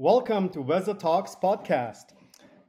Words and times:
Welcome 0.00 0.50
to 0.50 0.60
Veza 0.60 0.96
Talks 0.96 1.34
podcast. 1.34 2.12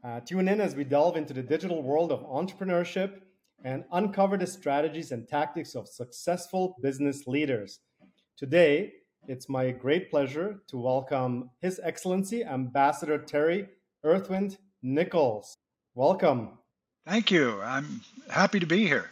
Uh, 0.03 0.19
tune 0.21 0.47
in 0.47 0.59
as 0.59 0.73
we 0.73 0.83
delve 0.83 1.15
into 1.15 1.31
the 1.31 1.43
digital 1.43 1.83
world 1.83 2.11
of 2.11 2.21
entrepreneurship 2.21 3.19
and 3.63 3.83
uncover 3.91 4.35
the 4.35 4.47
strategies 4.47 5.11
and 5.11 5.27
tactics 5.27 5.75
of 5.75 5.87
successful 5.87 6.75
business 6.81 7.27
leaders. 7.27 7.81
Today, 8.35 8.93
it's 9.27 9.47
my 9.47 9.69
great 9.69 10.09
pleasure 10.09 10.63
to 10.69 10.77
welcome 10.79 11.51
His 11.61 11.79
Excellency 11.83 12.43
Ambassador 12.43 13.19
Terry 13.19 13.67
Earthwind 14.03 14.57
Nichols. 14.81 15.55
Welcome. 15.93 16.57
Thank 17.05 17.29
you. 17.29 17.61
I'm 17.61 18.01
happy 18.31 18.59
to 18.59 18.65
be 18.65 18.87
here. 18.87 19.11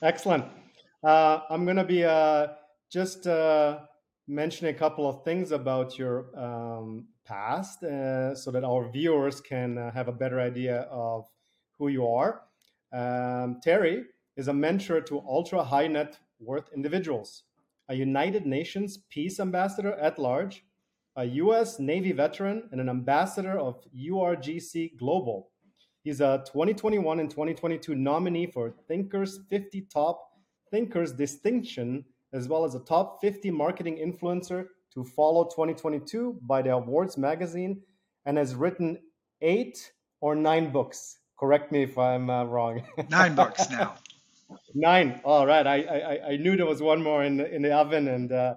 Excellent. 0.00 0.46
Uh, 1.04 1.40
I'm 1.50 1.66
going 1.66 1.76
to 1.76 1.84
be 1.84 2.02
uh, 2.02 2.46
just 2.90 3.26
uh, 3.26 3.80
mentioning 4.26 4.74
a 4.74 4.78
couple 4.78 5.06
of 5.06 5.22
things 5.22 5.52
about 5.52 5.98
your 5.98 6.34
um, 6.34 7.08
past 7.28 7.84
uh, 7.84 8.34
so 8.34 8.50
that 8.50 8.64
our 8.64 8.90
viewers 8.90 9.40
can 9.40 9.76
uh, 9.76 9.90
have 9.92 10.08
a 10.08 10.12
better 10.12 10.40
idea 10.40 10.80
of 10.90 11.28
who 11.78 11.88
you 11.88 12.06
are. 12.06 12.42
Um, 12.92 13.60
Terry 13.62 14.04
is 14.36 14.48
a 14.48 14.52
mentor 14.52 15.00
to 15.02 15.20
ultra 15.28 15.62
high 15.62 15.88
net 15.88 16.18
worth 16.40 16.70
individuals, 16.74 17.44
a 17.88 17.94
United 17.94 18.46
Nations 18.46 18.98
Peace 19.10 19.38
Ambassador 19.40 19.92
at 19.94 20.18
large, 20.18 20.64
a 21.16 21.24
US 21.24 21.78
Navy 21.78 22.12
veteran, 22.12 22.68
and 22.72 22.80
an 22.80 22.88
ambassador 22.88 23.58
of 23.58 23.84
URGC 23.94 24.96
Global. 24.96 25.50
He's 26.04 26.20
a 26.20 26.42
2021 26.46 27.20
and 27.20 27.30
2022 27.30 27.94
nominee 27.94 28.46
for 28.46 28.72
Thinkers 28.86 29.40
50 29.50 29.82
Top 29.92 30.30
Thinkers 30.70 31.12
Distinction, 31.12 32.04
as 32.32 32.48
well 32.48 32.64
as 32.64 32.74
a 32.74 32.80
top 32.80 33.20
50 33.20 33.50
marketing 33.50 33.98
influencer 33.98 34.68
to 34.98 35.04
follow 35.04 35.44
2022 35.44 36.40
by 36.42 36.60
the 36.60 36.70
Awards 36.70 37.16
magazine, 37.16 37.80
and 38.26 38.36
has 38.36 38.56
written 38.56 38.98
eight 39.40 39.92
or 40.20 40.34
nine 40.34 40.72
books. 40.72 41.18
Correct 41.38 41.70
me 41.70 41.84
if 41.84 41.96
I'm 41.96 42.28
uh, 42.28 42.44
wrong. 42.44 42.82
nine 43.08 43.36
books 43.36 43.70
now. 43.70 43.94
Nine. 44.74 45.20
All 45.24 45.46
right. 45.46 45.64
I, 45.64 45.76
I 45.82 46.30
I 46.32 46.36
knew 46.36 46.56
there 46.56 46.66
was 46.66 46.82
one 46.82 47.00
more 47.00 47.22
in 47.22 47.36
the, 47.36 47.54
in 47.54 47.62
the 47.62 47.72
oven, 47.72 48.08
and 48.08 48.32
uh, 48.32 48.54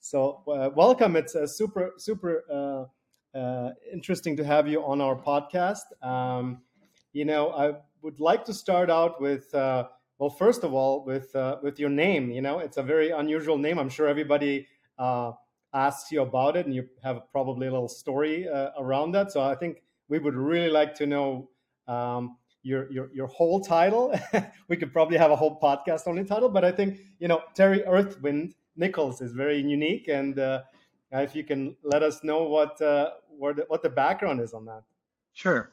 so 0.00 0.42
uh, 0.46 0.68
welcome. 0.76 1.16
It's 1.16 1.34
a 1.34 1.48
super 1.48 1.94
super 1.96 2.44
uh, 2.52 3.38
uh, 3.38 3.70
interesting 3.90 4.36
to 4.36 4.44
have 4.44 4.68
you 4.68 4.84
on 4.84 5.00
our 5.00 5.16
podcast. 5.16 5.86
Um, 6.02 6.58
you 7.14 7.24
know, 7.24 7.50
I 7.50 7.72
would 8.02 8.20
like 8.20 8.44
to 8.44 8.52
start 8.52 8.90
out 8.90 9.22
with, 9.22 9.54
uh, 9.54 9.88
well, 10.18 10.28
first 10.28 10.64
of 10.64 10.74
all, 10.74 11.04
with 11.04 11.34
uh, 11.34 11.56
with 11.62 11.80
your 11.80 11.90
name. 11.90 12.30
You 12.30 12.42
know, 12.42 12.58
it's 12.58 12.76
a 12.76 12.82
very 12.82 13.10
unusual 13.10 13.56
name. 13.56 13.78
I'm 13.78 13.88
sure 13.88 14.06
everybody 14.06 14.66
uh, 14.98 15.32
asks 15.72 16.10
you 16.10 16.22
about 16.22 16.56
it, 16.56 16.66
and 16.66 16.74
you 16.74 16.88
have 17.02 17.22
probably 17.32 17.66
a 17.66 17.70
little 17.70 17.88
story 17.88 18.48
uh, 18.48 18.70
around 18.78 19.12
that. 19.12 19.32
So 19.32 19.40
I 19.40 19.54
think 19.54 19.82
we 20.08 20.18
would 20.18 20.34
really 20.34 20.70
like 20.70 20.94
to 20.96 21.06
know 21.06 21.50
um, 21.86 22.36
your 22.62 22.90
your 22.90 23.10
your 23.12 23.26
whole 23.26 23.60
title. 23.60 24.18
we 24.68 24.76
could 24.76 24.92
probably 24.92 25.18
have 25.18 25.30
a 25.30 25.36
whole 25.36 25.58
podcast 25.60 26.06
on 26.06 26.16
the 26.16 26.24
title, 26.24 26.48
but 26.48 26.64
I 26.64 26.72
think 26.72 26.98
you 27.18 27.28
know 27.28 27.42
Terry 27.54 27.82
Earthwind 27.82 28.54
Nichols 28.76 29.20
is 29.20 29.32
very 29.32 29.60
unique, 29.60 30.08
and 30.08 30.38
uh, 30.38 30.62
if 31.12 31.34
you 31.34 31.44
can 31.44 31.76
let 31.82 32.02
us 32.02 32.22
know 32.24 32.44
what 32.44 32.80
uh, 32.80 33.10
the, 33.40 33.64
what 33.68 33.82
the 33.82 33.90
background 33.90 34.40
is 34.40 34.52
on 34.52 34.64
that. 34.66 34.82
Sure. 35.32 35.70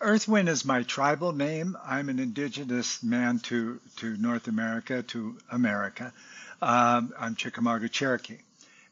Earthwind 0.00 0.48
is 0.48 0.64
my 0.64 0.82
tribal 0.82 1.32
name. 1.32 1.76
I'm 1.84 2.08
an 2.08 2.18
indigenous 2.18 3.02
man 3.02 3.38
to, 3.40 3.80
to 3.96 4.16
North 4.16 4.48
America, 4.48 5.02
to 5.02 5.36
America. 5.50 6.14
Um, 6.62 7.12
I'm 7.18 7.34
Chickamauga 7.34 7.88
Cherokee. 7.88 8.38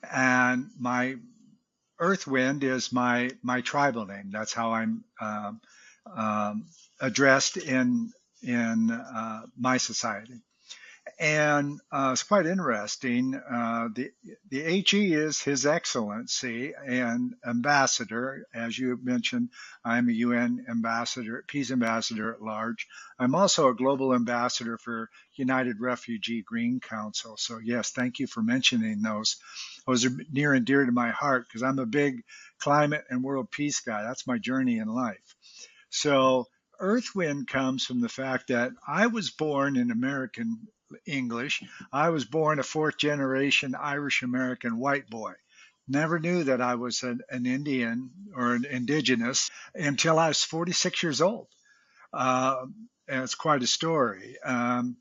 And 0.03 0.71
my 0.79 1.17
Earthwind 2.01 2.63
is 2.63 2.93
my, 2.93 3.31
my 3.43 3.61
tribal 3.61 4.07
name. 4.07 4.31
That's 4.31 4.53
how 4.53 4.73
I'm 4.73 5.05
um, 5.21 5.61
um, 6.17 6.67
addressed 7.01 7.57
in, 7.57 8.13
in 8.43 8.91
uh, 8.91 9.43
my 9.57 9.79
society 9.79 10.41
and 11.19 11.81
uh, 11.91 12.11
it's 12.13 12.23
quite 12.23 12.47
interesting. 12.47 13.35
Uh, 13.35 13.89
the 13.95 14.11
the 14.51 14.83
HE 14.83 15.15
is 15.15 15.41
His 15.41 15.67
Excellency 15.67 16.75
and 16.75 17.35
Ambassador, 17.47 18.47
as 18.55 18.79
you 18.79 18.99
mentioned. 19.03 19.51
I'm 19.85 20.09
a 20.09 20.13
UN 20.13 20.67
ambassador, 20.69 21.45
peace 21.47 21.71
ambassador 21.71 22.33
at 22.33 22.43
large. 22.43 22.87
I'm 23.19 23.35
also 23.35 23.69
a 23.69 23.75
global 23.75 24.15
ambassador 24.15 24.79
for 24.79 25.11
United 25.35 25.81
Refugee 25.81 26.43
Green 26.43 26.81
Council. 26.81 27.37
So 27.37 27.59
yes, 27.59 27.91
thank 27.91 28.19
you 28.19 28.27
for 28.27 28.43
mentioning 28.43 29.03
those. 29.03 29.37
Those 29.89 30.05
are 30.05 30.17
near 30.31 30.53
and 30.53 30.65
dear 30.65 30.85
to 30.85 30.93
my 30.93 31.11
heart 31.11 31.47
because 31.49 31.65
I'm 31.65 31.81
a 31.81 31.87
big 31.87 32.23
climate 32.61 33.05
and 33.11 33.25
world 33.25 33.51
peace 33.51 33.81
guy. 33.81 34.03
That's 34.03 34.27
my 34.27 34.39
journey 34.39 34.79
in 34.79 34.89
life. 34.89 35.35
So. 35.91 36.47
Earthwind 36.81 37.49
comes 37.49 37.85
from 37.85 38.01
the 38.01 38.09
fact 38.09 38.51
that 38.51 38.71
I 38.87 39.09
was 39.09 39.31
born 39.31 39.77
in 39.77 39.91
American 39.91 40.69
English. 41.07 41.63
I 41.93 42.11
was 42.11 42.25
born 42.25 42.59
a 42.59 42.63
fourth 42.63 42.97
generation 42.99 43.75
Irish 43.75 44.23
American 44.23 44.79
white 44.79 45.09
boy. 45.09 45.35
Never 45.87 46.19
knew 46.19 46.45
that 46.45 46.61
I 46.61 46.75
was 46.75 47.03
an, 47.03 47.21
an, 47.31 47.47
Indian 47.47 48.11
or 48.35 48.55
an 48.55 48.67
indigenous 48.67 49.51
until 49.75 50.19
I 50.19 50.29
was 50.29 50.45
46 50.45 51.03
years 51.03 51.23
old. 51.23 51.49
Uh, 52.13 52.67
and 53.09 53.23
it's 53.23 53.35
quite 53.35 53.63
a 53.63 53.67
story. 53.67 54.37
Um, 54.45 54.99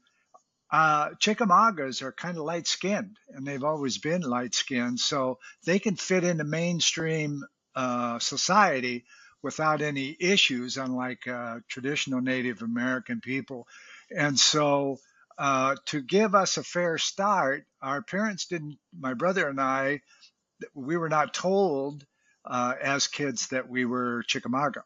uh, 0.70 1.10
Chickamaugas 1.20 2.02
are 2.02 2.12
kind 2.12 2.38
of 2.38 2.44
light 2.44 2.68
skinned, 2.68 3.18
and 3.30 3.46
they've 3.46 3.64
always 3.64 3.98
been 3.98 4.22
light 4.22 4.54
skinned, 4.54 5.00
so 5.00 5.40
they 5.66 5.80
can 5.80 5.96
fit 5.96 6.24
into 6.24 6.44
mainstream 6.44 7.44
uh, 7.76 8.20
society 8.20 9.06
without 9.44 9.82
any 9.82 10.16
issues, 10.20 10.78
unlike 10.78 11.28
uh, 11.28 11.60
traditional 11.70 12.22
Native 12.22 12.62
American 12.62 13.22
people. 13.22 13.68
And 14.16 14.38
so 14.40 14.98
uh, 15.38 15.76
to 15.86 16.02
give 16.02 16.34
us 16.36 16.58
a 16.58 16.64
fair 16.64 16.98
start, 16.98 17.66
our 17.82 18.02
parents 18.02 18.48
didn't, 18.48 18.78
my 18.98 19.14
brother 19.14 19.48
and 19.48 19.62
I, 19.62 20.02
we 20.74 20.98
were 20.98 21.10
not 21.10 21.34
told 21.34 22.06
uh, 22.44 22.74
as 22.82 23.08
kids 23.08 23.50
that 23.50 23.70
we 23.70 23.86
were 23.86 24.24
Chickamauga, 24.28 24.84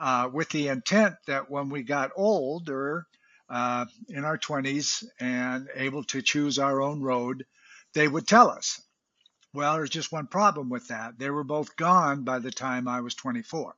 uh, 0.00 0.28
with 0.32 0.48
the 0.50 0.68
intent 0.68 1.16
that 1.26 1.50
when 1.50 1.68
we 1.70 1.82
got 1.82 2.12
older, 2.14 3.06
uh, 3.50 3.86
in 4.08 4.24
our 4.24 4.38
20s 4.38 5.04
and 5.18 5.68
able 5.74 6.04
to 6.04 6.22
choose 6.22 6.58
our 6.58 6.80
own 6.80 7.02
road, 7.02 7.44
they 7.94 8.06
would 8.06 8.26
tell 8.26 8.48
us. 8.48 8.80
Well, 9.52 9.74
there's 9.74 9.90
just 9.90 10.12
one 10.12 10.28
problem 10.28 10.68
with 10.68 10.88
that. 10.88 11.18
They 11.18 11.28
were 11.28 11.44
both 11.44 11.74
gone 11.74 12.22
by 12.22 12.38
the 12.38 12.52
time 12.52 12.86
I 12.86 13.00
was 13.00 13.16
24. 13.16 13.74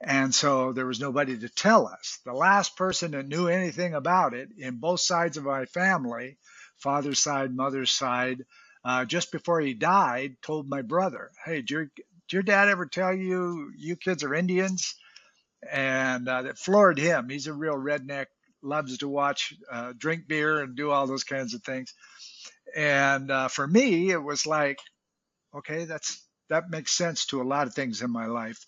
And 0.00 0.34
so 0.34 0.72
there 0.72 0.86
was 0.86 1.00
nobody 1.00 1.38
to 1.38 1.48
tell 1.48 1.86
us. 1.86 2.18
The 2.24 2.34
last 2.34 2.76
person 2.76 3.12
that 3.12 3.28
knew 3.28 3.46
anything 3.46 3.94
about 3.94 4.34
it 4.34 4.50
in 4.58 4.76
both 4.76 5.00
sides 5.00 5.36
of 5.36 5.44
my 5.44 5.64
family, 5.66 6.36
father's 6.76 7.22
side, 7.22 7.54
mother's 7.54 7.92
side, 7.92 8.44
uh, 8.84 9.04
just 9.04 9.32
before 9.32 9.60
he 9.60 9.74
died, 9.74 10.36
told 10.42 10.68
my 10.68 10.82
brother, 10.82 11.30
Hey, 11.44 11.60
did 11.60 11.70
your, 11.70 11.84
did 11.84 12.32
your 12.32 12.42
dad 12.42 12.68
ever 12.68 12.86
tell 12.86 13.14
you 13.14 13.72
you 13.76 13.96
kids 13.96 14.22
are 14.22 14.34
Indians? 14.34 14.96
And 15.70 16.28
uh, 16.28 16.42
that 16.42 16.58
floored 16.58 16.98
him. 16.98 17.28
He's 17.28 17.46
a 17.46 17.54
real 17.54 17.76
redneck, 17.76 18.26
loves 18.66 18.98
to 18.98 19.08
watch, 19.08 19.54
uh, 19.70 19.92
drink 19.96 20.28
beer, 20.28 20.60
and 20.60 20.76
do 20.76 20.90
all 20.90 21.06
those 21.06 21.24
kinds 21.24 21.54
of 21.54 21.62
things. 21.62 21.94
And 22.76 23.30
uh, 23.30 23.48
for 23.48 23.66
me, 23.66 24.10
it 24.10 24.22
was 24.22 24.46
like, 24.46 24.78
okay, 25.54 25.84
that's 25.84 26.26
that 26.48 26.70
makes 26.70 26.92
sense 26.92 27.26
to 27.26 27.42
a 27.42 27.44
lot 27.44 27.66
of 27.66 27.74
things 27.74 28.02
in 28.02 28.10
my 28.10 28.26
life. 28.26 28.66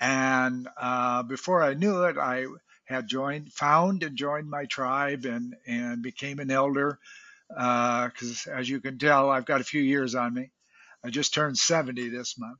And 0.00 0.68
uh, 0.76 1.22
before 1.22 1.62
I 1.62 1.74
knew 1.74 2.04
it, 2.04 2.18
I 2.18 2.46
had 2.84 3.08
joined, 3.08 3.52
found 3.52 4.02
and 4.02 4.16
joined 4.16 4.48
my 4.48 4.66
tribe 4.66 5.24
and, 5.24 5.56
and 5.66 6.02
became 6.02 6.38
an 6.38 6.50
elder. 6.50 6.98
Because 7.48 8.46
uh, 8.46 8.50
as 8.52 8.68
you 8.68 8.80
can 8.80 8.98
tell, 8.98 9.30
I've 9.30 9.46
got 9.46 9.60
a 9.60 9.64
few 9.64 9.80
years 9.80 10.14
on 10.14 10.34
me. 10.34 10.50
I 11.04 11.10
just 11.10 11.32
turned 11.34 11.58
70 11.58 12.08
this 12.08 12.38
month. 12.38 12.58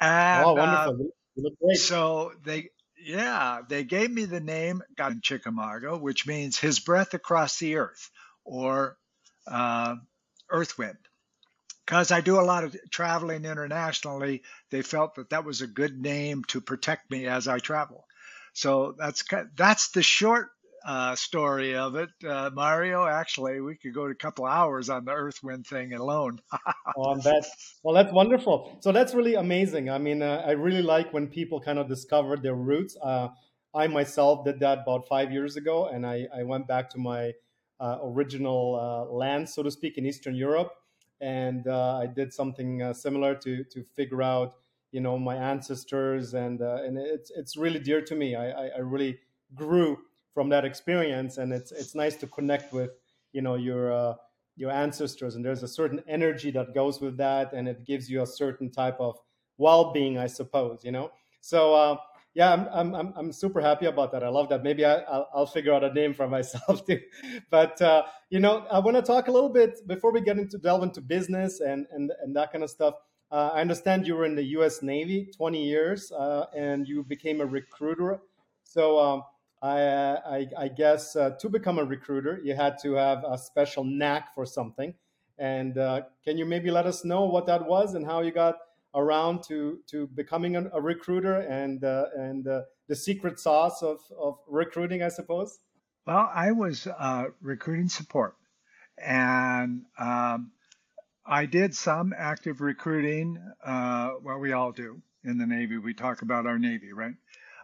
And, 0.00 0.44
oh, 0.44 0.54
wonderful. 0.54 1.12
Uh, 1.36 1.74
so 1.74 2.32
they, 2.44 2.70
yeah, 3.04 3.60
they 3.68 3.84
gave 3.84 4.10
me 4.10 4.24
the 4.24 4.40
name 4.40 4.82
God 4.96 5.22
Chickamauga, 5.22 5.96
which 5.96 6.26
means 6.26 6.58
his 6.58 6.80
breath 6.80 7.14
across 7.14 7.58
the 7.58 7.76
earth 7.76 8.10
or 8.44 8.96
uh, 9.46 9.96
earth 10.50 10.78
wind. 10.78 10.98
because 11.86 12.10
I 12.12 12.20
do 12.20 12.38
a 12.40 12.42
lot 12.42 12.64
of 12.64 12.76
traveling 12.90 13.44
internationally, 13.44 14.42
they 14.70 14.82
felt 14.82 15.16
that 15.16 15.30
that 15.30 15.44
was 15.44 15.62
a 15.62 15.66
good 15.66 16.00
name 16.00 16.44
to 16.48 16.60
protect 16.60 17.10
me 17.10 17.26
as 17.26 17.48
I 17.48 17.58
travel. 17.58 18.04
So 18.52 18.94
that's 18.98 19.24
that's 19.56 19.88
the 19.90 20.02
short 20.02 20.50
uh, 20.84 21.14
story 21.14 21.76
of 21.76 21.96
it, 21.96 22.10
uh, 22.26 22.50
Mario. 22.52 23.06
Actually, 23.06 23.60
we 23.60 23.76
could 23.76 23.94
go 23.94 24.06
a 24.06 24.14
couple 24.14 24.46
hours 24.46 24.88
on 24.90 25.04
the 25.04 25.12
Earth 25.12 25.42
Wind 25.42 25.66
thing 25.66 25.92
alone. 25.92 26.40
oh, 26.96 27.16
that 27.20 27.46
well, 27.82 27.94
that's 27.94 28.12
wonderful. 28.12 28.78
So 28.80 28.92
that's 28.92 29.14
really 29.14 29.34
amazing. 29.34 29.90
I 29.90 29.98
mean, 29.98 30.22
uh, 30.22 30.42
I 30.46 30.52
really 30.52 30.82
like 30.82 31.12
when 31.12 31.28
people 31.28 31.60
kind 31.60 31.78
of 31.78 31.88
discover 31.88 32.36
their 32.36 32.54
roots. 32.54 32.96
Uh, 33.02 33.28
I 33.74 33.86
myself 33.86 34.44
did 34.44 34.60
that 34.60 34.80
about 34.82 35.08
five 35.08 35.30
years 35.30 35.56
ago, 35.56 35.86
and 35.86 36.06
I, 36.06 36.26
I 36.34 36.42
went 36.42 36.66
back 36.66 36.90
to 36.90 36.98
my 36.98 37.32
uh, 37.80 37.98
original 38.02 38.74
uh, 38.80 39.12
land, 39.12 39.48
so 39.48 39.62
to 39.62 39.70
speak, 39.70 39.98
in 39.98 40.06
Eastern 40.06 40.34
Europe 40.34 40.72
and 41.20 41.66
uh, 41.66 41.98
I 41.98 42.06
did 42.06 42.32
something 42.32 42.94
similar 42.94 43.34
to 43.34 43.64
to 43.64 43.82
figure 43.96 44.22
out, 44.22 44.54
you 44.92 45.00
know 45.00 45.18
my 45.18 45.36
ancestors, 45.36 46.34
and 46.34 46.60
and 46.60 46.96
it's 46.96 47.30
it's 47.30 47.56
really 47.56 47.80
dear 47.80 48.00
to 48.02 48.14
me. 48.14 48.34
I, 48.34 48.50
I, 48.50 48.66
I 48.76 48.78
really 48.78 49.18
grew 49.54 49.98
from 50.38 50.50
that 50.50 50.64
experience, 50.64 51.38
and 51.38 51.52
it's 51.52 51.72
it's 51.72 51.96
nice 51.96 52.14
to 52.14 52.24
connect 52.28 52.72
with 52.72 52.90
you 53.32 53.42
know 53.42 53.56
your 53.56 53.92
uh, 53.92 54.14
your 54.54 54.70
ancestors, 54.70 55.34
and 55.34 55.44
there's 55.44 55.64
a 55.64 55.66
certain 55.80 56.00
energy 56.06 56.52
that 56.52 56.72
goes 56.72 57.00
with 57.00 57.16
that, 57.16 57.52
and 57.52 57.66
it 57.66 57.84
gives 57.84 58.08
you 58.08 58.22
a 58.22 58.26
certain 58.26 58.70
type 58.70 58.98
of 59.00 59.18
well-being, 59.56 60.16
I 60.16 60.28
suppose. 60.28 60.84
You 60.84 60.92
know, 60.92 61.10
so. 61.40 61.74
Uh, 61.74 61.96
yeah, 62.34 62.52
I'm, 62.72 62.94
I'm, 62.94 63.12
I'm 63.16 63.32
super 63.32 63.60
happy 63.60 63.86
about 63.86 64.12
that. 64.12 64.22
I 64.22 64.28
love 64.28 64.48
that. 64.50 64.62
Maybe 64.62 64.84
I, 64.84 64.98
will 64.98 65.26
I'll 65.34 65.46
figure 65.46 65.72
out 65.72 65.82
a 65.82 65.92
name 65.92 66.14
for 66.14 66.28
myself 66.28 66.86
too. 66.86 67.00
But 67.50 67.82
uh, 67.82 68.04
you 68.30 68.38
know, 68.38 68.64
I 68.70 68.78
want 68.78 68.96
to 68.96 69.02
talk 69.02 69.26
a 69.26 69.32
little 69.32 69.48
bit 69.48 69.84
before 69.88 70.12
we 70.12 70.20
get 70.20 70.38
into 70.38 70.56
delve 70.56 70.84
into 70.84 71.00
business 71.00 71.58
and 71.58 71.86
and 71.90 72.12
and 72.22 72.36
that 72.36 72.52
kind 72.52 72.62
of 72.62 72.70
stuff. 72.70 72.94
Uh, 73.32 73.50
I 73.54 73.60
understand 73.60 74.06
you 74.06 74.14
were 74.14 74.24
in 74.24 74.36
the 74.36 74.44
U.S. 74.58 74.82
Navy 74.82 75.30
20 75.36 75.64
years, 75.64 76.12
uh, 76.12 76.44
and 76.56 76.86
you 76.86 77.02
became 77.02 77.40
a 77.40 77.46
recruiter. 77.46 78.20
So 78.62 79.00
um, 79.00 79.22
I, 79.60 79.80
I, 79.80 80.46
I, 80.56 80.68
guess 80.68 81.16
uh, 81.16 81.30
to 81.40 81.48
become 81.48 81.78
a 81.78 81.84
recruiter, 81.84 82.40
you 82.44 82.54
had 82.54 82.78
to 82.82 82.94
have 82.94 83.24
a 83.28 83.36
special 83.36 83.82
knack 83.82 84.34
for 84.34 84.46
something. 84.46 84.94
And 85.38 85.76
uh, 85.78 86.02
can 86.24 86.38
you 86.38 86.44
maybe 86.44 86.70
let 86.70 86.86
us 86.86 87.04
know 87.04 87.24
what 87.24 87.46
that 87.46 87.66
was 87.66 87.94
and 87.94 88.06
how 88.06 88.20
you 88.20 88.30
got 88.30 88.56
around 88.94 89.42
to 89.44 89.78
to 89.88 90.06
becoming 90.08 90.56
a, 90.56 90.68
a 90.72 90.80
recruiter 90.80 91.40
and 91.40 91.84
uh, 91.84 92.06
and 92.16 92.46
uh, 92.46 92.62
the 92.88 92.96
secret 92.96 93.38
sauce 93.38 93.82
of 93.82 94.00
of 94.18 94.38
recruiting, 94.48 95.02
I 95.02 95.08
suppose. 95.08 95.58
Well, 96.06 96.30
I 96.34 96.52
was 96.52 96.86
uh, 96.86 97.26
recruiting 97.42 97.88
support, 97.88 98.34
and 98.96 99.82
um, 99.98 100.52
I 101.26 101.46
did 101.46 101.74
some 101.74 102.14
active 102.16 102.60
recruiting. 102.60 103.38
Uh, 103.64 104.12
well, 104.22 104.38
we 104.38 104.52
all 104.52 104.72
do 104.72 105.02
in 105.24 105.38
the 105.38 105.46
Navy. 105.46 105.78
We 105.78 105.94
talk 105.94 106.22
about 106.22 106.46
our 106.46 106.58
Navy, 106.58 106.92
right? 106.92 107.14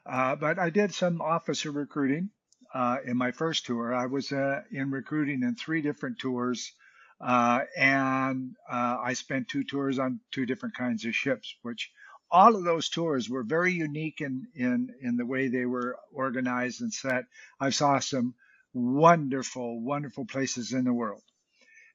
Uh, 0.07 0.37
but 0.37 0.59
I 0.59 0.71
did 0.71 0.95
some 0.95 1.21
officer 1.21 1.71
recruiting 1.71 2.31
uh, 2.75 2.99
in 3.05 3.17
my 3.17 3.33
first 3.33 3.67
tour. 3.67 3.95
I 3.95 4.07
was 4.07 4.33
in 4.33 4.91
recruiting 4.91 5.43
in 5.43 5.55
three 5.57 5.83
different 5.83 6.19
tours 6.19 6.73
uh, 7.21 7.61
and 7.77 8.55
uh, 8.71 8.99
I 9.03 9.15
spent 9.15 9.49
two 9.49 9.65
tours 9.65 9.99
on 9.99 10.21
two 10.31 10.47
different 10.47 10.77
kinds 10.77 11.05
of 11.05 11.15
ships, 11.15 11.57
which 11.63 11.91
all 12.31 12.57
of 12.57 12.65
those 12.65 12.89
tours 12.89 13.31
were 13.31 13.45
very 13.45 13.73
unique 13.73 14.21
in, 14.21 14.49
in, 14.55 14.91
in 15.01 15.17
the 15.17 15.27
way 15.27 15.49
they 15.49 15.65
were 15.65 15.97
organized 16.13 16.81
and 16.83 16.93
set. 16.93 17.25
I 17.61 17.71
saw 17.71 17.99
some 18.01 18.35
wonderful, 18.73 19.81
wonderful 19.81 20.27
places 20.27 20.73
in 20.73 20.85
the 20.85 20.93
world 20.93 21.23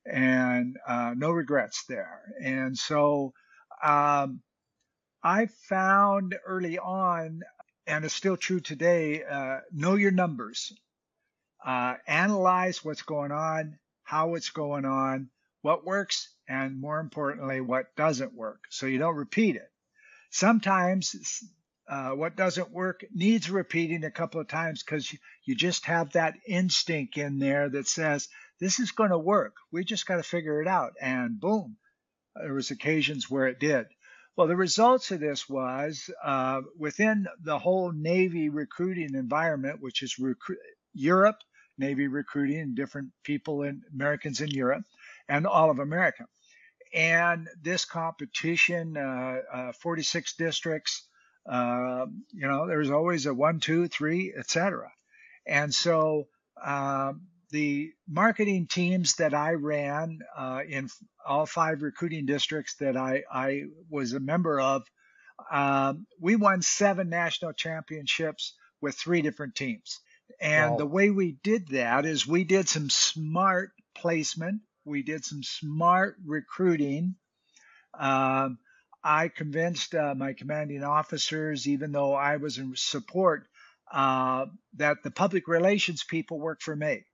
and 0.06 0.78
uh, 0.88 1.14
no 1.16 1.32
regrets 1.32 1.84
there. 1.90 2.22
And 2.42 2.78
so 2.78 3.34
um, 3.84 4.42
I 5.24 5.48
found 5.68 6.36
early 6.46 6.80
on, 6.80 7.42
and 7.89 8.06
it's 8.06 8.13
still 8.13 8.38
true 8.38 8.59
today, 8.59 9.24
uh, 9.24 9.62
know 9.74 9.95
your 9.95 10.12
numbers. 10.12 10.71
Uh, 11.65 11.95
analyze 12.07 12.86
what's 12.86 13.01
going 13.01 13.31
on, 13.31 13.80
how 14.03 14.36
it's 14.36 14.51
going 14.51 14.86
on, 14.86 15.30
what 15.62 15.86
works, 15.86 16.33
and 16.47 16.80
more 16.80 17.00
importantly, 17.00 17.59
what 17.59 17.94
doesn't 17.97 18.33
work. 18.33 18.62
So 18.69 18.86
you 18.86 19.00
don't 19.00 19.15
repeat 19.15 19.56
it. 19.56 19.69
Sometimes 20.30 21.44
uh, 21.89 22.12
what 22.12 22.38
doesn't 22.38 22.71
work 22.71 23.03
needs 23.13 23.50
repeating 23.50 24.03
a 24.03 24.12
couple 24.12 24.39
of 24.39 24.47
times 24.47 24.83
because 24.83 25.12
you, 25.12 25.18
you 25.44 25.56
just 25.56 25.86
have 25.88 26.13
that 26.13 26.36
instinct 26.47 27.18
in 27.18 27.39
there 27.39 27.68
that 27.69 27.88
says, 27.88 28.30
this 28.59 28.80
is 28.80 28.91
going 28.91 29.09
to 29.09 29.18
work. 29.18 29.56
We 29.71 29.83
just 29.83 30.06
got 30.06 30.18
to 30.18 30.24
figure 30.24 30.62
it 30.62 30.68
out. 30.68 30.94
And 31.01 31.39
boom, 31.39 31.77
there 32.36 32.53
was 32.53 32.69
occasions 32.71 33.30
where 33.30 33.47
it 33.47 33.59
did. 33.59 33.88
Well, 34.39 34.47
the 34.47 34.56
results 34.56 35.12
of 35.12 35.19
this 35.19 35.50
was 35.50 36.09
uh, 36.24 36.62
within 36.77 37.27
the 37.44 37.59
whole 37.59 37.91
Navy 37.91 38.47
recruiting 38.47 39.13
environment, 39.13 39.81
which 39.81 40.01
is 40.01 40.15
recru- 40.15 40.56
Europe, 40.94 41.36
Navy 41.77 42.07
recruiting 42.07 42.74
different 42.74 43.09
people 43.25 43.63
in 43.63 43.81
Americans 43.94 44.39
in 44.39 44.47
Europe 44.47 44.86
and 45.27 45.45
all 45.45 45.69
of 45.69 45.80
America. 45.80 46.24
And 46.94 47.50
this 47.62 47.83
competition, 47.83 48.95
uh, 48.95 49.39
uh, 49.53 49.71
46 49.74 50.33
districts, 50.38 51.06
uh, 51.45 52.06
you 52.31 52.47
know, 52.47 52.65
there's 52.65 52.91
always 52.91 53.25
a 53.25 53.33
one, 53.33 53.59
two, 53.59 53.89
three, 53.89 54.33
etc. 54.33 54.89
And 55.45 55.75
so 55.75 56.30
um, 56.63 57.24
the 57.51 57.92
marketing 58.07 58.68
teams 58.68 59.16
that 59.16 59.34
I 59.34 59.54
ran 59.54 60.19
uh, 60.36 60.62
in 60.68 60.90
all 61.25 61.46
five 61.46 61.81
recruiting 61.81 62.25
districts 62.25 62.75
that 62.75 62.96
I, 62.96 63.24
I 63.31 63.63
was 63.90 64.13
a 64.13 64.19
member 64.19 64.60
of, 64.60 64.84
um, 65.51 66.06
we 66.19 66.36
won 66.36 66.62
seven 66.62 67.10
national 67.10 67.54
championships 67.54 68.56
with 68.81 68.96
three 68.96 69.22
different 69.22 69.56
teams. 69.56 70.00
And 70.40 70.72
wow. 70.72 70.78
the 70.78 70.86
way 70.86 71.10
we 71.10 71.38
did 71.44 71.69
that 71.69 72.06
is 72.06 72.28
we 72.28 72.44
did 72.44 72.69
some 72.69 72.90
smart 72.90 73.72
placement, 73.96 74.62
we 74.86 75.04
did 75.04 75.25
some 75.25 75.44
smart 75.44 76.18
recruiting. 76.25 77.16
Um, 77.98 78.60
I 79.04 79.30
convinced 79.30 79.96
uh, 79.96 80.13
my 80.16 80.34
commanding 80.34 80.84
officers, 80.84 81.68
even 81.68 81.92
though 81.92 82.13
I 82.13 82.38
was 82.38 82.57
in 82.57 82.74
support, 82.75 83.48
uh, 83.92 84.46
that 84.75 84.98
the 85.04 85.12
public 85.12 85.48
relations 85.48 86.04
people 86.04 86.40
work 86.40 86.62
for 86.62 86.75
me. 86.75 87.06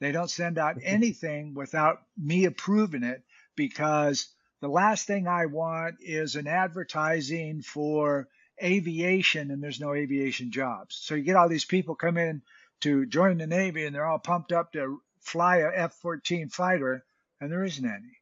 They 0.00 0.12
don't 0.12 0.30
send 0.30 0.58
out 0.58 0.76
anything 0.82 1.54
without 1.54 2.02
me 2.16 2.46
approving 2.46 3.02
it 3.02 3.22
because 3.54 4.28
the 4.60 4.68
last 4.68 5.06
thing 5.06 5.28
I 5.28 5.46
want 5.46 5.96
is 6.00 6.36
an 6.36 6.46
advertising 6.46 7.62
for 7.62 8.28
aviation 8.62 9.50
and 9.50 9.62
there's 9.62 9.80
no 9.80 9.94
aviation 9.94 10.50
jobs. 10.52 10.96
So 10.96 11.14
you 11.14 11.22
get 11.22 11.36
all 11.36 11.48
these 11.48 11.64
people 11.64 11.94
come 11.94 12.16
in 12.16 12.42
to 12.80 13.06
join 13.06 13.38
the 13.38 13.46
Navy 13.46 13.84
and 13.84 13.94
they're 13.94 14.06
all 14.06 14.18
pumped 14.18 14.52
up 14.52 14.72
to 14.72 15.00
fly 15.20 15.58
a 15.58 15.70
F 15.72 15.94
14 15.94 16.48
fighter, 16.48 17.04
and 17.40 17.52
there 17.52 17.64
isn't 17.64 17.84
any. 17.84 18.18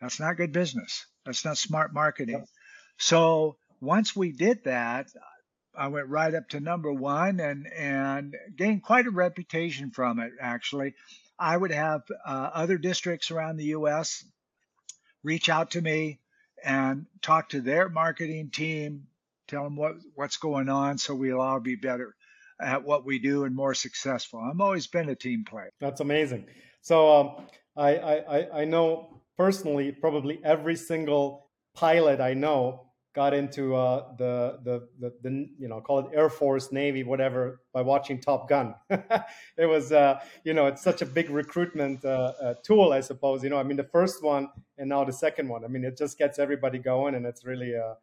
That's 0.00 0.20
not 0.20 0.36
good 0.36 0.52
business. 0.52 1.06
That's 1.24 1.44
not 1.44 1.58
smart 1.58 1.94
marketing. 1.94 2.36
Yep. 2.40 2.48
So 2.98 3.56
once 3.80 4.14
we 4.14 4.32
did 4.32 4.64
that, 4.64 5.08
I 5.76 5.88
went 5.88 6.08
right 6.08 6.34
up 6.34 6.50
to 6.50 6.60
number 6.60 6.92
one 6.92 7.40
and, 7.40 7.66
and 7.72 8.36
gained 8.56 8.82
quite 8.82 9.06
a 9.06 9.10
reputation 9.10 9.90
from 9.90 10.20
it, 10.20 10.32
actually. 10.40 10.94
I 11.42 11.56
would 11.56 11.72
have 11.72 12.02
uh, 12.24 12.50
other 12.54 12.78
districts 12.78 13.32
around 13.32 13.56
the 13.56 13.74
U.S. 13.76 14.24
reach 15.24 15.48
out 15.48 15.72
to 15.72 15.80
me 15.80 16.20
and 16.64 17.06
talk 17.20 17.48
to 17.48 17.60
their 17.60 17.88
marketing 17.88 18.50
team, 18.50 19.08
tell 19.48 19.64
them 19.64 19.74
what, 19.74 19.96
what's 20.14 20.36
going 20.36 20.68
on 20.68 20.98
so 20.98 21.16
we'll 21.16 21.40
all 21.40 21.58
be 21.58 21.74
better 21.74 22.14
at 22.60 22.84
what 22.84 23.04
we 23.04 23.18
do 23.18 23.42
and 23.42 23.56
more 23.56 23.74
successful. 23.74 24.38
I've 24.38 24.60
always 24.60 24.86
been 24.86 25.08
a 25.08 25.16
team 25.16 25.44
player. 25.44 25.72
That's 25.80 26.00
amazing. 26.00 26.46
So 26.80 27.12
um, 27.12 27.46
I, 27.76 27.96
I, 27.96 28.60
I 28.60 28.64
know 28.64 29.20
personally 29.36 29.90
probably 29.90 30.40
every 30.44 30.76
single 30.76 31.50
pilot 31.74 32.20
I 32.20 32.34
know 32.34 32.91
got 33.14 33.34
into 33.34 33.74
uh, 33.74 34.16
the, 34.16 34.58
the, 34.64 34.88
the 34.98 35.12
the 35.22 35.48
you 35.58 35.68
know 35.68 35.80
call 35.80 36.00
it 36.00 36.06
Air 36.14 36.30
Force, 36.30 36.72
Navy, 36.72 37.04
whatever 37.04 37.60
by 37.72 37.82
watching 37.82 38.20
Top 38.20 38.48
Gun. 38.48 38.74
it 38.90 39.66
was 39.66 39.92
uh, 39.92 40.20
you 40.44 40.54
know 40.54 40.66
it's 40.66 40.82
such 40.82 41.02
a 41.02 41.06
big 41.06 41.30
recruitment 41.30 42.04
uh, 42.04 42.32
uh, 42.40 42.54
tool, 42.62 42.92
I 42.92 43.00
suppose. 43.00 43.42
You 43.42 43.50
know, 43.50 43.58
I 43.58 43.62
mean 43.62 43.76
the 43.76 43.84
first 43.84 44.22
one 44.22 44.48
and 44.78 44.88
now 44.88 45.04
the 45.04 45.12
second 45.12 45.48
one. 45.48 45.64
I 45.64 45.68
mean 45.68 45.84
it 45.84 45.96
just 45.96 46.18
gets 46.18 46.38
everybody 46.38 46.78
going, 46.78 47.14
and 47.14 47.26
it's 47.26 47.44
really 47.44 47.76
uh, 47.76 47.94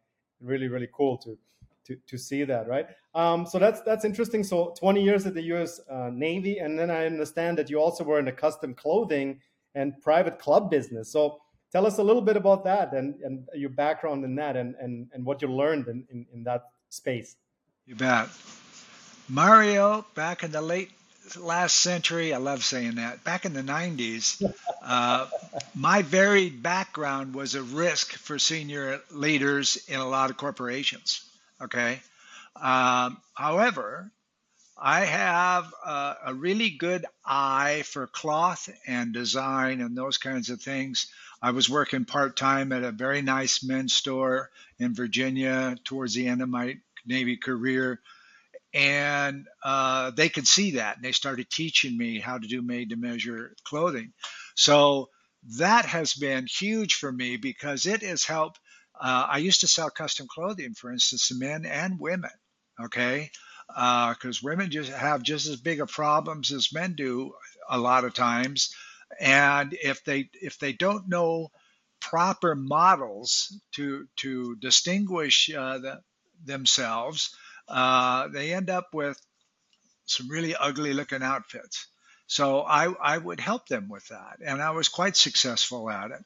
really 0.41 0.67
really 0.67 0.89
cool 0.93 1.17
to 1.19 1.37
to, 1.85 1.95
to 2.07 2.17
see 2.17 2.43
that, 2.43 2.67
right? 2.67 2.87
Um, 3.15 3.45
so 3.45 3.57
that's 3.57 3.81
that's 3.81 4.05
interesting. 4.05 4.43
So 4.43 4.73
20 4.77 5.03
years 5.03 5.25
at 5.25 5.33
the 5.33 5.41
U.S. 5.53 5.81
Uh, 5.89 6.11
Navy, 6.13 6.59
and 6.59 6.77
then 6.77 6.91
I 6.91 7.05
understand 7.05 7.57
that 7.57 7.69
you 7.69 7.81
also 7.81 8.03
were 8.03 8.19
in 8.19 8.25
the 8.25 8.31
custom 8.31 8.75
clothing 8.75 9.41
and 9.75 9.99
private 10.01 10.39
club 10.39 10.69
business. 10.69 11.11
So 11.11 11.39
tell 11.71 11.85
us 11.85 11.97
a 11.97 12.03
little 12.03 12.21
bit 12.21 12.37
about 12.37 12.63
that 12.63 12.93
and, 12.93 13.15
and 13.23 13.47
your 13.53 13.69
background 13.69 14.23
in 14.23 14.35
that 14.35 14.55
and, 14.55 14.75
and, 14.75 15.07
and 15.13 15.25
what 15.25 15.41
you 15.41 15.47
learned 15.47 15.87
in, 15.87 16.05
in, 16.11 16.25
in 16.33 16.43
that 16.43 16.69
space. 16.89 17.35
You 17.85 17.95
bet. 17.95 18.29
Mario, 19.27 20.05
back 20.15 20.43
in 20.43 20.51
the 20.51 20.61
late 20.61 20.89
last 21.37 21.77
century, 21.77 22.33
I 22.33 22.37
love 22.37 22.63
saying 22.63 22.95
that, 22.95 23.23
back 23.23 23.45
in 23.45 23.53
the 23.53 23.61
90s, 23.61 24.43
uh, 24.83 25.27
my 25.75 26.01
varied 26.01 26.63
background 26.63 27.35
was 27.35 27.55
a 27.55 27.61
risk 27.61 28.13
for 28.13 28.39
senior 28.39 29.01
leaders 29.11 29.83
in 29.87 29.99
a 29.99 30.07
lot 30.07 30.29
of 30.29 30.37
corporations. 30.37 31.23
Okay. 31.61 31.99
Um, 32.55 33.17
however, 33.33 34.11
I 34.81 35.01
have 35.01 35.73
a, 35.85 36.15
a, 36.27 36.33
really 36.33 36.69
good 36.69 37.05
eye 37.25 37.83
for 37.85 38.07
cloth 38.07 38.69
and 38.87 39.13
design 39.13 39.81
and 39.81 39.97
those 39.97 40.17
kinds 40.17 40.49
of 40.49 40.61
things. 40.61 41.07
I 41.41 41.51
was 41.51 41.69
working 41.69 42.05
part 42.05 42.37
time 42.37 42.71
at 42.71 42.83
a 42.83 42.91
very 42.91 43.21
nice 43.21 43.63
men's 43.63 43.93
store 43.93 44.49
in 44.77 44.95
Virginia 44.95 45.75
towards 45.83 46.13
the 46.13 46.27
end 46.27 46.41
of 46.41 46.49
my 46.49 46.77
Navy 47.05 47.37
career. 47.37 47.99
And 48.73 49.47
uh, 49.63 50.11
they 50.11 50.29
could 50.29 50.47
see 50.47 50.71
that 50.71 50.95
and 50.95 51.03
they 51.03 51.11
started 51.11 51.49
teaching 51.49 51.97
me 51.97 52.19
how 52.19 52.37
to 52.37 52.47
do 52.47 52.61
made 52.61 52.91
to 52.91 52.95
measure 52.95 53.55
clothing. 53.65 54.13
So 54.55 55.09
that 55.57 55.85
has 55.85 56.13
been 56.13 56.47
huge 56.47 56.95
for 56.95 57.11
me 57.11 57.37
because 57.37 57.85
it 57.85 58.01
has 58.01 58.23
helped 58.23 58.59
Uh, 58.99 59.27
I 59.31 59.37
used 59.37 59.61
to 59.61 59.67
sell 59.67 59.89
custom 59.89 60.27
clothing, 60.27 60.73
for 60.73 60.91
instance, 60.91 61.29
to 61.29 61.35
men 61.35 61.65
and 61.65 61.99
women. 61.99 62.31
Okay, 62.83 63.31
because 63.69 64.39
uh, 64.43 64.43
women 64.43 64.71
just 64.71 64.91
have 64.91 65.21
just 65.21 65.47
as 65.47 65.57
big 65.57 65.79
of 65.79 65.91
problems 65.91 66.51
as 66.51 66.73
men 66.73 66.93
do 66.93 67.33
a 67.69 67.77
lot 67.77 68.03
of 68.03 68.13
times, 68.13 68.75
and 69.19 69.73
if 69.81 70.03
they 70.03 70.29
if 70.33 70.59
they 70.59 70.73
don't 70.73 71.07
know 71.07 71.51
proper 71.99 72.55
models 72.55 73.59
to 73.73 74.07
to 74.17 74.55
distinguish 74.55 75.49
uh, 75.53 75.77
the, 75.77 76.01
themselves, 76.43 77.35
uh, 77.67 78.27
they 78.29 78.53
end 78.53 78.69
up 78.69 78.87
with 78.93 79.19
some 80.05 80.27
really 80.29 80.55
ugly 80.55 80.93
looking 80.93 81.21
outfits. 81.21 81.87
So 82.27 82.61
I, 82.61 82.93
I 82.93 83.17
would 83.17 83.39
help 83.39 83.67
them 83.67 83.89
with 83.89 84.07
that, 84.09 84.37
and 84.45 84.61
I 84.61 84.71
was 84.71 84.87
quite 84.87 85.17
successful 85.17 85.89
at 85.89 86.11
it. 86.11 86.23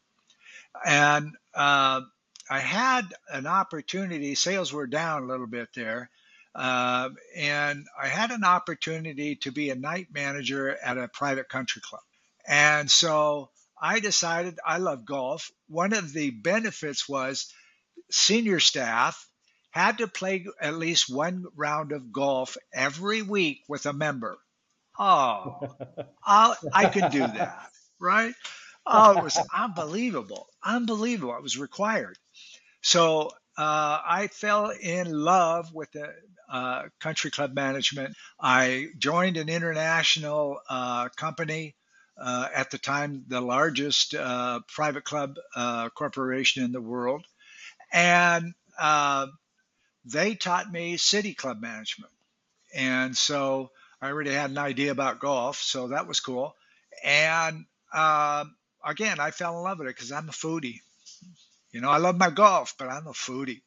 And 0.86 1.36
uh, 1.54 2.02
I 2.50 2.60
had 2.60 3.04
an 3.32 3.48
opportunity. 3.48 4.36
Sales 4.36 4.74
were 4.74 4.88
down 4.88 5.24
a 5.24 5.28
little 5.28 5.48
bit 5.48 5.70
there, 5.76 6.10
uh, 6.56 7.10
and 7.36 7.88
I 8.00 8.08
had 8.08 8.32
an 8.32 8.44
opportunity 8.44 9.36
to 9.38 9.52
be 9.52 9.70
a 9.70 9.76
night 9.76 10.08
manager 10.12 10.70
at 10.70 10.98
a 10.98 11.08
private 11.08 11.50
country 11.50 11.82
club. 11.82 12.02
And 12.48 12.90
so 12.90 13.50
I 13.82 14.00
decided 14.00 14.60
I 14.66 14.78
love 14.78 15.06
golf. 15.06 15.52
One 15.68 15.94
of 15.94 16.14
the 16.14 16.32
benefits 16.32 17.08
was 17.10 17.54
senior 18.12 18.60
staff 18.60 19.28
had 19.72 19.98
to 20.00 20.08
play 20.08 20.46
at 20.62 20.76
least 20.76 21.10
one 21.14 21.46
round 21.56 21.92
of 21.92 22.12
golf 22.12 22.58
every 22.74 23.22
week 23.22 23.64
with 23.68 23.86
a 23.86 23.94
member. 23.94 24.38
Oh, 25.00 25.76
I'll, 26.24 26.56
I 26.72 26.86
could 26.86 27.10
do 27.10 27.26
that, 27.28 27.70
right? 28.00 28.36
Oh, 28.86 29.18
it 29.18 29.24
was 29.24 29.40
unbelievable, 29.54 30.48
unbelievable. 30.64 31.36
It 31.36 31.44
was 31.44 31.58
required. 31.58 32.18
So 32.82 33.30
uh, 33.58 34.00
I 34.06 34.30
fell 34.32 34.70
in 34.70 35.12
love 35.12 35.74
with 35.74 35.92
the 35.94 36.14
uh, 36.54 36.84
country 37.00 37.32
club 37.32 37.54
management. 37.54 38.16
I 38.40 38.88
joined 38.98 39.38
an 39.38 39.50
international 39.50 40.60
uh, 40.70 41.10
company. 41.10 41.76
Uh, 42.16 42.48
at 42.54 42.70
the 42.70 42.78
time, 42.78 43.26
the 43.28 43.42
largest 43.42 44.14
uh, 44.14 44.60
private 44.68 45.04
club 45.04 45.36
uh, 45.56 45.90
corporation 45.90 46.64
in 46.64 46.72
the 46.72 46.80
world. 46.80 47.26
And 47.92 48.54
they 50.06 50.36
taught 50.36 50.72
me 50.72 50.98
city 50.98 51.34
club 51.34 51.60
management. 51.60 52.12
And 52.76 53.18
so 53.18 53.72
I 54.02 54.10
already 54.10 54.32
had 54.32 54.52
an 54.52 54.58
idea 54.58 54.92
about 54.92 55.20
golf, 55.20 55.58
so 55.58 55.88
that 55.90 56.08
was 56.08 56.20
cool. 56.20 56.56
And 57.04 57.66
uh, 57.94 58.46
again, 58.86 59.20
I 59.20 59.32
fell 59.32 59.58
in 59.58 59.64
love 59.64 59.80
with 59.80 59.88
it 59.88 59.96
because 59.96 60.12
I'm 60.12 60.30
a 60.30 60.34
foodie. 60.34 60.82
You 61.72 61.82
know, 61.82 61.90
I 61.90 61.98
love 61.98 62.18
my 62.18 62.30
golf, 62.30 62.76
but 62.78 62.90
I'm 62.90 63.08
a 63.08 63.14
foodie. 63.14 63.62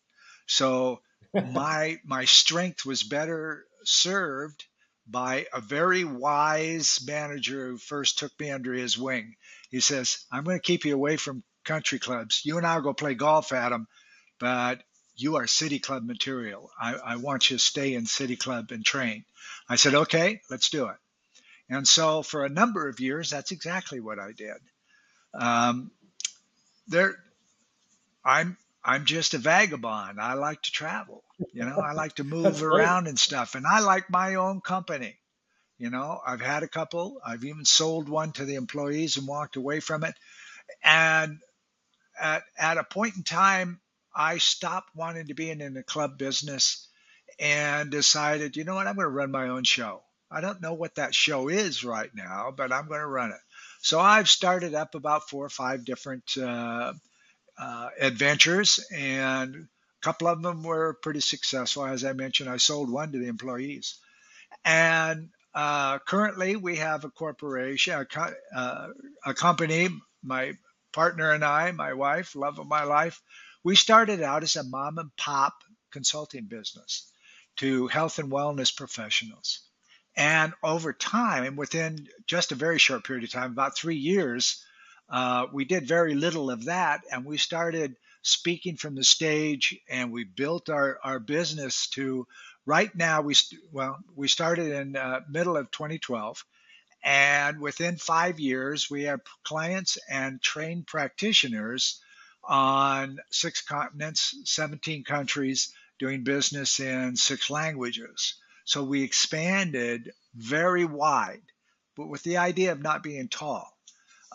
So 0.47 1.01
my 1.45 1.99
my 2.05 2.25
strength 2.25 2.85
was 2.85 3.03
better 3.03 3.67
served 3.85 4.65
by 5.07 5.47
a 5.53 5.61
very 5.61 6.05
wise 6.05 7.01
manager 7.07 7.69
who 7.69 7.79
first 7.79 8.19
took 8.19 8.39
me 8.41 8.51
under 8.51 8.73
his 8.73 8.99
wing. 8.99 9.37
He 9.71 9.81
says, 9.81 10.25
"I'm 10.33 10.45
going 10.45 10.59
to 10.59 10.63
keep 10.63 10.85
you 10.85 10.95
away 10.95 11.17
from 11.17 11.45
country 11.65 11.99
clubs. 11.99 12.43
You 12.45 12.57
and 12.57 12.67
I'll 12.67 12.81
go 12.81 12.95
play 12.95 13.15
golf 13.15 13.53
at 13.53 13.71
them, 13.71 13.87
but 14.39 14.83
you 15.17 15.37
are 15.37 15.47
City 15.47 15.79
Club 15.79 16.05
material. 16.05 16.71
I, 16.81 16.95
I 16.95 17.17
want 17.17 17.51
you 17.51 17.57
to 17.57 17.63
stay 17.63 17.95
in 17.95 18.07
City 18.07 18.37
Club 18.37 18.71
and 18.71 18.85
train. 18.85 19.25
I 19.69 19.77
said, 19.77 19.95
okay, 19.95 20.41
let's 20.51 20.71
do 20.71 20.87
it. 20.87 20.97
And 21.69 21.87
so 21.87 22.23
for 22.23 22.45
a 22.45 22.51
number 22.51 22.89
of 22.89 23.01
years, 23.01 23.31
that's 23.31 23.51
exactly 23.51 24.01
what 24.01 24.19
I 24.19 24.33
did. 24.33 24.57
Um, 25.35 25.91
there, 26.87 27.17
I'm 28.25 28.57
I'm 28.85 29.05
just 29.05 29.35
a 29.35 29.39
vagabond. 29.39 30.21
I 30.21 30.35
like 30.35 30.63
to 30.63 30.71
travel. 30.71 31.25
You 31.53 31.65
know, 31.65 31.79
I 31.79 31.93
like 31.93 32.15
to 32.17 32.25
move 32.37 32.63
around 32.63 33.07
and 33.07 33.19
stuff, 33.19 33.55
and 33.55 33.67
I 33.67 33.81
like 33.81 34.11
my 34.11 34.37
own 34.37 34.61
company. 34.61 35.19
You 35.79 35.91
know, 35.91 36.21
I've 36.27 36.41
had 36.41 36.63
a 36.63 36.69
couple. 36.69 37.21
I've 37.25 37.45
even 37.45 37.65
sold 37.65 38.09
one 38.09 38.33
to 38.33 38.45
the 38.45 38.55
employees 38.55 39.19
and 39.19 39.27
walked 39.27 39.57
away 39.57 39.81
from 39.81 40.05
it. 40.05 40.15
And 40.83 41.39
at 42.19 42.45
at 42.59 42.79
a 42.79 42.85
point 42.85 43.17
in 43.17 43.23
time, 43.23 43.81
I 44.15 44.39
stopped 44.39 44.97
wanting 44.97 45.27
to 45.27 45.35
be 45.35 45.51
in, 45.51 45.61
in 45.61 45.75
the 45.75 45.83
club 45.83 46.17
business 46.17 46.89
and 47.39 47.91
decided, 47.91 48.57
you 48.57 48.65
know 48.65 48.75
what, 48.75 48.87
I'm 48.87 48.95
going 48.95 49.05
to 49.05 49.11
run 49.11 49.31
my 49.31 49.49
own 49.49 49.65
show. 49.65 50.03
I 50.31 50.41
don't 50.41 50.63
know 50.63 50.75
what 50.75 50.95
that 50.97 51.15
show 51.15 51.49
is 51.49 51.85
right 51.85 52.11
now, 52.15 52.53
but 52.57 52.73
I'm 52.73 52.89
going 52.89 53.01
to 53.01 53.07
run 53.07 53.31
it. 53.31 53.41
So 53.81 54.01
I've 54.01 54.29
started 54.29 54.75
up 54.75 54.95
about 54.95 55.29
four 55.29 55.45
or 55.45 55.51
five 55.51 55.85
different 55.85 56.37
uh, 56.39 56.95
uh, 57.59 57.89
adventures, 58.01 58.85
and 58.93 59.69
couple 60.07 60.29
of 60.29 60.41
them 60.41 60.63
were 60.63 60.95
pretty 61.03 61.19
successful. 61.19 61.85
As 61.85 62.05
I 62.05 62.13
mentioned, 62.13 62.49
I 62.49 62.59
sold 62.59 62.89
one 62.89 63.11
to 63.11 63.19
the 63.19 63.27
employees. 63.27 63.99
And 64.65 65.31
uh, 65.53 65.99
currently, 65.99 66.55
we 66.55 66.77
have 66.77 67.05
a 67.05 67.11
corporation, 67.11 67.99
a, 67.99 68.05
co- 68.05 68.35
uh, 68.55 68.89
a 69.25 69.35
company, 69.35 69.89
my 70.23 70.53
partner 70.93 71.33
and 71.33 71.45
I, 71.45 71.73
my 71.73 71.95
wife, 71.95 72.37
love 72.37 72.61
of 72.61 72.69
my 72.69 72.85
life, 72.85 73.21
we 73.65 73.75
started 73.75 74.23
out 74.23 74.45
as 74.45 74.55
a 74.55 74.63
mom 74.63 74.99
and 74.99 75.11
pop 75.17 75.55
consulting 75.91 76.45
business 76.45 77.11
to 77.57 77.89
health 77.89 78.21
and 78.21 78.31
wellness 78.31 78.75
professionals. 78.77 79.61
And 80.17 80.53
over 80.63 80.93
time, 80.93 81.43
and 81.43 81.59
within 81.59 82.07
just 82.29 82.53
a 82.53 82.63
very 82.67 82.79
short 82.79 83.03
period 83.03 83.25
of 83.25 83.33
time, 83.33 83.51
about 83.51 83.77
three 83.77 83.97
years, 83.97 84.65
uh, 85.11 85.47
we 85.53 85.65
did 85.65 85.89
very 85.89 86.15
little 86.15 86.49
of 86.49 86.67
that. 86.67 87.01
And 87.11 87.25
we 87.25 87.39
started 87.39 87.97
speaking 88.27 88.77
from 88.77 88.95
the 88.95 89.05
stage 89.05 89.79
and 89.89 90.13
we 90.13 90.25
built 90.25 90.69
our, 90.69 90.99
our 91.05 91.19
business 91.19 91.89
to 91.89 92.27
right 92.65 92.95
now 92.95 93.21
we 93.21 93.35
well 93.73 93.99
we 94.15 94.29
started 94.29 94.73
in 94.73 94.97
uh, 94.97 95.21
middle 95.29 95.57
of 95.57 95.71
2012 95.71 96.45
and 97.05 97.61
within 97.61 97.97
five 97.97 98.41
years 98.41 98.91
we 98.91 99.05
have 99.05 99.21
clients 99.45 99.97
and 100.11 100.43
trained 100.43 100.87
practitioners 100.87 102.01
on 102.43 103.19
six 103.31 103.61
continents, 103.61 104.35
17 104.45 105.05
countries, 105.05 105.73
doing 105.99 106.25
business 106.25 106.81
in 106.81 107.17
six 107.17 107.51
languages. 107.51 108.35
So 108.65 108.83
we 108.83 109.03
expanded 109.03 110.13
very 110.35 110.85
wide, 110.85 111.43
but 111.97 112.09
with 112.09 112.23
the 112.23 112.39
idea 112.39 112.73
of 112.73 112.83
not 112.83 113.03
being 113.03 113.29
tall. 113.29 113.73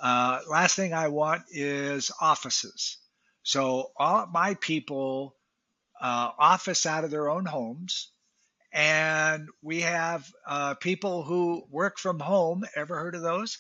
Uh, 0.02 0.40
last 0.50 0.76
thing 0.76 0.94
I 0.94 1.10
want 1.10 1.44
is 1.52 2.12
offices. 2.20 2.98
So 3.44 3.92
all 3.98 4.28
my 4.28 4.56
people 4.56 5.36
uh, 6.00 6.32
office 6.38 6.86
out 6.86 7.04
of 7.04 7.12
their 7.12 7.30
own 7.30 7.46
homes. 7.46 8.12
And 8.74 9.50
we 9.62 9.82
have 9.82 10.32
uh, 10.48 10.76
people 10.76 11.24
who 11.24 11.64
work 11.70 12.00
from 12.00 12.20
home. 12.20 12.64
Ever 12.76 12.98
heard 12.98 13.16
of 13.16 13.22
those? 13.22 13.58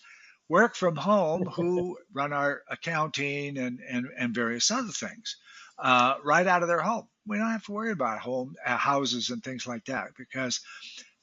work 0.52 0.76
from 0.76 0.98
home 0.98 1.46
who 1.46 1.98
run 2.14 2.34
our 2.34 2.62
accounting 2.70 3.58
and, 3.58 3.80
and, 3.90 4.08
and 4.18 4.36
various 4.36 4.70
other 4.70 4.92
things 4.92 5.38
uh, 5.80 6.16
right 6.26 6.46
out 6.46 6.62
of 6.62 6.68
their 6.68 6.82
home. 6.82 7.08
We 7.26 7.38
don't 7.38 7.52
have 7.52 7.64
to 7.66 7.72
worry 7.72 7.92
about 7.92 8.20
home 8.20 8.56
uh, 8.66 8.76
houses 8.76 9.30
and 9.30 9.42
things 9.42 9.66
like 9.66 9.86
that 9.86 10.10
because 10.18 10.60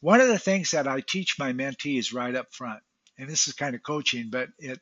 one 0.00 0.22
of 0.22 0.28
the 0.28 0.38
things 0.38 0.70
that 0.70 0.88
I 0.88 1.00
teach 1.00 1.38
my 1.38 1.52
mentees 1.52 2.14
right 2.14 2.34
up 2.34 2.54
front, 2.54 2.80
and 3.18 3.28
this 3.28 3.48
is 3.48 3.52
kind 3.52 3.74
of 3.74 3.82
coaching, 3.82 4.30
but 4.30 4.48
it 4.58 4.80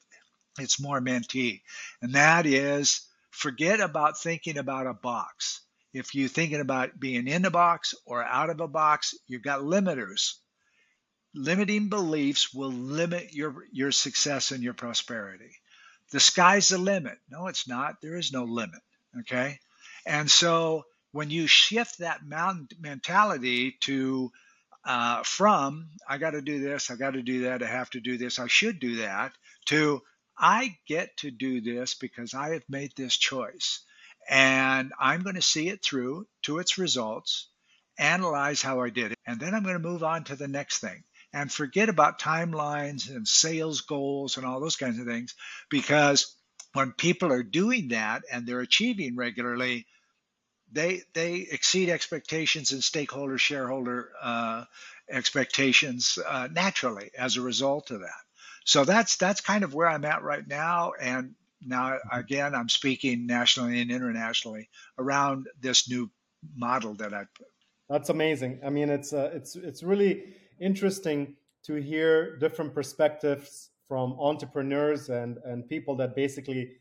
it's 0.60 0.80
more 0.80 1.00
mentee, 1.00 1.62
and 2.00 2.14
that 2.14 2.46
is 2.46 3.00
forget 3.36 3.80
about 3.80 4.18
thinking 4.18 4.58
about 4.58 4.86
a 4.86 4.94
box. 4.94 5.62
If 5.92 6.14
you're 6.14 6.28
thinking 6.28 6.60
about 6.60 6.98
being 6.98 7.28
in 7.28 7.44
a 7.44 7.50
box 7.50 7.94
or 8.04 8.22
out 8.22 8.50
of 8.50 8.60
a 8.60 8.68
box, 8.68 9.14
you've 9.26 9.42
got 9.42 9.60
limiters 9.60 10.34
limiting 11.36 11.88
beliefs 11.88 12.52
will 12.52 12.72
limit 12.72 13.32
your, 13.32 13.54
your 13.70 13.92
success 13.92 14.50
and 14.50 14.62
your 14.62 14.74
prosperity. 14.74 15.50
The 16.12 16.20
sky's 16.20 16.68
the 16.68 16.78
limit. 16.78 17.18
No, 17.30 17.46
it's 17.46 17.68
not. 17.68 17.96
There 18.00 18.16
is 18.16 18.32
no 18.32 18.44
limit. 18.44 18.80
Okay. 19.20 19.58
And 20.06 20.30
so 20.30 20.84
when 21.12 21.30
you 21.30 21.46
shift 21.46 21.98
that 21.98 22.20
mentality 22.80 23.76
to 23.82 24.30
uh, 24.84 25.22
from 25.24 25.88
I 26.08 26.18
got 26.18 26.30
to 26.30 26.42
do 26.42 26.60
this, 26.60 26.90
I 26.90 26.96
got 26.96 27.12
to 27.12 27.22
do 27.22 27.42
that, 27.42 27.62
I 27.62 27.66
have 27.66 27.90
to 27.90 28.00
do 28.00 28.16
this, 28.16 28.38
I 28.38 28.46
should 28.46 28.78
do 28.78 28.96
that, 28.96 29.32
to 29.66 30.00
I 30.38 30.76
get 30.86 31.16
to 31.18 31.30
do 31.30 31.60
this 31.60 31.94
because 31.94 32.34
I 32.34 32.50
have 32.50 32.64
made 32.68 32.92
this 32.96 33.16
choice. 33.16 33.80
And 34.28 34.92
I'm 34.98 35.22
going 35.22 35.36
to 35.36 35.42
see 35.42 35.68
it 35.68 35.82
through 35.82 36.26
to 36.42 36.58
its 36.58 36.78
results, 36.78 37.48
analyze 37.98 38.60
how 38.60 38.80
I 38.80 38.90
did 38.90 39.12
it, 39.12 39.18
and 39.26 39.38
then 39.38 39.54
I'm 39.54 39.62
going 39.62 39.80
to 39.80 39.88
move 39.88 40.02
on 40.02 40.24
to 40.24 40.36
the 40.36 40.48
next 40.48 40.78
thing 40.78 41.04
and 41.32 41.52
forget 41.52 41.88
about 41.88 42.20
timelines 42.20 43.14
and 43.14 43.28
sales 43.28 43.82
goals 43.82 44.36
and 44.36 44.46
all 44.46 44.60
those 44.60 44.76
kinds 44.76 44.98
of 44.98 45.06
things 45.06 45.34
because 45.68 46.34
when 46.72 46.92
people 46.92 47.32
are 47.32 47.42
doing 47.42 47.88
that 47.88 48.22
and 48.32 48.46
they're 48.46 48.60
achieving 48.60 49.16
regularly 49.16 49.86
they 50.72 51.02
they 51.14 51.46
exceed 51.50 51.90
expectations 51.90 52.72
and 52.72 52.82
stakeholder 52.82 53.38
shareholder 53.38 54.10
uh, 54.20 54.64
expectations 55.10 56.18
uh, 56.26 56.48
naturally 56.50 57.10
as 57.16 57.36
a 57.36 57.42
result 57.42 57.90
of 57.90 58.00
that 58.00 58.25
so 58.66 58.84
that's 58.84 59.16
that's 59.16 59.40
kind 59.40 59.64
of 59.64 59.72
where 59.72 59.88
i'm 59.88 60.04
at 60.04 60.22
right 60.22 60.46
now 60.46 60.92
and 61.00 61.34
now, 61.64 61.98
again, 62.12 62.54
I'm 62.54 62.68
speaking 62.68 63.26
nationally 63.26 63.80
and 63.80 63.90
internationally 63.90 64.68
around 64.98 65.48
this 65.60 65.88
new 65.88 66.10
model 66.54 66.94
that 66.94 67.14
I 67.14 67.24
put. 67.36 67.46
That's 67.88 68.08
amazing. 68.08 68.60
I 68.64 68.70
mean, 68.70 68.88
it's 68.90 69.12
uh, 69.12 69.30
it's 69.32 69.56
it's 69.56 69.82
really 69.82 70.24
interesting 70.60 71.34
to 71.64 71.74
hear 71.74 72.36
different 72.38 72.74
perspectives 72.74 73.70
from 73.88 74.16
entrepreneurs 74.18 75.08
and 75.08 75.38
and 75.44 75.68
people 75.68 75.96
that 75.96 76.16
basically 76.16 76.72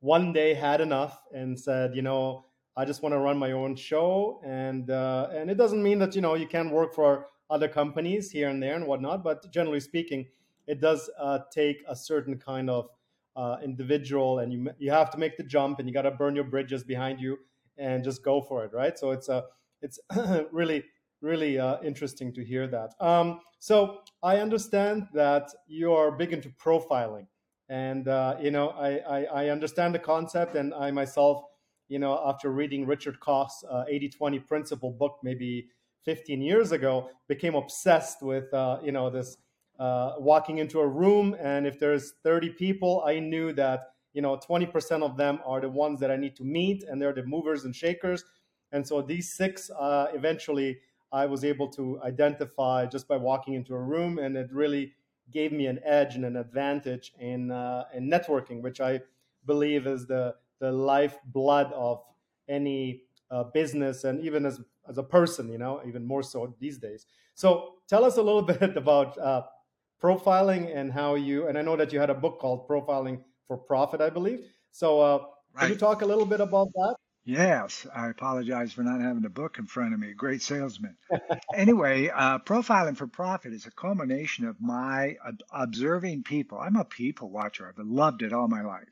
one 0.00 0.32
day 0.32 0.54
had 0.54 0.80
enough 0.80 1.20
and 1.32 1.58
said, 1.58 1.94
you 1.94 2.02
know, 2.02 2.44
I 2.76 2.84
just 2.84 3.02
want 3.02 3.14
to 3.14 3.18
run 3.18 3.38
my 3.38 3.52
own 3.52 3.74
show, 3.74 4.40
and 4.44 4.90
uh, 4.90 5.28
and 5.32 5.50
it 5.50 5.56
doesn't 5.56 5.82
mean 5.82 5.98
that 5.98 6.14
you 6.14 6.20
know 6.20 6.34
you 6.34 6.46
can't 6.46 6.72
work 6.72 6.94
for 6.94 7.26
other 7.48 7.68
companies 7.68 8.30
here 8.30 8.48
and 8.48 8.62
there 8.62 8.76
and 8.76 8.86
whatnot, 8.86 9.24
but 9.24 9.50
generally 9.50 9.80
speaking, 9.80 10.26
it 10.70 10.80
does 10.80 11.10
uh, 11.18 11.40
take 11.52 11.82
a 11.88 11.96
certain 11.96 12.38
kind 12.38 12.70
of 12.70 12.88
uh, 13.34 13.56
individual, 13.62 14.38
and 14.38 14.52
you 14.52 14.70
you 14.78 14.90
have 14.90 15.10
to 15.10 15.18
make 15.18 15.36
the 15.36 15.42
jump, 15.42 15.78
and 15.78 15.88
you 15.88 15.94
got 15.94 16.02
to 16.02 16.12
burn 16.12 16.36
your 16.36 16.44
bridges 16.44 16.84
behind 16.84 17.20
you, 17.20 17.38
and 17.76 18.04
just 18.04 18.22
go 18.22 18.40
for 18.40 18.64
it, 18.64 18.72
right? 18.72 18.96
So 18.98 19.10
it's 19.10 19.28
a 19.28 19.44
it's 19.82 19.98
really 20.52 20.84
really 21.20 21.58
uh, 21.58 21.78
interesting 21.82 22.32
to 22.32 22.44
hear 22.44 22.66
that. 22.68 22.90
Um, 23.00 23.40
so 23.58 23.98
I 24.22 24.38
understand 24.38 25.08
that 25.12 25.50
you 25.66 25.92
are 25.92 26.10
big 26.12 26.32
into 26.32 26.50
profiling, 26.50 27.26
and 27.68 28.06
uh, 28.06 28.36
you 28.40 28.52
know 28.52 28.68
I, 28.70 28.98
I, 28.98 29.24
I 29.42 29.48
understand 29.48 29.94
the 29.94 29.98
concept, 29.98 30.54
and 30.54 30.72
I 30.72 30.92
myself, 30.92 31.42
you 31.88 31.98
know, 31.98 32.22
after 32.24 32.50
reading 32.50 32.86
Richard 32.86 33.18
Koch's 33.18 33.64
uh, 33.68 33.84
80-20 33.90 34.46
principle 34.46 34.92
book 34.92 35.18
maybe 35.24 35.68
15 36.04 36.40
years 36.40 36.72
ago, 36.72 37.10
became 37.28 37.56
obsessed 37.56 38.22
with 38.22 38.52
uh, 38.54 38.78
you 38.84 38.92
know 38.92 39.10
this 39.10 39.36
uh, 39.80 40.14
walking 40.18 40.58
into 40.58 40.80
a 40.80 40.86
room, 40.86 41.34
and 41.40 41.66
if 41.66 41.80
there's 41.80 42.12
30 42.22 42.50
people, 42.50 43.02
I 43.06 43.18
knew 43.18 43.52
that 43.54 43.94
you 44.12 44.22
know 44.22 44.36
20% 44.36 45.02
of 45.02 45.16
them 45.16 45.40
are 45.44 45.60
the 45.60 45.70
ones 45.70 46.00
that 46.00 46.10
I 46.10 46.16
need 46.16 46.36
to 46.36 46.44
meet, 46.44 46.84
and 46.84 47.00
they're 47.00 47.14
the 47.14 47.24
movers 47.24 47.64
and 47.64 47.74
shakers. 47.74 48.24
And 48.72 48.86
so 48.86 49.02
these 49.02 49.34
six 49.34 49.70
uh, 49.70 50.08
eventually 50.14 50.80
I 51.12 51.26
was 51.26 51.44
able 51.44 51.68
to 51.70 52.00
identify 52.02 52.86
just 52.86 53.08
by 53.08 53.16
walking 53.16 53.54
into 53.54 53.74
a 53.74 53.80
room, 53.80 54.18
and 54.18 54.36
it 54.36 54.52
really 54.52 54.92
gave 55.32 55.52
me 55.52 55.66
an 55.66 55.80
edge 55.84 56.14
and 56.14 56.24
an 56.26 56.36
advantage 56.36 57.14
in 57.18 57.50
uh, 57.50 57.84
in 57.94 58.10
networking, 58.10 58.60
which 58.62 58.80
I 58.80 59.00
believe 59.46 59.86
is 59.86 60.06
the 60.06 60.36
the 60.58 60.70
lifeblood 60.70 61.72
of 61.72 62.04
any 62.48 63.04
uh, 63.30 63.44
business 63.44 64.04
and 64.04 64.20
even 64.20 64.44
as 64.44 64.60
as 64.88 64.98
a 64.98 65.02
person, 65.02 65.48
you 65.48 65.58
know, 65.58 65.80
even 65.86 66.04
more 66.04 66.22
so 66.22 66.54
these 66.58 66.78
days. 66.78 67.06
So 67.34 67.76
tell 67.88 68.04
us 68.04 68.16
a 68.16 68.22
little 68.22 68.42
bit 68.54 68.76
about 68.76 69.16
uh, 69.18 69.42
profiling 70.02 70.74
and 70.74 70.92
how 70.92 71.14
you. 71.14 71.48
And 71.48 71.58
I 71.58 71.62
know 71.62 71.76
that 71.76 71.92
you 71.92 72.00
had 72.00 72.10
a 72.10 72.14
book 72.14 72.38
called 72.40 72.68
Profiling 72.68 73.20
for 73.46 73.56
Profit, 73.56 74.00
I 74.00 74.10
believe. 74.10 74.40
So 74.72 75.00
uh, 75.00 75.18
right. 75.54 75.62
can 75.62 75.68
you 75.70 75.76
talk 75.76 76.02
a 76.02 76.06
little 76.06 76.26
bit 76.26 76.40
about 76.40 76.72
that? 76.74 76.96
Yes, 77.24 77.86
I 77.94 78.08
apologize 78.08 78.72
for 78.72 78.82
not 78.82 79.02
having 79.02 79.22
the 79.22 79.28
book 79.28 79.58
in 79.58 79.66
front 79.66 79.92
of 79.92 80.00
me. 80.00 80.14
Great 80.14 80.42
salesman. 80.42 80.96
anyway, 81.54 82.08
uh, 82.08 82.38
profiling 82.38 82.96
for 82.96 83.06
profit 83.06 83.52
is 83.52 83.66
a 83.66 83.70
culmination 83.70 84.46
of 84.46 84.60
my 84.60 85.16
observing 85.52 86.22
people. 86.22 86.58
I'm 86.58 86.76
a 86.76 86.84
people 86.84 87.30
watcher. 87.30 87.68
I've 87.68 87.86
loved 87.86 88.22
it 88.22 88.32
all 88.32 88.48
my 88.48 88.62
life. 88.62 88.88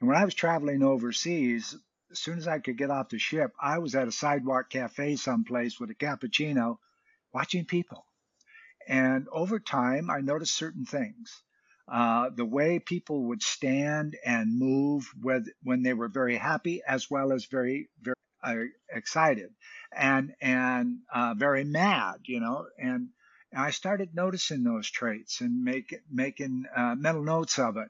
And 0.00 0.08
when 0.08 0.18
I 0.18 0.24
was 0.24 0.34
traveling 0.34 0.82
overseas, 0.82 1.76
as 2.10 2.18
soon 2.18 2.38
as 2.38 2.48
I 2.48 2.58
could 2.58 2.76
get 2.76 2.90
off 2.90 3.10
the 3.10 3.18
ship, 3.18 3.52
I 3.60 3.78
was 3.78 3.94
at 3.94 4.08
a 4.08 4.12
sidewalk 4.12 4.68
cafe 4.68 5.14
someplace 5.16 5.78
with 5.78 5.90
a 5.90 5.94
cappuccino 5.94 6.78
watching 7.32 7.66
people. 7.66 8.04
And 8.88 9.26
over 9.32 9.58
time, 9.58 10.10
I 10.10 10.20
noticed 10.20 10.54
certain 10.54 10.84
things. 10.84 11.42
Uh, 11.90 12.30
the 12.34 12.44
way 12.44 12.78
people 12.78 13.24
would 13.28 13.42
stand 13.42 14.16
and 14.24 14.58
move 14.58 15.10
with, 15.20 15.48
when 15.62 15.82
they 15.82 15.92
were 15.94 16.08
very 16.08 16.36
happy 16.36 16.82
as 16.86 17.10
well 17.10 17.32
as 17.32 17.46
very 17.46 17.88
very 18.00 18.16
uh, 18.44 18.54
excited 18.96 19.50
and 19.92 20.32
and 20.40 20.98
uh, 21.12 21.34
very 21.36 21.64
mad 21.64 22.20
you 22.24 22.38
know? 22.40 22.66
And 22.78 23.08
I 23.54 23.70
started 23.72 24.14
noticing 24.14 24.62
those 24.62 24.88
traits 24.90 25.40
and 25.40 25.64
make, 25.64 25.92
making 26.10 26.64
uh, 26.76 26.94
mental 26.94 27.24
notes 27.24 27.58
of 27.58 27.76
it. 27.76 27.88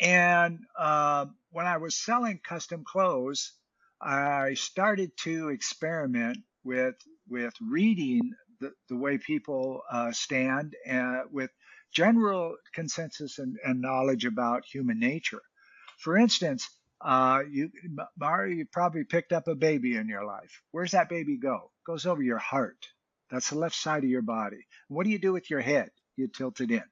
And 0.00 0.60
uh, 0.78 1.26
when 1.50 1.66
I 1.66 1.76
was 1.78 1.96
selling 1.96 2.40
custom 2.40 2.84
clothes 2.84 3.52
I 4.00 4.54
started 4.54 5.16
to 5.18 5.48
experiment 5.50 6.38
with 6.64 6.96
with 7.28 7.54
reading 7.60 8.32
the, 8.60 8.72
the 8.88 8.96
way 8.96 9.18
people 9.18 9.82
uh, 9.90 10.12
stand 10.12 10.74
and 10.86 11.22
with 11.32 11.50
general 11.92 12.56
consensus 12.74 13.38
and, 13.38 13.56
and 13.64 13.80
knowledge 13.80 14.24
about 14.24 14.64
human 14.64 14.98
nature. 15.00 15.42
For 15.98 16.16
instance, 16.16 16.68
uh, 17.00 17.40
you, 17.50 17.70
Mario, 18.18 18.54
you 18.56 18.66
probably 18.66 19.04
picked 19.04 19.32
up 19.32 19.48
a 19.48 19.54
baby 19.54 19.96
in 19.96 20.08
your 20.08 20.24
life. 20.24 20.62
Where's 20.72 20.92
that 20.92 21.08
baby 21.08 21.36
go? 21.38 21.56
It 21.56 21.86
goes 21.90 22.06
over 22.06 22.22
your 22.22 22.38
heart. 22.38 22.86
That's 23.30 23.50
the 23.50 23.58
left 23.58 23.76
side 23.76 24.04
of 24.04 24.10
your 24.10 24.22
body. 24.22 24.66
What 24.88 25.04
do 25.04 25.10
you 25.10 25.18
do 25.18 25.32
with 25.32 25.50
your 25.50 25.60
head? 25.60 25.90
You 26.16 26.28
tilt 26.28 26.60
it 26.60 26.70
in. 26.70 26.82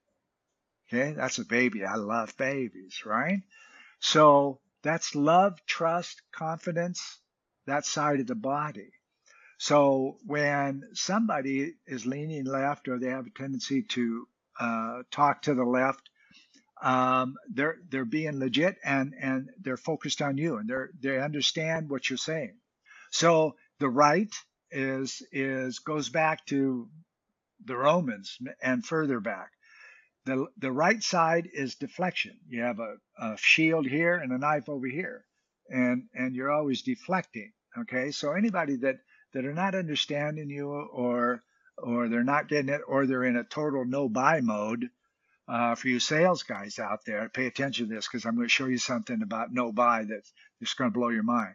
Okay, 0.93 1.15
that's 1.15 1.39
a 1.39 1.45
baby. 1.45 1.85
I 1.85 1.97
love 1.97 2.37
babies, 2.37 3.03
right? 3.07 3.43
So 4.01 4.61
that's 4.83 5.15
love, 5.15 5.59
trust, 5.67 6.23
confidence, 6.33 7.19
that 7.67 7.87
side 7.87 8.21
of 8.21 8.27
the 8.27 8.37
body. 8.37 8.93
So 9.59 10.19
when 10.27 10.83
somebody 10.93 11.75
is 11.87 12.07
leaning 12.07 12.45
left 12.45 12.89
or 12.89 12.99
they 12.99 13.09
have 13.09 13.27
a 13.27 13.31
tendency 13.31 13.83
to 13.91 14.29
uh, 14.61 15.03
talk 15.11 15.43
to 15.43 15.55
the 15.55 15.65
left, 15.65 16.09
um, 16.83 17.37
they're 17.53 17.79
they're 17.89 18.05
being 18.05 18.39
legit 18.39 18.77
and 18.85 19.15
and 19.19 19.49
they're 19.61 19.79
focused 19.79 20.21
on 20.21 20.37
you 20.37 20.57
and 20.57 20.69
they 20.69 21.09
they 21.09 21.19
understand 21.19 21.89
what 21.89 22.11
you're 22.11 22.19
saying. 22.19 22.59
So 23.11 23.57
the 23.79 23.89
right 23.89 24.33
is 24.71 25.23
is 25.33 25.79
goes 25.79 26.11
back 26.11 26.45
to 26.47 26.89
the 27.65 27.77
Romans 27.77 28.39
and 28.63 28.85
further 28.85 29.21
back. 29.21 29.51
The 30.27 30.47
the 30.59 30.73
right 30.73 31.03
side 31.03 31.49
is 31.53 31.77
deflection. 31.77 32.39
You 32.49 32.63
have 32.63 32.81
a, 32.81 32.97
a 33.19 33.37
shield 33.39 33.87
here 33.87 34.17
and 34.17 34.33
a 34.33 34.39
knife 34.39 34.69
over 34.69 34.87
here, 34.87 35.25
and 35.71 36.05
and 36.15 36.35
you're 36.35 36.53
always 36.53 36.83
deflecting. 36.83 37.53
Okay, 37.79 38.11
so 38.11 38.33
anybody 38.33 38.77
that 38.77 38.97
that 39.37 39.45
are 39.45 39.53
not 39.53 39.75
understanding 39.75 40.49
you 40.49 40.71
or 40.71 41.43
or 41.77 42.09
they're 42.09 42.25
not 42.25 42.49
getting 42.49 42.71
it, 42.71 42.81
or 42.89 43.07
they're 43.07 43.23
in 43.23 43.37
a 43.37 43.45
total 43.45 43.85
no 43.85 44.09
buy 44.09 44.41
mode. 44.41 44.89
Uh, 45.47 45.75
for 45.75 45.89
you 45.89 46.01
sales 46.01 46.43
guys 46.43 46.79
out 46.79 47.01
there, 47.05 47.29
pay 47.29 47.47
attention 47.47 47.87
to 47.87 47.95
this 47.95 48.09
because 48.09 48.25
I'm 48.25 48.35
going 48.35 48.47
to 48.47 48.53
show 48.53 48.65
you 48.65 48.79
something 48.79 49.21
about 49.23 49.53
no 49.53 49.73
buy 49.73 50.05
that's 50.05 50.33
just 50.59 50.79
going 50.79 50.91
to 50.91 50.99
blow 50.99 51.11
your 51.11 51.23
mind. 51.23 51.55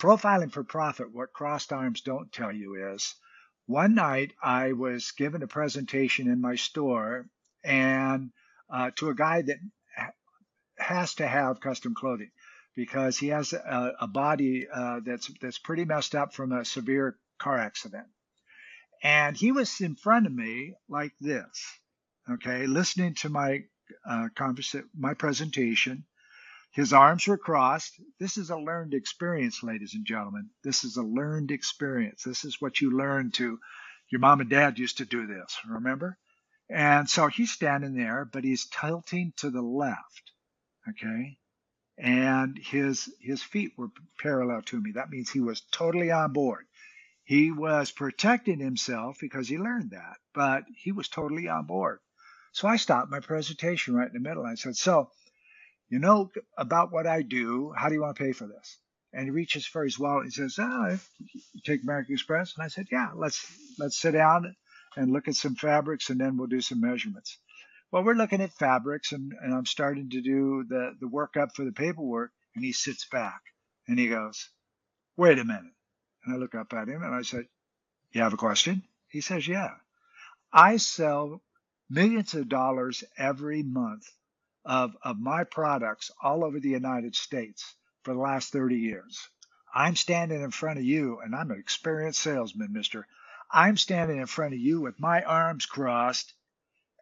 Profiling 0.00 0.50
for 0.50 0.64
profit, 0.64 1.12
what 1.12 1.34
crossed 1.34 1.74
arms 1.74 2.00
don't 2.00 2.32
tell 2.32 2.50
you 2.50 2.94
is 2.94 3.14
one 3.66 3.94
night 3.94 4.32
I 4.42 4.72
was 4.72 5.12
given 5.12 5.42
a 5.42 5.46
presentation 5.46 6.26
in 6.26 6.40
my 6.40 6.54
store 6.54 7.26
and 7.62 8.30
uh, 8.72 8.92
to 8.96 9.10
a 9.10 9.14
guy 9.14 9.42
that 9.42 9.58
has 10.78 11.14
to 11.16 11.28
have 11.28 11.60
custom 11.60 11.94
clothing 11.94 12.30
because 12.80 13.18
he 13.18 13.28
has 13.28 13.52
a, 13.52 13.92
a 14.00 14.06
body 14.06 14.66
uh, 14.66 15.00
that's 15.04 15.30
that's 15.42 15.58
pretty 15.58 15.84
messed 15.84 16.14
up 16.14 16.32
from 16.32 16.50
a 16.50 16.64
severe 16.64 17.18
car 17.38 17.58
accident. 17.58 18.06
And 19.02 19.36
he 19.36 19.52
was 19.52 19.82
in 19.82 19.96
front 19.96 20.24
of 20.24 20.32
me 20.32 20.72
like 20.88 21.12
this, 21.20 21.62
okay, 22.30 22.66
listening 22.66 23.16
to 23.16 23.28
my 23.28 23.64
uh, 24.08 24.28
my 24.96 25.12
presentation. 25.12 26.06
His 26.72 26.94
arms 26.94 27.26
were 27.26 27.36
crossed. 27.36 28.00
This 28.18 28.38
is 28.38 28.48
a 28.48 28.56
learned 28.56 28.94
experience, 28.94 29.62
ladies 29.62 29.94
and 29.94 30.06
gentlemen. 30.06 30.48
This 30.64 30.82
is 30.82 30.96
a 30.96 31.02
learned 31.02 31.50
experience. 31.50 32.22
This 32.22 32.46
is 32.46 32.62
what 32.62 32.80
you 32.80 32.96
learn 32.96 33.30
to. 33.32 33.58
Your 34.08 34.20
mom 34.20 34.40
and 34.40 34.48
dad 34.48 34.78
used 34.78 34.98
to 34.98 35.04
do 35.04 35.26
this, 35.26 35.58
remember? 35.68 36.16
And 36.70 37.10
so 37.10 37.26
he's 37.26 37.52
standing 37.52 37.94
there, 37.94 38.24
but 38.24 38.44
he's 38.44 38.68
tilting 38.68 39.34
to 39.36 39.50
the 39.50 39.60
left, 39.60 40.32
okay? 40.88 41.36
And 42.00 42.58
his 42.58 43.12
his 43.20 43.42
feet 43.42 43.72
were 43.78 43.90
parallel 44.20 44.62
to 44.64 44.80
me. 44.80 44.92
That 44.92 45.10
means 45.10 45.30
he 45.30 45.40
was 45.40 45.62
totally 45.72 46.10
on 46.12 46.32
board. 46.34 46.66
He 47.24 47.52
was 47.52 47.92
protecting 47.92 48.60
himself 48.60 49.18
because 49.20 49.48
he 49.48 49.58
learned 49.58 49.92
that, 49.92 50.16
but 50.34 50.64
he 50.76 50.92
was 50.92 51.08
totally 51.08 51.48
on 51.48 51.66
board. 51.66 52.00
So 52.52 52.68
I 52.68 52.76
stopped 52.76 53.10
my 53.10 53.20
presentation 53.20 53.94
right 53.94 54.08
in 54.08 54.14
the 54.14 54.28
middle. 54.28 54.46
I 54.46 54.56
said, 54.56 54.76
So, 54.76 55.10
you 55.90 56.00
know 56.00 56.30
about 56.58 56.92
what 56.92 57.06
I 57.06 57.22
do. 57.22 57.72
How 57.76 57.88
do 57.88 57.94
you 57.94 58.02
want 58.02 58.16
to 58.16 58.24
pay 58.24 58.32
for 58.32 58.46
this? 58.46 58.78
And 59.12 59.24
he 59.24 59.30
reaches 59.30 59.66
for 59.66 59.84
his 59.84 59.98
wallet. 59.98 60.26
He 60.26 60.30
says, 60.32 60.56
Oh, 60.60 60.98
take 61.64 61.82
American 61.84 62.14
Express? 62.14 62.54
And 62.56 62.64
I 62.64 62.68
said, 62.68 62.86
Yeah, 62.92 63.10
let's 63.16 63.46
let's 63.78 63.98
sit 63.98 64.12
down 64.12 64.56
and 64.96 65.12
look 65.12 65.28
at 65.28 65.36
some 65.36 65.56
fabrics 65.56 66.10
and 66.10 66.20
then 66.20 66.36
we'll 66.36 66.48
do 66.48 66.60
some 66.62 66.80
measurements. 66.80 67.38
Well, 67.92 68.04
we're 68.04 68.14
looking 68.14 68.40
at 68.40 68.52
fabrics 68.52 69.12
and, 69.12 69.32
and 69.42 69.52
I'm 69.52 69.66
starting 69.66 70.10
to 70.10 70.20
do 70.20 70.64
the, 70.68 70.96
the 71.00 71.08
workup 71.08 71.54
for 71.54 71.64
the 71.64 71.72
paperwork. 71.72 72.32
And 72.54 72.64
he 72.64 72.72
sits 72.72 73.04
back 73.06 73.40
and 73.88 73.98
he 73.98 74.08
goes, 74.08 74.48
Wait 75.16 75.38
a 75.38 75.44
minute. 75.44 75.72
And 76.24 76.34
I 76.34 76.38
look 76.38 76.54
up 76.54 76.72
at 76.72 76.88
him 76.88 77.02
and 77.02 77.14
I 77.14 77.22
said, 77.22 77.46
You 78.12 78.22
have 78.22 78.32
a 78.32 78.38
question? 78.38 78.84
He 79.08 79.20
says, 79.20 79.46
Yeah. 79.46 79.74
I 80.52 80.76
sell 80.76 81.42
millions 81.88 82.34
of 82.34 82.48
dollars 82.48 83.02
every 83.16 83.62
month 83.62 84.06
of, 84.64 84.96
of 85.02 85.18
my 85.18 85.44
products 85.44 86.10
all 86.22 86.44
over 86.44 86.60
the 86.60 86.68
United 86.70 87.16
States 87.16 87.74
for 88.04 88.14
the 88.14 88.20
last 88.20 88.52
30 88.52 88.76
years. 88.76 89.28
I'm 89.74 89.96
standing 89.96 90.42
in 90.42 90.50
front 90.50 90.78
of 90.78 90.84
you, 90.84 91.20
and 91.20 91.34
I'm 91.34 91.50
an 91.50 91.58
experienced 91.58 92.20
salesman, 92.20 92.72
mister. 92.72 93.06
I'm 93.52 93.76
standing 93.76 94.18
in 94.18 94.26
front 94.26 94.54
of 94.54 94.60
you 94.60 94.80
with 94.80 94.98
my 95.00 95.22
arms 95.22 95.66
crossed 95.66 96.34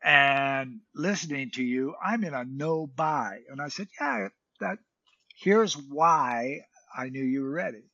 and 0.03 0.81
listening 0.95 1.51
to 1.53 1.63
you. 1.63 1.95
I'm 2.03 2.25
in 2.25 2.35
a 2.35 2.45
no 2.45 2.87
buy. 2.87 3.41
And 3.51 3.61
I 3.61 3.69
said, 3.69 3.89
Yeah, 4.01 4.29
that 4.61 4.79
here's 5.37 5.77
why 5.77 6.61
I 6.97 7.09
knew 7.09 7.25
you 7.25 7.43
were 7.43 7.51
ready. 7.51 7.85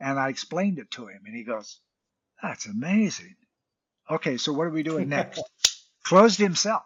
And 0.00 0.18
I 0.18 0.28
explained 0.28 0.78
it 0.78 0.90
to 0.92 1.06
him, 1.06 1.22
and 1.26 1.36
he 1.36 1.44
goes, 1.44 1.80
That's 2.42 2.66
amazing. 2.66 3.36
Okay, 4.10 4.36
so 4.36 4.52
what 4.52 4.66
are 4.66 4.70
we 4.70 4.82
doing 4.82 5.08
next? 5.08 5.42
Closed 6.04 6.38
himself 6.38 6.84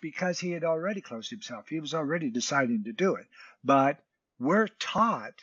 because 0.00 0.38
he 0.38 0.52
had 0.52 0.62
already 0.62 1.00
closed 1.00 1.30
himself. 1.30 1.66
He 1.68 1.80
was 1.80 1.94
already 1.94 2.30
deciding 2.30 2.84
to 2.84 2.92
do 2.92 3.16
it. 3.16 3.26
But 3.64 3.98
we're 4.38 4.68
taught 4.68 5.34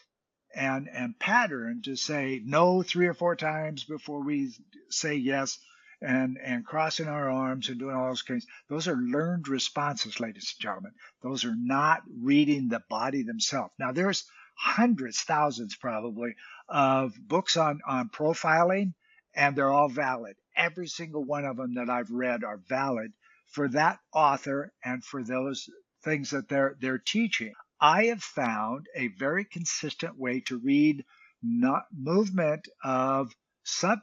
and 0.56 0.88
and 0.88 1.18
patterned 1.18 1.86
to 1.86 1.96
say 1.96 2.42
no 2.46 2.84
three 2.84 3.08
or 3.08 3.14
four 3.14 3.36
times 3.36 3.84
before 3.84 4.24
we 4.24 4.54
say 4.90 5.16
yes 5.16 5.60
and 6.04 6.38
and 6.44 6.66
crossing 6.66 7.08
our 7.08 7.30
arms 7.30 7.70
and 7.70 7.80
doing 7.80 7.96
all 7.96 8.08
those 8.08 8.22
things 8.24 8.46
those 8.70 8.88
are 8.88 8.98
learned 8.98 9.48
responses 9.48 10.20
ladies 10.20 10.54
and 10.56 10.62
gentlemen. 10.62 10.92
Those 11.22 11.46
are 11.46 11.56
not 11.56 12.02
reading 12.22 12.68
the 12.68 12.82
body 12.90 13.24
themselves. 13.24 13.74
Now 13.80 13.92
there's 13.92 14.26
hundreds 14.56 15.22
thousands 15.22 15.76
probably 15.76 16.36
of 16.70 17.14
books 17.28 17.58
on 17.58 17.80
on 17.88 18.10
profiling 18.10 18.94
and 19.34 19.56
they're 19.56 19.72
all 19.72 19.90
valid. 19.90 20.36
Every 20.56 20.88
single 20.88 21.24
one 21.24 21.46
of 21.46 21.58
them 21.58 21.76
that 21.76 21.90
i've 21.90 22.12
read 22.12 22.44
are 22.44 22.60
valid 22.68 23.14
for 23.48 23.68
that 23.70 24.00
author 24.14 24.72
and 24.84 25.04
for 25.04 25.24
those 25.24 25.70
things 26.04 26.32
that 26.32 26.50
they're 26.50 26.76
they're 26.80 26.98
teaching. 26.98 27.54
I 27.80 28.06
have 28.06 28.24
found 28.24 28.88
a 28.96 29.10
very 29.20 29.46
consistent 29.46 30.18
way 30.18 30.42
to 30.48 30.58
read 30.58 31.04
not 31.42 31.84
movement 31.92 32.68
of 32.84 33.34
sub 33.64 34.00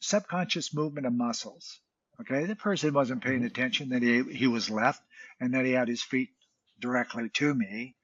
subconscious 0.00 0.74
movement 0.74 1.06
of 1.06 1.12
muscles. 1.12 1.80
Okay, 2.20 2.44
the 2.44 2.56
person 2.56 2.92
wasn't 2.92 3.22
paying 3.22 3.38
mm-hmm. 3.38 3.46
attention 3.46 3.88
that 3.90 4.02
he 4.02 4.22
he 4.34 4.46
was 4.46 4.70
left 4.70 5.02
and 5.38 5.54
that 5.54 5.64
he 5.64 5.72
had 5.72 5.88
his 5.88 6.02
feet 6.02 6.30
directly 6.78 7.28
to 7.30 7.54
me. 7.54 7.96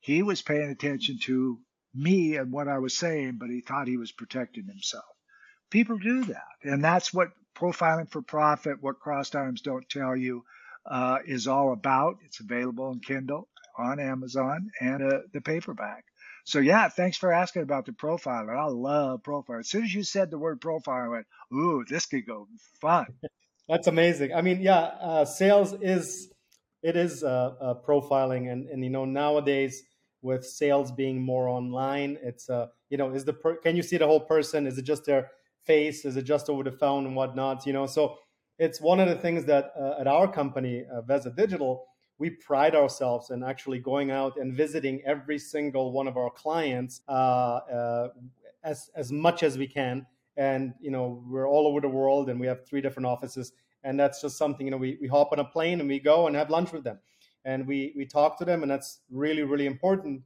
He 0.00 0.22
was 0.22 0.42
paying 0.42 0.70
attention 0.70 1.18
to 1.22 1.58
me 1.94 2.36
and 2.36 2.52
what 2.52 2.68
I 2.68 2.78
was 2.78 2.96
saying, 2.96 3.38
but 3.38 3.50
he 3.50 3.60
thought 3.60 3.88
he 3.88 3.96
was 3.96 4.12
protecting 4.12 4.66
himself. 4.66 5.04
People 5.70 5.98
do 5.98 6.24
that, 6.24 6.54
and 6.62 6.84
that's 6.84 7.12
what 7.12 7.32
profiling 7.56 8.10
for 8.10 8.22
profit, 8.22 8.82
what 8.82 9.00
crossed 9.00 9.34
arms 9.34 9.60
don't 9.60 9.88
tell 9.88 10.14
you, 10.14 10.44
uh, 10.86 11.18
is 11.24 11.46
all 11.46 11.72
about. 11.72 12.18
It's 12.24 12.40
available 12.40 12.92
in 12.92 13.00
Kindle 13.00 13.48
on 13.78 13.98
Amazon 13.98 14.70
and 14.80 15.02
uh, 15.02 15.18
the 15.32 15.40
paperback. 15.40 16.04
So 16.44 16.58
yeah, 16.58 16.88
thanks 16.88 17.16
for 17.16 17.32
asking 17.32 17.62
about 17.62 17.86
the 17.86 17.92
profiler. 17.92 18.56
I 18.56 18.66
love 18.66 19.22
profile. 19.22 19.58
As 19.60 19.68
soon 19.68 19.84
as 19.84 19.94
you 19.94 20.02
said 20.02 20.30
the 20.30 20.38
word 20.38 20.60
profiler, 20.60 21.06
I 21.06 21.08
went, 21.08 21.26
"Ooh, 21.52 21.84
this 21.88 22.06
could 22.06 22.26
go 22.26 22.48
fun." 22.80 23.06
That's 23.68 23.86
amazing. 23.86 24.34
I 24.34 24.42
mean, 24.42 24.60
yeah, 24.60 24.78
uh, 25.00 25.24
sales 25.24 25.72
is 25.80 26.30
it 26.82 26.96
is 26.96 27.24
uh, 27.24 27.54
uh, 27.60 27.74
profiling, 27.86 28.52
and 28.52 28.68
and 28.68 28.84
you 28.84 28.90
know 28.90 29.06
nowadays 29.06 29.82
with 30.20 30.44
sales 30.44 30.92
being 30.92 31.20
more 31.22 31.48
online, 31.48 32.18
it's 32.22 32.48
uh 32.50 32.66
you 32.90 32.98
know 32.98 33.10
is 33.12 33.24
the 33.24 33.32
per- 33.32 33.56
can 33.56 33.74
you 33.74 33.82
see 33.82 33.96
the 33.96 34.06
whole 34.06 34.20
person? 34.20 34.66
Is 34.66 34.76
it 34.76 34.82
just 34.82 35.06
their 35.06 35.30
face? 35.64 36.04
Is 36.04 36.16
it 36.16 36.22
just 36.22 36.50
over 36.50 36.62
the 36.62 36.72
phone 36.72 37.06
and 37.06 37.16
whatnot? 37.16 37.64
You 37.66 37.72
know, 37.72 37.86
so 37.86 38.16
it's 38.58 38.80
one 38.80 39.00
of 39.00 39.08
the 39.08 39.16
things 39.16 39.46
that 39.46 39.72
uh, 39.80 39.94
at 39.98 40.06
our 40.06 40.30
company, 40.30 40.84
uh, 40.92 41.00
Veza 41.02 41.34
Digital, 41.34 41.86
we 42.18 42.30
pride 42.30 42.74
ourselves 42.74 43.30
in 43.30 43.42
actually 43.42 43.78
going 43.78 44.10
out 44.10 44.36
and 44.36 44.54
visiting 44.54 45.02
every 45.04 45.38
single 45.38 45.92
one 45.92 46.06
of 46.06 46.16
our 46.16 46.30
clients 46.30 47.02
uh, 47.08 47.12
uh, 47.12 48.08
as 48.62 48.90
as 48.94 49.12
much 49.12 49.42
as 49.42 49.58
we 49.58 49.66
can. 49.66 50.06
And 50.36 50.74
you 50.80 50.90
know, 50.90 51.22
we're 51.28 51.48
all 51.48 51.66
over 51.66 51.80
the 51.80 51.88
world, 51.88 52.28
and 52.28 52.40
we 52.40 52.46
have 52.46 52.66
three 52.66 52.80
different 52.80 53.06
offices. 53.06 53.52
And 53.82 54.00
that's 54.00 54.22
just 54.22 54.38
something 54.38 54.66
you 54.66 54.70
know. 54.70 54.76
We, 54.78 54.98
we 55.00 55.08
hop 55.08 55.30
on 55.32 55.38
a 55.38 55.44
plane 55.44 55.80
and 55.80 55.88
we 55.88 56.00
go 56.00 56.26
and 56.26 56.34
have 56.36 56.50
lunch 56.50 56.72
with 56.72 56.84
them, 56.84 56.98
and 57.44 57.66
we 57.66 57.92
we 57.96 58.06
talk 58.06 58.38
to 58.38 58.44
them, 58.44 58.62
and 58.62 58.70
that's 58.70 59.00
really 59.10 59.42
really 59.42 59.66
important 59.66 60.22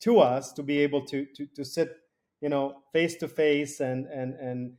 to 0.00 0.18
us 0.20 0.52
to 0.52 0.62
be 0.62 0.78
able 0.78 1.04
to 1.06 1.26
to 1.34 1.46
to 1.46 1.64
sit 1.64 1.96
you 2.40 2.48
know 2.48 2.82
face 2.92 3.16
to 3.16 3.28
face 3.28 3.80
and 3.80 4.06
and 4.06 4.34
and 4.34 4.76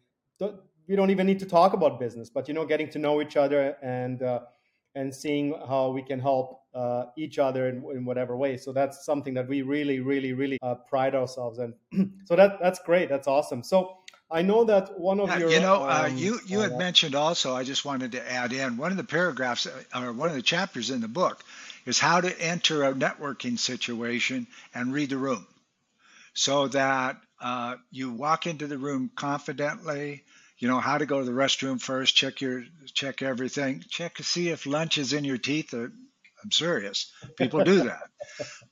we 0.87 0.97
don't 0.97 1.09
even 1.09 1.25
need 1.25 1.39
to 1.39 1.45
talk 1.45 1.73
about 1.73 1.99
business, 1.99 2.29
but 2.29 2.49
you 2.49 2.53
know, 2.53 2.65
getting 2.65 2.89
to 2.89 2.99
know 2.99 3.21
each 3.21 3.37
other 3.37 3.77
and 3.81 4.21
uh, 4.21 4.41
and 4.95 5.13
seeing 5.13 5.53
how 5.67 5.89
we 5.89 6.01
can 6.01 6.19
help 6.19 6.61
uh, 6.73 7.05
each 7.17 7.39
other 7.39 7.67
in, 7.67 7.83
in, 7.93 8.05
whatever 8.05 8.37
way. 8.37 8.57
So 8.57 8.71
that's 8.71 9.05
something 9.05 9.33
that 9.33 9.47
we 9.47 9.61
really, 9.61 9.99
really, 9.99 10.33
really 10.33 10.57
uh, 10.61 10.75
pride 10.75 11.15
ourselves 11.15 11.59
in. 11.59 11.73
so 12.25 12.35
that 12.35 12.59
that's 12.61 12.79
great. 12.79 13.09
That's 13.09 13.27
awesome. 13.27 13.63
So 13.63 13.97
I 14.29 14.41
know 14.41 14.63
that 14.65 14.97
one 14.97 15.19
of 15.19 15.37
your, 15.37 15.49
you 15.49 15.59
know, 15.59 15.83
uh, 15.83 16.07
um, 16.07 16.17
you 16.17 16.39
you 16.45 16.59
had 16.59 16.73
uh, 16.73 16.77
mentioned 16.77 17.15
also. 17.15 17.53
I 17.53 17.63
just 17.63 17.83
wanted 17.83 18.13
to 18.13 18.31
add 18.31 18.53
in 18.53 18.77
one 18.77 18.91
of 18.91 18.97
the 18.97 19.03
paragraphs 19.03 19.67
uh, 19.67 19.83
or 19.95 20.13
one 20.13 20.29
of 20.29 20.35
the 20.35 20.41
chapters 20.41 20.89
in 20.89 21.01
the 21.01 21.07
book 21.09 21.43
is 21.85 21.99
how 21.99 22.21
to 22.21 22.41
enter 22.41 22.83
a 22.83 22.93
networking 22.93 23.59
situation 23.59 24.47
and 24.73 24.93
read 24.93 25.09
the 25.09 25.17
room, 25.17 25.45
so 26.33 26.67
that 26.69 27.17
uh, 27.41 27.75
you 27.91 28.11
walk 28.11 28.47
into 28.47 28.67
the 28.67 28.77
room 28.77 29.11
confidently 29.15 30.23
you 30.61 30.69
know 30.69 30.79
how 30.79 30.97
to 30.97 31.05
go 31.05 31.19
to 31.19 31.25
the 31.25 31.31
restroom 31.31 31.81
first 31.81 32.15
check 32.15 32.39
your 32.39 32.63
check 32.93 33.21
everything 33.21 33.83
check 33.89 34.15
to 34.15 34.23
see 34.23 34.49
if 34.49 34.65
lunch 34.65 34.97
is 34.97 35.11
in 35.11 35.25
your 35.25 35.37
teeth 35.37 35.73
uh, 35.73 35.87
i'm 36.43 36.51
serious. 36.51 37.11
People 37.37 37.63
do 37.63 37.83
that. 37.83 38.03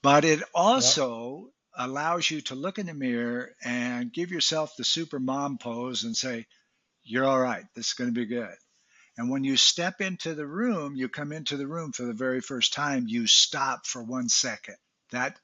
But 0.01 0.23
it 0.23 0.41
also 0.53 1.49
allows 1.77 2.31
you 2.31 2.39
to 2.41 2.55
look 2.55 2.79
in 2.79 2.85
the 2.85 2.93
mirror 2.93 3.49
and 3.63 4.13
give 4.13 4.31
yourself 4.31 4.73
the 4.77 4.85
super 4.85 5.19
mom 5.19 5.57
pose 5.57 6.05
and 6.05 6.15
say 6.15 6.45
you're 7.03 7.25
all 7.25 7.39
right. 7.39 7.65
This 7.75 7.87
is 7.87 7.93
going 7.93 8.09
to 8.09 8.13
be 8.13 8.25
good. 8.25 8.55
And 9.17 9.29
when 9.29 9.43
you 9.43 9.57
step 9.57 9.99
into 9.99 10.33
the 10.33 10.47
room 10.47 10.95
you 10.95 11.09
come 11.09 11.33
into 11.33 11.57
the 11.57 11.67
room 11.67 11.91
for 11.91 12.03
the 12.03 12.13
very 12.13 12.39
first 12.39 12.73
time 12.73 13.05
you 13.07 13.27
stop 13.27 13.85
for 13.85 14.01
one 14.01 14.29
second. 14.29 14.77
That 15.11 15.37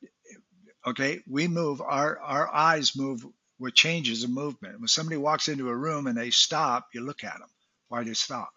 okay 0.87 1.19
we 1.27 1.47
move 1.47 1.81
our 1.81 2.17
our 2.19 2.53
eyes 2.53 2.95
move 2.95 3.25
with 3.59 3.73
changes 3.73 4.23
of 4.23 4.29
movement. 4.29 4.79
When 4.79 4.87
somebody 4.87 5.17
walks 5.17 5.47
into 5.47 5.69
a 5.69 5.75
room 5.75 6.07
and 6.07 6.17
they 6.17 6.29
stop, 6.29 6.89
you 6.93 7.01
look 7.01 7.23
at 7.23 7.39
them. 7.39 7.49
Why 7.87 8.03
do 8.03 8.09
they 8.09 8.13
stop? 8.13 8.49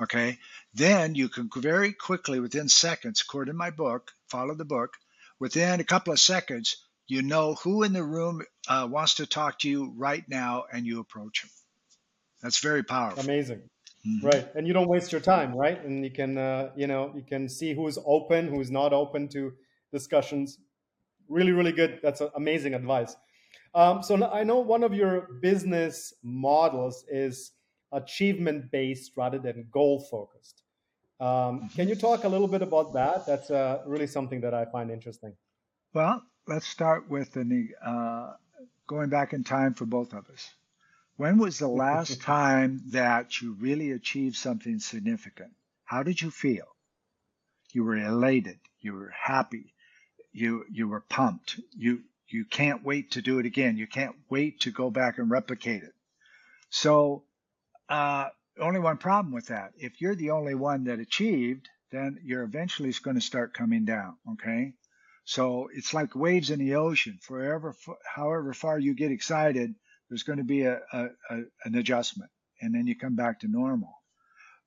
Okay. 0.00 0.38
Then 0.74 1.14
you 1.14 1.28
can 1.28 1.50
very 1.54 1.92
quickly, 1.92 2.40
within 2.40 2.68
seconds, 2.68 3.20
according 3.20 3.54
to 3.54 3.58
my 3.58 3.70
book, 3.70 4.12
follow 4.28 4.54
the 4.54 4.64
book, 4.64 4.94
within 5.40 5.80
a 5.80 5.84
couple 5.84 6.12
of 6.12 6.20
seconds, 6.20 6.76
you 7.06 7.22
know 7.22 7.54
who 7.54 7.82
in 7.82 7.92
the 7.92 8.04
room 8.04 8.42
uh, 8.68 8.86
wants 8.90 9.14
to 9.14 9.26
talk 9.26 9.58
to 9.60 9.68
you 9.68 9.92
right 9.96 10.24
now 10.28 10.64
and 10.72 10.86
you 10.86 11.00
approach 11.00 11.42
them. 11.42 11.50
That's 12.42 12.58
very 12.58 12.84
powerful. 12.84 13.22
Amazing. 13.24 13.62
Mm-hmm. 14.06 14.26
Right. 14.26 14.48
And 14.54 14.66
you 14.66 14.72
don't 14.72 14.88
waste 14.88 15.10
your 15.10 15.20
time, 15.20 15.54
right? 15.54 15.82
And 15.84 16.04
you 16.04 16.10
can, 16.10 16.38
uh, 16.38 16.70
you 16.76 16.86
know, 16.86 17.12
you 17.16 17.22
can 17.22 17.48
see 17.48 17.74
who's 17.74 17.98
open, 18.04 18.48
who's 18.48 18.70
not 18.70 18.92
open 18.92 19.28
to 19.28 19.54
discussions. 19.92 20.58
Really, 21.28 21.52
really 21.52 21.72
good. 21.72 22.00
That's 22.02 22.20
amazing 22.36 22.74
advice. 22.74 23.16
Um, 23.74 24.02
so 24.02 24.24
I 24.30 24.44
know 24.44 24.58
one 24.58 24.82
of 24.82 24.94
your 24.94 25.28
business 25.40 26.12
models 26.22 27.04
is 27.08 27.52
achievement 27.92 28.70
based 28.70 29.12
rather 29.16 29.38
than 29.38 29.68
goal 29.70 30.00
focused. 30.10 30.62
Um, 31.20 31.68
can 31.74 31.88
you 31.88 31.96
talk 31.96 32.24
a 32.24 32.28
little 32.28 32.48
bit 32.48 32.62
about 32.62 32.92
that? 32.94 33.26
That's 33.26 33.50
uh, 33.50 33.82
really 33.86 34.06
something 34.06 34.40
that 34.42 34.54
I 34.54 34.64
find 34.66 34.90
interesting. 34.90 35.34
Well, 35.92 36.22
let's 36.46 36.66
start 36.66 37.08
with 37.10 37.32
the 37.32 37.68
uh, 37.84 38.34
going 38.86 39.08
back 39.08 39.32
in 39.32 39.42
time 39.42 39.74
for 39.74 39.84
both 39.84 40.12
of 40.12 40.28
us. 40.30 40.50
When 41.16 41.38
was 41.38 41.58
the 41.58 41.68
last 41.84 42.20
time 42.20 42.82
that 42.90 43.42
you 43.42 43.54
really 43.54 43.90
achieved 43.90 44.36
something 44.36 44.78
significant? 44.78 45.52
How 45.84 46.02
did 46.02 46.22
you 46.22 46.30
feel? 46.30 46.66
You 47.72 47.84
were 47.84 47.96
elated. 47.96 48.58
You 48.80 48.94
were 48.94 49.12
happy. 49.20 49.74
You 50.32 50.64
you 50.70 50.86
were 50.86 51.00
pumped. 51.00 51.60
You 51.76 52.02
you 52.28 52.44
can't 52.44 52.84
wait 52.84 53.12
to 53.12 53.22
do 53.22 53.38
it 53.38 53.46
again. 53.46 53.76
You 53.76 53.86
can't 53.86 54.16
wait 54.28 54.60
to 54.60 54.70
go 54.70 54.90
back 54.90 55.18
and 55.18 55.30
replicate 55.30 55.82
it. 55.82 55.94
So, 56.70 57.24
uh, 57.88 58.28
only 58.60 58.80
one 58.80 58.98
problem 58.98 59.32
with 59.32 59.46
that. 59.46 59.72
If 59.76 60.00
you're 60.00 60.14
the 60.14 60.30
only 60.30 60.54
one 60.54 60.84
that 60.84 60.98
achieved, 60.98 61.68
then 61.90 62.18
you're 62.24 62.42
eventually 62.42 62.92
going 63.02 63.16
to 63.16 63.20
start 63.20 63.54
coming 63.54 63.84
down. 63.84 64.16
Okay. 64.32 64.74
So 65.24 65.68
it's 65.74 65.94
like 65.94 66.14
waves 66.14 66.50
in 66.50 66.58
the 66.58 66.74
ocean. 66.74 67.18
Forever, 67.22 67.74
however 68.04 68.52
far 68.52 68.78
you 68.78 68.94
get 68.94 69.12
excited, 69.12 69.74
there's 70.08 70.22
going 70.22 70.38
to 70.38 70.44
be 70.44 70.62
a, 70.62 70.80
a, 70.92 71.04
a, 71.30 71.42
an 71.64 71.74
adjustment 71.74 72.30
and 72.60 72.74
then 72.74 72.86
you 72.86 72.96
come 72.96 73.14
back 73.14 73.40
to 73.40 73.48
normal. 73.48 73.94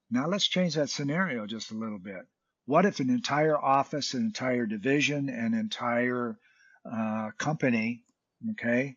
Now 0.10 0.28
let's 0.28 0.48
change 0.48 0.76
that 0.76 0.90
scenario 0.90 1.46
just 1.46 1.72
a 1.72 1.78
little 1.78 2.00
bit. 2.00 2.22
What 2.66 2.86
if 2.86 3.00
an 3.00 3.10
entire 3.10 3.58
office, 3.58 4.14
an 4.14 4.24
entire 4.24 4.66
division, 4.66 5.30
an 5.30 5.54
entire 5.54 6.38
uh, 6.86 7.32
company, 7.38 8.04
okay, 8.52 8.96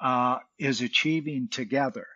uh, 0.00 0.38
is 0.58 0.80
achieving 0.80 1.48
together. 1.48 2.06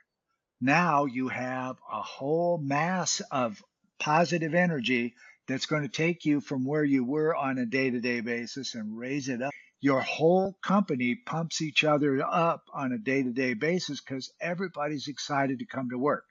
Now 0.61 1.07
you 1.07 1.29
have 1.29 1.77
a 1.91 2.03
whole 2.03 2.59
mass 2.59 3.21
of 3.31 3.63
positive 3.99 4.55
energy 4.55 5.15
that's 5.49 5.67
going 5.67 5.83
to 5.83 5.89
take 5.89 6.25
you 6.25 6.41
from 6.41 6.65
where 6.65 6.85
you 6.85 7.05
were 7.05 7.35
on 7.35 7.59
a 7.59 7.67
day 7.67 7.91
to 7.91 8.01
day 8.01 8.21
basis 8.21 8.75
and 8.75 8.97
raise 8.97 9.29
it 9.29 9.43
up. 9.43 9.53
Your 9.81 10.01
whole 10.01 10.57
company 10.63 11.15
pumps 11.15 11.63
each 11.63 11.85
other 11.85 12.23
up 12.23 12.65
on 12.75 12.93
a 12.93 12.99
day 12.99 13.23
to 13.23 13.33
day 13.33 13.55
basis 13.55 14.01
because 14.01 14.33
everybody's 14.41 15.09
excited 15.09 15.61
to 15.61 15.67
come 15.67 15.89
to 15.91 15.99
work. 15.99 16.25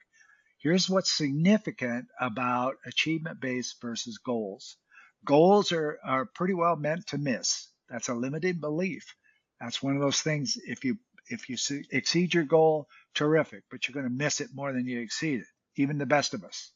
Here's 0.58 0.88
what's 0.88 1.10
significant 1.10 2.06
about 2.20 2.76
achievement 2.86 3.40
based 3.40 3.80
versus 3.82 4.18
goals 4.18 4.76
goals 5.24 5.72
are, 5.72 5.98
are 6.04 6.26
pretty 6.26 6.54
well 6.54 6.76
meant 6.76 7.08
to 7.08 7.18
miss. 7.18 7.69
That's 7.90 8.08
a 8.08 8.14
limited 8.14 8.60
belief. 8.60 9.14
That's 9.60 9.82
one 9.82 9.96
of 9.96 10.00
those 10.00 10.22
things. 10.22 10.56
If 10.64 10.84
you 10.84 10.98
if 11.28 11.48
you 11.48 11.56
exceed 11.90 12.34
your 12.34 12.44
goal, 12.44 12.88
terrific, 13.14 13.64
but 13.70 13.86
you're 13.86 13.94
going 13.94 14.06
to 14.06 14.24
miss 14.24 14.40
it 14.40 14.50
more 14.54 14.72
than 14.72 14.86
you 14.86 15.00
exceed 15.00 15.40
it. 15.40 15.46
Even 15.76 15.98
the 15.98 16.06
best 16.06 16.34
of 16.34 16.44
us. 16.44 16.72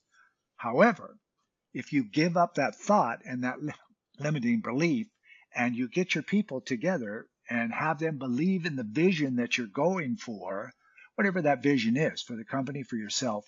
However, 0.57 1.17
if 1.73 1.93
you 1.93 2.05
give 2.05 2.37
up 2.37 2.55
that 2.55 2.77
thought 2.77 3.21
and 3.25 3.43
that 3.45 3.57
limiting 4.21 4.61
belief, 4.61 5.09
and 5.55 5.75
you 5.75 5.89
get 5.89 6.15
your 6.15 6.23
people 6.23 6.61
together 6.61 7.27
and 7.49 7.73
have 7.73 7.99
them 7.99 8.19
believe 8.19 8.67
in 8.67 8.77
the 8.77 8.85
vision 8.85 9.37
that 9.37 9.57
you're 9.57 9.67
going 9.67 10.17
for, 10.17 10.73
whatever 11.15 11.43
that 11.43 11.63
vision 11.63 11.97
is 11.97 12.23
for 12.23 12.37
the 12.37 12.45
company, 12.45 12.83
for 12.83 12.97
yourself, 12.97 13.47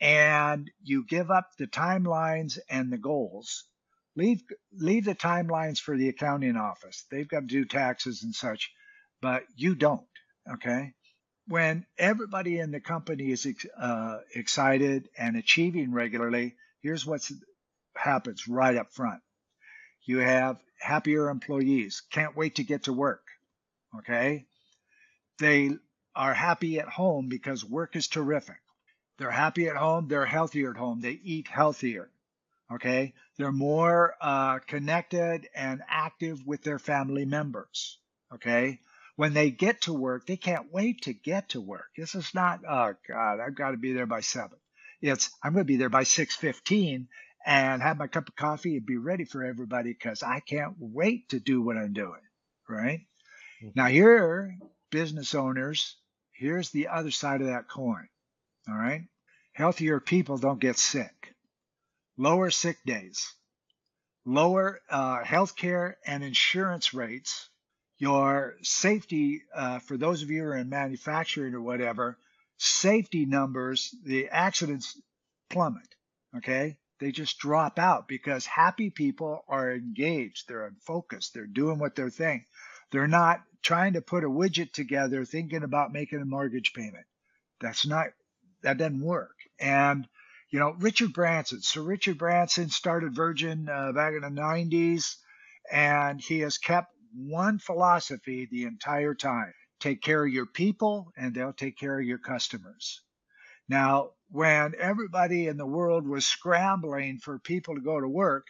and 0.00 0.70
you 0.82 1.04
give 1.06 1.30
up 1.30 1.50
the 1.56 1.66
timelines 1.66 2.58
and 2.68 2.92
the 2.92 2.98
goals 2.98 3.64
leave 4.16 4.42
leave 4.72 5.04
the 5.04 5.14
timelines 5.14 5.78
for 5.78 5.96
the 5.96 6.08
accounting 6.08 6.56
office. 6.56 7.04
They've 7.10 7.28
got 7.28 7.40
to 7.40 7.46
do 7.46 7.64
taxes 7.64 8.22
and 8.22 8.34
such, 8.34 8.72
but 9.20 9.44
you 9.56 9.74
don't. 9.74 10.06
Okay. 10.50 10.92
When 11.46 11.84
everybody 11.98 12.58
in 12.58 12.70
the 12.70 12.80
company 12.80 13.30
is 13.30 13.46
uh, 13.78 14.18
excited 14.34 15.08
and 15.18 15.36
achieving 15.36 15.92
regularly, 15.92 16.54
here's 16.82 17.04
what 17.04 17.28
happens 17.94 18.48
right 18.48 18.76
up 18.76 18.92
front. 18.92 19.20
You 20.06 20.18
have 20.18 20.58
happier 20.80 21.28
employees, 21.28 22.02
can't 22.10 22.36
wait 22.36 22.56
to 22.56 22.64
get 22.64 22.84
to 22.84 22.92
work. 22.92 23.24
Okay. 23.98 24.46
They 25.38 25.76
are 26.14 26.34
happy 26.34 26.78
at 26.78 26.88
home 26.88 27.28
because 27.28 27.64
work 27.64 27.96
is 27.96 28.08
terrific. 28.08 28.56
They're 29.18 29.30
happy 29.30 29.68
at 29.68 29.76
home. 29.76 30.08
They're 30.08 30.26
healthier 30.26 30.70
at 30.70 30.76
home. 30.76 31.00
They 31.00 31.18
eat 31.22 31.48
healthier. 31.48 32.10
Okay. 32.74 33.14
They're 33.36 33.52
more 33.52 34.14
uh, 34.20 34.58
connected 34.60 35.48
and 35.54 35.82
active 35.88 36.46
with 36.46 36.62
their 36.62 36.78
family 36.78 37.24
members. 37.24 37.98
Okay. 38.34 38.80
When 39.16 39.32
they 39.32 39.50
get 39.50 39.82
to 39.82 39.92
work, 39.92 40.26
they 40.26 40.36
can't 40.36 40.72
wait 40.72 41.02
to 41.02 41.12
get 41.12 41.50
to 41.50 41.60
work. 41.60 41.86
This 41.96 42.14
is 42.14 42.34
not, 42.34 42.60
oh 42.68 42.94
God, 43.08 43.38
I've 43.40 43.54
got 43.54 43.70
to 43.70 43.76
be 43.76 43.92
there 43.92 44.06
by 44.06 44.20
seven. 44.20 44.58
It's, 45.00 45.30
I'm 45.42 45.52
going 45.52 45.64
to 45.64 45.72
be 45.72 45.76
there 45.76 45.88
by 45.88 46.02
615 46.02 47.08
and 47.46 47.82
have 47.82 47.98
my 47.98 48.06
cup 48.06 48.28
of 48.28 48.34
coffee 48.34 48.76
and 48.76 48.86
be 48.86 48.96
ready 48.96 49.24
for 49.24 49.44
everybody 49.44 49.92
because 49.92 50.22
I 50.22 50.40
can't 50.40 50.74
wait 50.78 51.28
to 51.28 51.38
do 51.38 51.62
what 51.62 51.76
I'm 51.76 51.92
doing. 51.92 52.20
Right. 52.68 53.00
Mm-hmm. 53.62 53.68
Now, 53.76 53.86
here, 53.86 54.56
business 54.90 55.34
owners, 55.34 55.96
here's 56.32 56.70
the 56.70 56.88
other 56.88 57.10
side 57.10 57.40
of 57.40 57.48
that 57.48 57.68
coin. 57.68 58.08
All 58.68 58.74
right. 58.74 59.02
Healthier 59.52 60.00
people 60.00 60.38
don't 60.38 60.58
get 60.58 60.78
sick 60.78 61.33
lower 62.16 62.50
sick 62.50 62.78
days, 62.84 63.34
lower 64.24 64.80
uh, 64.88 65.24
health 65.24 65.56
care 65.56 65.98
and 66.06 66.22
insurance 66.22 66.94
rates, 66.94 67.48
your 67.98 68.56
safety, 68.62 69.42
uh, 69.54 69.78
for 69.78 69.96
those 69.96 70.22
of 70.22 70.30
you 70.30 70.42
who 70.42 70.48
are 70.48 70.56
in 70.56 70.68
manufacturing 70.68 71.54
or 71.54 71.60
whatever, 71.60 72.18
safety 72.56 73.24
numbers, 73.26 73.94
the 74.04 74.28
accidents 74.28 75.00
plummet. 75.50 75.88
Okay. 76.36 76.76
They 77.00 77.10
just 77.10 77.38
drop 77.38 77.78
out 77.78 78.08
because 78.08 78.46
happy 78.46 78.90
people 78.90 79.44
are 79.48 79.72
engaged. 79.72 80.48
They're 80.48 80.66
in 80.68 80.76
focus. 80.76 81.30
They're 81.30 81.46
doing 81.46 81.78
what 81.78 81.96
they're 81.96 82.10
thinking. 82.10 82.46
They're 82.92 83.08
not 83.08 83.42
trying 83.62 83.94
to 83.94 84.00
put 84.00 84.24
a 84.24 84.28
widget 84.28 84.72
together 84.72 85.24
thinking 85.24 85.64
about 85.64 85.92
making 85.92 86.20
a 86.20 86.24
mortgage 86.24 86.72
payment. 86.72 87.06
That's 87.60 87.86
not, 87.86 88.08
that 88.62 88.78
doesn't 88.78 89.00
work. 89.00 89.34
And 89.58 90.06
you 90.50 90.58
know, 90.58 90.74
Richard 90.78 91.12
Branson. 91.12 91.62
So 91.62 91.82
Richard 91.82 92.18
Branson 92.18 92.70
started 92.70 93.14
Virgin 93.14 93.68
uh, 93.68 93.92
back 93.92 94.14
in 94.14 94.22
the 94.22 94.40
90s, 94.40 95.16
and 95.70 96.20
he 96.20 96.40
has 96.40 96.58
kept 96.58 96.88
one 97.14 97.58
philosophy 97.58 98.48
the 98.50 98.64
entire 98.64 99.14
time 99.14 99.52
take 99.80 100.00
care 100.00 100.24
of 100.24 100.32
your 100.32 100.46
people, 100.46 101.12
and 101.16 101.34
they'll 101.34 101.52
take 101.52 101.76
care 101.76 101.98
of 101.98 102.06
your 102.06 102.18
customers. 102.18 103.02
Now, 103.68 104.10
when 104.30 104.74
everybody 104.78 105.46
in 105.46 105.58
the 105.58 105.66
world 105.66 106.06
was 106.08 106.24
scrambling 106.24 107.18
for 107.18 107.38
people 107.38 107.74
to 107.74 107.82
go 107.82 108.00
to 108.00 108.08
work, 108.08 108.46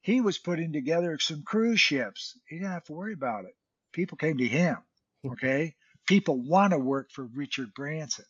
he 0.00 0.20
was 0.20 0.38
putting 0.38 0.72
together 0.72 1.18
some 1.20 1.44
cruise 1.44 1.80
ships. 1.80 2.36
He 2.48 2.56
didn't 2.56 2.72
have 2.72 2.84
to 2.84 2.92
worry 2.92 3.12
about 3.12 3.44
it. 3.44 3.54
People 3.92 4.16
came 4.16 4.38
to 4.38 4.48
him. 4.48 4.78
Okay. 5.24 5.76
People 6.08 6.40
want 6.40 6.72
to 6.72 6.78
work 6.80 7.12
for 7.12 7.24
Richard 7.24 7.72
Branson 7.74 8.24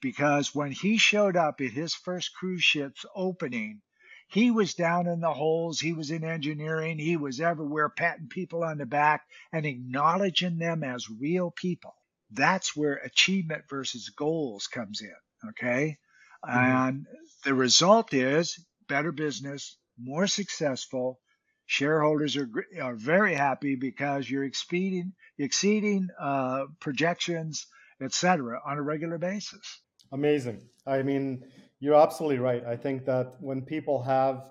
because 0.00 0.54
when 0.54 0.72
he 0.72 0.98
showed 0.98 1.36
up 1.36 1.60
at 1.60 1.70
his 1.70 1.94
first 1.94 2.34
cruise 2.34 2.62
ship's 2.62 3.04
opening, 3.14 3.80
he 4.28 4.50
was 4.50 4.74
down 4.74 5.06
in 5.06 5.20
the 5.20 5.32
holes, 5.32 5.80
he 5.80 5.92
was 5.92 6.10
in 6.10 6.24
engineering, 6.24 6.98
he 6.98 7.16
was 7.16 7.40
everywhere, 7.40 7.88
patting 7.88 8.28
people 8.28 8.64
on 8.64 8.78
the 8.78 8.86
back 8.86 9.22
and 9.52 9.64
acknowledging 9.64 10.58
them 10.58 10.82
as 10.82 11.08
real 11.08 11.50
people. 11.50 11.94
That's 12.30 12.76
where 12.76 12.94
achievement 12.94 13.64
versus 13.70 14.08
goals 14.10 14.66
comes 14.66 15.00
in. 15.00 15.50
Okay. 15.50 15.98
Mm-hmm. 16.44 16.58
And 16.58 17.06
the 17.44 17.54
result 17.54 18.12
is 18.12 18.58
better 18.88 19.12
business, 19.12 19.78
more 19.98 20.26
successful. 20.26 21.20
Shareholders 21.66 22.36
are, 22.36 22.48
are 22.80 22.94
very 22.94 23.34
happy 23.34 23.76
because 23.76 24.28
you're 24.28 24.44
exceeding, 24.44 25.14
exceeding 25.38 26.08
uh, 26.18 26.66
projections, 26.80 27.66
etc., 28.00 28.60
on 28.64 28.78
a 28.78 28.82
regular 28.82 29.18
basis. 29.18 29.80
Amazing. 30.12 30.68
I 30.86 31.02
mean, 31.02 31.44
you're 31.80 31.94
absolutely 31.94 32.38
right. 32.38 32.64
I 32.64 32.76
think 32.76 33.04
that 33.06 33.36
when 33.40 33.62
people 33.62 34.02
have, 34.02 34.44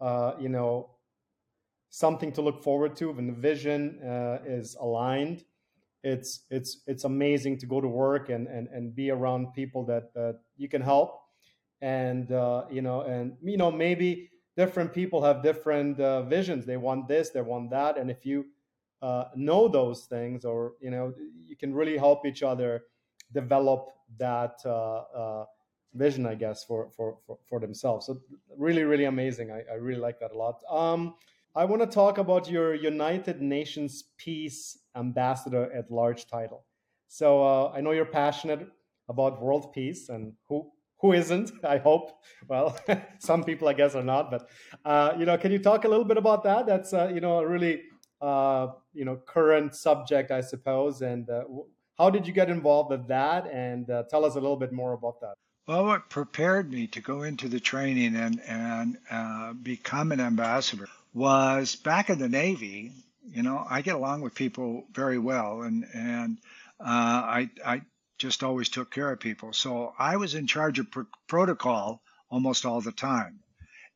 uh, 0.00 0.32
you 0.38 0.48
know, 0.48 0.90
something 1.90 2.32
to 2.32 2.42
look 2.42 2.62
forward 2.62 2.96
to, 2.96 3.12
when 3.12 3.26
the 3.26 3.32
vision 3.32 4.00
uh, 4.02 4.38
is 4.46 4.76
aligned, 4.80 5.44
it's 6.02 6.46
it's 6.50 6.82
it's 6.86 7.04
amazing 7.04 7.58
to 7.58 7.66
go 7.66 7.80
to 7.80 7.88
work 7.88 8.30
and 8.30 8.46
and, 8.48 8.68
and 8.68 8.94
be 8.94 9.10
around 9.10 9.52
people 9.54 9.84
that 9.86 10.14
that 10.14 10.40
you 10.56 10.68
can 10.68 10.82
help, 10.82 11.20
and 11.80 12.32
uh, 12.32 12.64
you 12.70 12.82
know, 12.82 13.02
and 13.02 13.36
you 13.42 13.56
know, 13.56 13.70
maybe 13.70 14.30
different 14.56 14.92
people 14.92 15.22
have 15.22 15.42
different 15.42 16.00
uh, 16.00 16.22
visions. 16.22 16.66
They 16.66 16.76
want 16.76 17.08
this, 17.08 17.30
they 17.30 17.42
want 17.42 17.70
that, 17.70 17.98
and 17.98 18.10
if 18.10 18.26
you 18.26 18.46
uh, 19.02 19.24
know 19.36 19.68
those 19.68 20.04
things, 20.06 20.44
or 20.44 20.74
you 20.80 20.90
know, 20.90 21.14
you 21.46 21.56
can 21.56 21.74
really 21.74 21.96
help 21.98 22.26
each 22.26 22.42
other 22.42 22.84
develop 23.32 23.90
that 24.18 24.60
uh, 24.64 25.02
uh, 25.14 25.44
vision, 25.94 26.26
I 26.26 26.34
guess, 26.34 26.64
for, 26.64 26.90
for, 26.96 27.18
for, 27.26 27.38
for, 27.48 27.60
themselves. 27.60 28.06
So 28.06 28.20
really, 28.56 28.84
really 28.84 29.04
amazing. 29.04 29.50
I, 29.50 29.62
I 29.70 29.74
really 29.74 30.00
like 30.00 30.18
that 30.20 30.32
a 30.32 30.36
lot. 30.36 30.60
Um, 30.70 31.14
I 31.54 31.64
want 31.64 31.82
to 31.82 31.86
talk 31.86 32.18
about 32.18 32.48
your 32.48 32.74
United 32.74 33.42
Nations 33.42 34.04
Peace 34.16 34.78
Ambassador 34.94 35.72
at 35.72 35.90
Large 35.90 36.26
title. 36.26 36.64
So 37.08 37.42
uh, 37.42 37.72
I 37.74 37.80
know 37.80 37.90
you're 37.90 38.04
passionate 38.04 38.68
about 39.08 39.42
world 39.42 39.72
peace, 39.72 40.08
and 40.08 40.32
who 40.48 40.70
who 41.00 41.12
isn't? 41.12 41.50
I 41.64 41.78
hope. 41.78 42.12
Well, 42.46 42.78
some 43.18 43.42
people, 43.42 43.66
I 43.66 43.72
guess, 43.72 43.96
are 43.96 44.04
not. 44.04 44.30
But 44.30 44.48
uh, 44.84 45.14
you 45.18 45.26
know, 45.26 45.36
can 45.36 45.50
you 45.50 45.58
talk 45.58 45.84
a 45.84 45.88
little 45.88 46.04
bit 46.04 46.18
about 46.18 46.44
that? 46.44 46.66
That's 46.66 46.92
uh, 46.94 47.10
you 47.12 47.20
know 47.20 47.40
a 47.40 47.48
really 47.48 47.82
uh, 48.20 48.68
you 48.94 49.04
know 49.04 49.16
current 49.16 49.74
subject, 49.74 50.30
I 50.30 50.40
suppose. 50.40 51.02
And 51.02 51.28
how 52.00 52.08
did 52.08 52.26
you 52.26 52.32
get 52.32 52.48
involved 52.48 52.90
with 52.90 53.08
that? 53.08 53.46
And 53.52 53.88
uh, 53.90 54.04
tell 54.04 54.24
us 54.24 54.34
a 54.34 54.40
little 54.40 54.56
bit 54.56 54.72
more 54.72 54.94
about 54.94 55.20
that. 55.20 55.34
Well, 55.68 55.84
what 55.84 56.08
prepared 56.08 56.70
me 56.70 56.86
to 56.88 57.00
go 57.02 57.22
into 57.22 57.48
the 57.48 57.60
training 57.60 58.16
and 58.16 58.40
and 58.40 58.98
uh, 59.10 59.52
become 59.52 60.10
an 60.10 60.20
ambassador 60.20 60.88
was 61.12 61.76
back 61.76 62.08
in 62.08 62.18
the 62.18 62.28
Navy. 62.28 62.92
You 63.30 63.42
know, 63.42 63.64
I 63.68 63.82
get 63.82 63.94
along 63.94 64.22
with 64.22 64.34
people 64.34 64.86
very 64.92 65.18
well, 65.18 65.60
and 65.62 65.84
and 65.92 66.38
uh, 66.80 66.86
I 67.38 67.50
I 67.64 67.82
just 68.16 68.42
always 68.42 68.70
took 68.70 68.90
care 68.90 69.12
of 69.12 69.20
people. 69.20 69.52
So 69.52 69.92
I 69.98 70.16
was 70.16 70.34
in 70.34 70.46
charge 70.46 70.78
of 70.78 70.90
pr- 70.90 71.02
protocol 71.28 72.02
almost 72.30 72.64
all 72.64 72.80
the 72.80 72.92
time, 72.92 73.40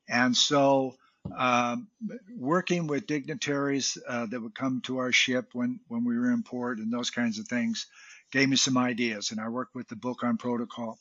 and 0.06 0.36
so 0.36 0.96
um, 1.37 1.88
working 2.37 2.87
with 2.87 3.06
dignitaries 3.06 3.96
uh, 4.06 4.26
that 4.26 4.40
would 4.40 4.54
come 4.54 4.82
to 4.82 4.98
our 4.98 5.12
ship 5.12 5.50
when, 5.52 5.80
when 5.88 6.04
we 6.04 6.18
were 6.18 6.30
in 6.30 6.42
port 6.42 6.78
and 6.78 6.92
those 6.92 7.10
kinds 7.10 7.38
of 7.38 7.48
things 7.48 7.87
gave 8.32 8.48
me 8.48 8.56
some 8.56 8.76
ideas. 8.76 9.30
And 9.30 9.40
I 9.40 9.48
worked 9.48 9.74
with 9.74 9.88
the 9.88 9.96
book 9.96 10.22
on 10.22 10.37
protocol. 10.37 10.98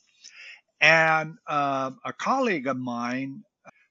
And 0.80 1.36
uh, 1.46 1.92
a 2.04 2.12
colleague 2.12 2.66
of 2.66 2.76
mine 2.76 3.42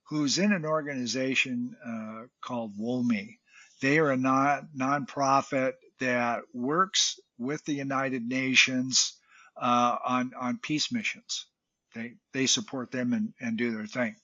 who's 0.10 0.38
in 0.38 0.52
an 0.52 0.66
organization 0.66 1.76
uh, 1.86 2.28
called 2.42 2.78
WOMI, 2.78 3.38
they 3.82 4.00
are 4.00 4.12
a 4.12 4.18
non 4.18 4.70
nonprofit 4.78 5.74
that 6.00 6.42
works 6.54 7.20
with 7.38 7.64
the 7.66 7.74
United 7.74 8.28
Nations 8.28 9.14
uh, 9.60 9.98
on, 10.06 10.32
on 10.40 10.60
peace 10.62 10.92
missions. 10.92 11.46
They, 11.96 12.14
they 12.34 12.48
support 12.48 12.92
them 12.92 13.14
and, 13.14 13.34
and 13.40 13.58
do 13.58 13.72
their 13.72 13.86
thing. 13.86 14.16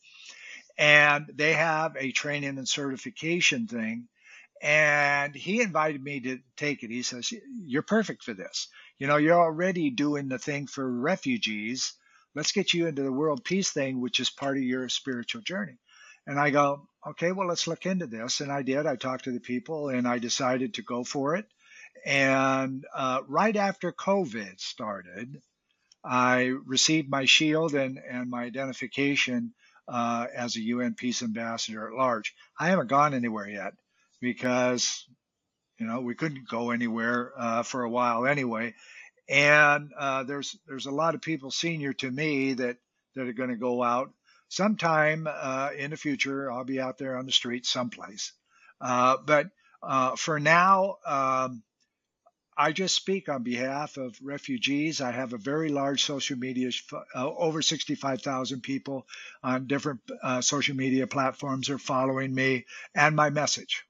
And 0.80 1.30
they 1.36 1.54
have 1.54 1.98
a 2.00 2.14
training 2.14 2.58
and 2.58 2.68
certification 2.68 3.68
thing. 3.68 4.08
And 4.62 5.36
he 5.36 5.62
invited 5.62 6.02
me 6.02 6.22
to 6.22 6.40
take 6.56 6.84
it. 6.84 6.90
He 6.90 7.04
says, 7.04 7.32
You're 7.66 7.82
perfect 7.82 8.24
for 8.24 8.34
this. 8.34 8.70
You 8.98 9.08
know, 9.08 9.18
you're 9.18 9.40
already 9.40 9.90
doing 9.90 10.30
the 10.30 10.40
thing 10.40 10.68
for 10.68 10.90
refugees. 10.90 11.94
Let's 12.34 12.54
get 12.54 12.74
you 12.74 12.88
into 12.88 13.04
the 13.04 13.12
world 13.12 13.44
peace 13.44 13.72
thing, 13.72 14.00
which 14.00 14.20
is 14.20 14.30
part 14.30 14.58
of 14.58 14.64
your 14.64 14.88
spiritual 14.88 15.42
journey. 15.42 15.78
And 16.26 16.40
I 16.40 16.50
go, 16.50 16.88
okay, 17.08 17.32
well, 17.32 17.48
let's 17.48 17.68
look 17.68 17.86
into 17.86 18.08
this. 18.08 18.40
And 18.40 18.52
I 18.52 18.62
did. 18.62 18.86
I 18.86 18.96
talked 18.96 19.26
to 19.26 19.32
the 19.32 19.40
people 19.40 19.90
and 19.90 20.08
I 20.08 20.20
decided 20.20 20.76
to 20.76 20.82
go 20.82 21.04
for 21.04 21.36
it. 21.36 21.46
And 22.06 22.86
uh, 22.94 23.22
right 23.28 23.56
after 23.56 23.92
COVID 23.92 24.60
started, 24.60 25.42
I 26.04 26.54
received 26.66 27.10
my 27.10 27.26
shield 27.26 27.74
and, 27.74 27.98
and 27.98 28.30
my 28.30 28.44
identification 28.44 29.54
uh, 29.90 30.28
as 30.36 30.56
a 30.56 30.62
UN 30.62 30.94
peace 30.94 31.24
ambassador 31.24 31.88
at 31.88 31.98
large. 31.98 32.34
I 32.60 32.70
haven't 32.70 32.88
gone 32.88 33.14
anywhere 33.14 33.48
yet 33.48 33.74
because, 34.22 35.06
you 35.80 35.88
know, 35.88 36.02
we 36.02 36.16
couldn't 36.16 36.48
go 36.48 36.72
anywhere 36.72 37.34
uh, 37.38 37.64
for 37.64 37.84
a 37.84 37.90
while 37.90 38.26
anyway. 38.26 38.76
And 39.28 39.92
uh, 39.98 40.24
there's 40.24 40.58
there's 40.68 40.88
a 40.88 40.92
lot 40.92 41.16
of 41.16 41.22
people 41.22 41.52
senior 41.52 41.94
to 41.94 42.10
me 42.10 42.54
that 42.54 42.78
that 43.16 43.28
are 43.28 43.34
going 43.34 43.50
to 43.50 43.56
go 43.56 43.84
out 43.84 44.12
sometime 44.48 45.28
uh, 45.30 45.70
in 45.78 45.92
the 45.92 45.98
future. 45.98 46.52
I'll 46.52 46.64
be 46.64 46.80
out 46.80 46.98
there 46.98 47.18
on 47.18 47.26
the 47.26 47.32
street 47.32 47.66
someplace. 47.66 48.34
Uh, 48.82 49.18
but 49.26 49.48
uh, 49.84 50.16
for 50.16 50.40
now, 50.40 50.98
um, 51.06 51.64
I 52.62 52.74
just 52.74 52.94
speak 52.94 53.30
on 53.30 53.44
behalf 53.44 53.96
of 53.96 54.20
refugees. 54.22 55.00
I 55.00 55.12
have 55.12 55.32
a 55.32 55.38
very 55.38 55.70
large 55.70 56.04
social 56.04 56.38
media, 56.38 56.72
uh, 57.16 57.30
over 57.30 57.62
65,000 57.62 58.60
people 58.60 59.08
on 59.42 59.68
different 59.68 60.02
uh, 60.22 60.42
social 60.42 60.76
media 60.76 61.08
platforms 61.08 61.70
are 61.70 61.78
following 61.78 62.36
me 62.36 62.66
and 62.94 63.16
my 63.16 63.30
message. 63.30 63.86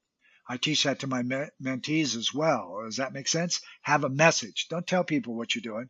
I 0.47 0.58
teach 0.58 0.84
that 0.84 0.99
to 0.99 1.08
my 1.08 1.23
me- 1.23 1.49
mentees 1.60 2.15
as 2.15 2.32
well. 2.32 2.84
Does 2.86 2.97
that 2.97 3.12
make 3.12 3.27
sense? 3.27 3.60
Have 3.82 4.03
a 4.03 4.10
message. 4.10 4.67
Don't 4.69 4.86
tell 4.86 5.03
people 5.03 5.34
what 5.34 5.55
you're 5.55 5.63
doing. 5.63 5.89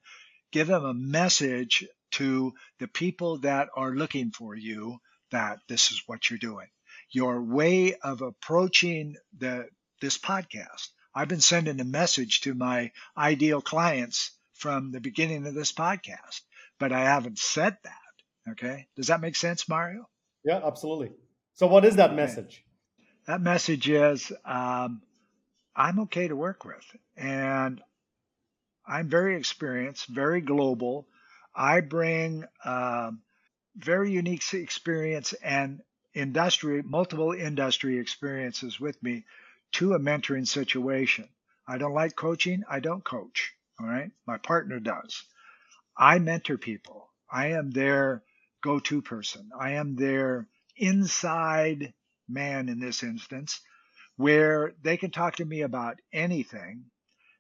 Give 0.54 0.68
them 0.68 0.86
a 0.86 0.94
message 0.94 1.86
to 2.12 2.54
the 2.80 2.88
people 2.88 3.40
that 3.40 3.68
are 3.76 3.92
looking 3.92 4.32
for 4.32 4.56
you 4.56 5.00
that 5.32 5.60
this 5.68 5.92
is 5.92 6.04
what 6.08 6.30
you're 6.30 6.40
doing. 6.40 6.68
Your 7.12 7.42
way 7.42 7.96
of 7.96 8.22
approaching 8.22 9.18
the 9.38 9.68
this 10.00 10.18
podcast 10.18 10.88
I've 11.20 11.28
been 11.28 11.42
sending 11.42 11.82
a 11.82 11.84
message 11.84 12.40
to 12.42 12.54
my 12.54 12.94
ideal 13.18 13.60
clients 13.60 14.32
from 14.54 14.94
the 14.94 15.02
beginning 15.02 15.46
of 15.46 15.54
this 15.54 15.74
podcast, 15.74 16.40
but 16.80 16.94
I 16.94 17.02
haven't 17.02 17.40
said 17.40 17.78
that. 17.84 18.52
Okay. 18.52 18.88
Does 18.96 19.08
that 19.08 19.20
make 19.20 19.36
sense, 19.36 19.68
Mario? 19.68 20.08
Yeah, 20.46 20.62
absolutely. 20.64 21.12
So, 21.56 21.68
what 21.68 21.84
is 21.84 21.98
that 21.98 22.16
message? 22.16 22.64
That 23.28 23.42
message 23.42 23.90
is 23.90 24.32
um, 24.46 25.02
I'm 25.76 26.00
okay 26.04 26.30
to 26.30 26.38
work 26.38 26.64
with, 26.64 26.86
and 27.18 27.82
I'm 28.88 29.10
very 29.10 29.36
experienced, 29.36 30.08
very 30.08 30.40
global. 30.40 31.06
I 31.54 31.82
bring 31.82 32.46
um, 32.64 33.24
very 33.76 34.14
unique 34.14 34.54
experience 34.54 35.34
and 35.34 35.82
industry, 36.14 36.82
multiple 36.82 37.34
industry 37.34 38.00
experiences 38.00 38.80
with 38.80 39.04
me 39.04 39.26
to 39.74 39.94
a 39.94 40.00
mentoring 40.00 40.48
situation. 40.48 41.28
I 41.68 41.78
don't 41.78 41.94
like 41.94 42.16
coaching. 42.16 42.64
I 42.70 42.80
don't 42.80 43.04
coach. 43.04 43.54
All 43.80 43.88
right. 43.88 44.12
My 44.26 44.38
partner 44.38 44.80
does. 44.80 45.24
I 45.98 46.20
mentor 46.20 46.58
people. 46.58 47.12
I 47.32 47.48
am 47.52 47.72
their 47.72 48.24
go 48.64 48.80
to 48.80 49.02
person. 49.02 49.50
I 49.58 49.72
am 49.72 49.96
their 49.96 50.48
inside 50.76 51.94
man 52.28 52.70
in 52.70 52.80
this 52.80 53.04
instance, 53.04 53.62
where 54.16 54.74
they 54.82 54.98
can 54.98 55.12
talk 55.12 55.38
to 55.38 55.46
me 55.46 55.62
about 55.62 56.00
anything. 56.12 56.86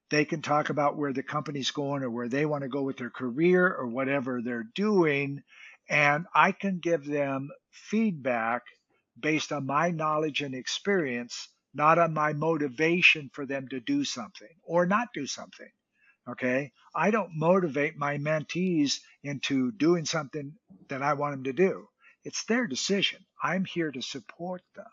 They 0.09 0.25
can 0.25 0.41
talk 0.41 0.69
about 0.69 0.97
where 0.97 1.13
the 1.13 1.23
company's 1.23 1.71
going 1.71 2.03
or 2.03 2.09
where 2.09 2.29
they 2.29 2.45
want 2.45 2.63
to 2.63 2.69
go 2.69 2.81
with 2.81 2.97
their 2.97 3.11
career 3.11 3.67
or 3.67 3.87
whatever 3.87 4.41
they're 4.41 4.67
doing. 4.75 5.43
And 5.89 6.25
I 6.33 6.51
can 6.51 6.79
give 6.79 7.05
them 7.05 7.49
feedback 7.71 8.63
based 9.19 9.51
on 9.51 9.65
my 9.65 9.91
knowledge 9.91 10.41
and 10.41 10.55
experience 10.55 11.49
not 11.73 11.99
on 11.99 12.13
my 12.13 12.33
motivation 12.33 13.29
for 13.33 13.45
them 13.45 13.67
to 13.69 13.79
do 13.79 14.03
something 14.03 14.49
or 14.63 14.85
not 14.85 15.09
do 15.13 15.27
something. 15.27 15.69
Okay. 16.27 16.71
I 16.93 17.11
don't 17.11 17.37
motivate 17.37 17.97
my 17.97 18.17
mentees 18.17 18.99
into 19.23 19.71
doing 19.71 20.05
something 20.05 20.53
that 20.89 21.01
I 21.01 21.13
want 21.13 21.35
them 21.35 21.43
to 21.45 21.53
do. 21.53 21.87
It's 22.23 22.43
their 22.45 22.67
decision. 22.67 23.25
I'm 23.41 23.65
here 23.65 23.91
to 23.91 24.01
support 24.01 24.61
them. 24.75 24.85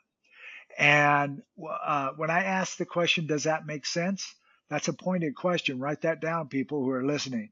And 0.79 1.43
uh, 1.85 2.11
when 2.17 2.31
I 2.31 2.45
ask 2.45 2.77
the 2.77 2.87
question, 2.87 3.27
does 3.27 3.45
that 3.45 3.67
make 3.67 3.87
sense? 3.87 4.35
That's 4.69 4.89
a 4.89 4.93
pointed 4.93 5.35
question. 5.35 5.79
Write 5.79 6.03
that 6.03 6.21
down, 6.21 6.49
people 6.49 6.83
who 6.83 6.91
are 6.91 7.05
listening. 7.05 7.51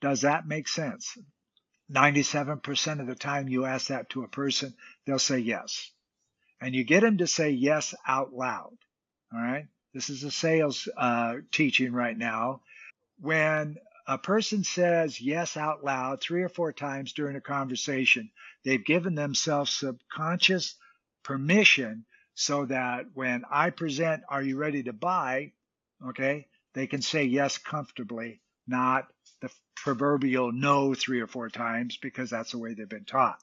Does 0.00 0.22
that 0.22 0.46
make 0.46 0.68
sense? 0.68 1.16
97% 1.92 3.00
of 3.00 3.06
the 3.06 3.14
time 3.14 3.48
you 3.48 3.64
ask 3.64 3.88
that 3.88 4.10
to 4.10 4.24
a 4.24 4.28
person, 4.28 4.74
they'll 5.06 5.18
say 5.18 5.38
yes 5.38 5.90
and 6.60 6.74
you 6.74 6.84
get 6.84 7.00
them 7.00 7.18
to 7.18 7.26
say 7.26 7.50
yes 7.50 7.94
out 8.06 8.32
loud. 8.32 8.76
All 9.32 9.40
right. 9.40 9.66
This 9.92 10.10
is 10.10 10.24
a 10.24 10.30
sales 10.30 10.88
uh, 10.96 11.36
teaching 11.52 11.92
right 11.92 12.16
now. 12.16 12.60
When 13.20 13.76
a 14.06 14.18
person 14.18 14.64
says 14.64 15.20
yes 15.20 15.56
out 15.56 15.84
loud 15.84 16.20
three 16.20 16.42
or 16.42 16.48
four 16.48 16.72
times 16.72 17.12
during 17.12 17.36
a 17.36 17.40
conversation, 17.40 18.30
they've 18.64 18.84
given 18.84 19.14
themselves 19.14 19.72
subconscious 19.72 20.76
permission 21.22 22.04
so 22.34 22.66
that 22.66 23.06
when 23.14 23.44
I 23.50 23.70
present, 23.70 24.22
Are 24.28 24.42
you 24.42 24.56
ready 24.56 24.82
to 24.84 24.92
buy? 24.92 25.52
Okay, 26.06 26.48
they 26.74 26.86
can 26.86 27.02
say 27.02 27.24
yes 27.24 27.58
comfortably, 27.58 28.40
not 28.66 29.06
the 29.40 29.50
proverbial 29.76 30.52
no 30.52 30.94
three 30.94 31.20
or 31.20 31.26
four 31.26 31.48
times 31.48 31.96
because 31.96 32.30
that's 32.30 32.50
the 32.50 32.58
way 32.58 32.74
they've 32.74 32.88
been 32.88 33.04
taught. 33.04 33.38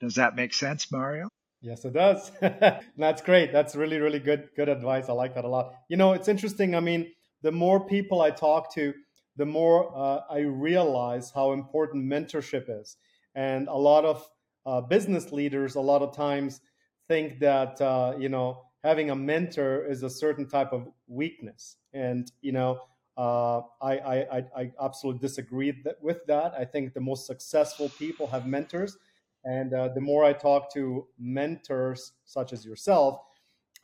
Does 0.00 0.14
that 0.14 0.36
make 0.36 0.54
sense, 0.54 0.90
Mario? 0.92 1.28
Yes, 1.60 1.84
it 1.84 1.92
does. 1.92 2.30
That's 2.96 3.22
great. 3.22 3.52
That's 3.52 3.74
really, 3.74 3.98
really 3.98 4.20
good, 4.20 4.48
good 4.54 4.68
advice. 4.68 5.08
I 5.08 5.12
like 5.12 5.34
that 5.34 5.44
a 5.44 5.48
lot. 5.48 5.74
You 5.88 5.96
know, 5.96 6.12
it's 6.12 6.28
interesting. 6.28 6.74
I 6.74 6.80
mean, 6.80 7.10
the 7.42 7.50
more 7.50 7.84
people 7.84 8.20
I 8.20 8.30
talk 8.30 8.72
to, 8.74 8.94
the 9.36 9.46
more 9.46 9.92
uh, 9.96 10.20
I 10.30 10.40
realize 10.40 11.30
how 11.34 11.52
important 11.52 12.04
mentorship 12.04 12.66
is. 12.68 12.96
And 13.34 13.68
a 13.68 13.76
lot 13.76 14.04
of 14.04 14.28
uh, 14.66 14.80
business 14.82 15.32
leaders, 15.32 15.74
a 15.74 15.80
lot 15.80 16.02
of 16.02 16.14
times, 16.14 16.60
think 17.08 17.40
that 17.40 17.80
uh, 17.80 18.14
you 18.18 18.28
know 18.28 18.62
having 18.84 19.10
a 19.10 19.16
mentor 19.16 19.84
is 19.86 20.02
a 20.02 20.10
certain 20.10 20.46
type 20.48 20.72
of 20.72 20.88
weakness. 21.06 21.76
And 21.92 22.30
you 22.40 22.52
know, 22.52 22.80
uh, 23.16 23.62
I, 23.80 23.98
I 24.00 24.44
I 24.56 24.72
absolutely 24.80 25.20
disagree 25.20 25.82
with 26.00 26.24
that. 26.26 26.54
I 26.54 26.64
think 26.64 26.94
the 26.94 27.00
most 27.00 27.26
successful 27.26 27.88
people 27.98 28.26
have 28.28 28.46
mentors 28.46 28.96
and 29.44 29.72
uh, 29.72 29.88
the 29.94 30.00
more 30.00 30.24
I 30.24 30.32
talk 30.32 30.72
to 30.74 31.06
mentors 31.18 32.12
such 32.24 32.52
as 32.52 32.64
yourself, 32.64 33.20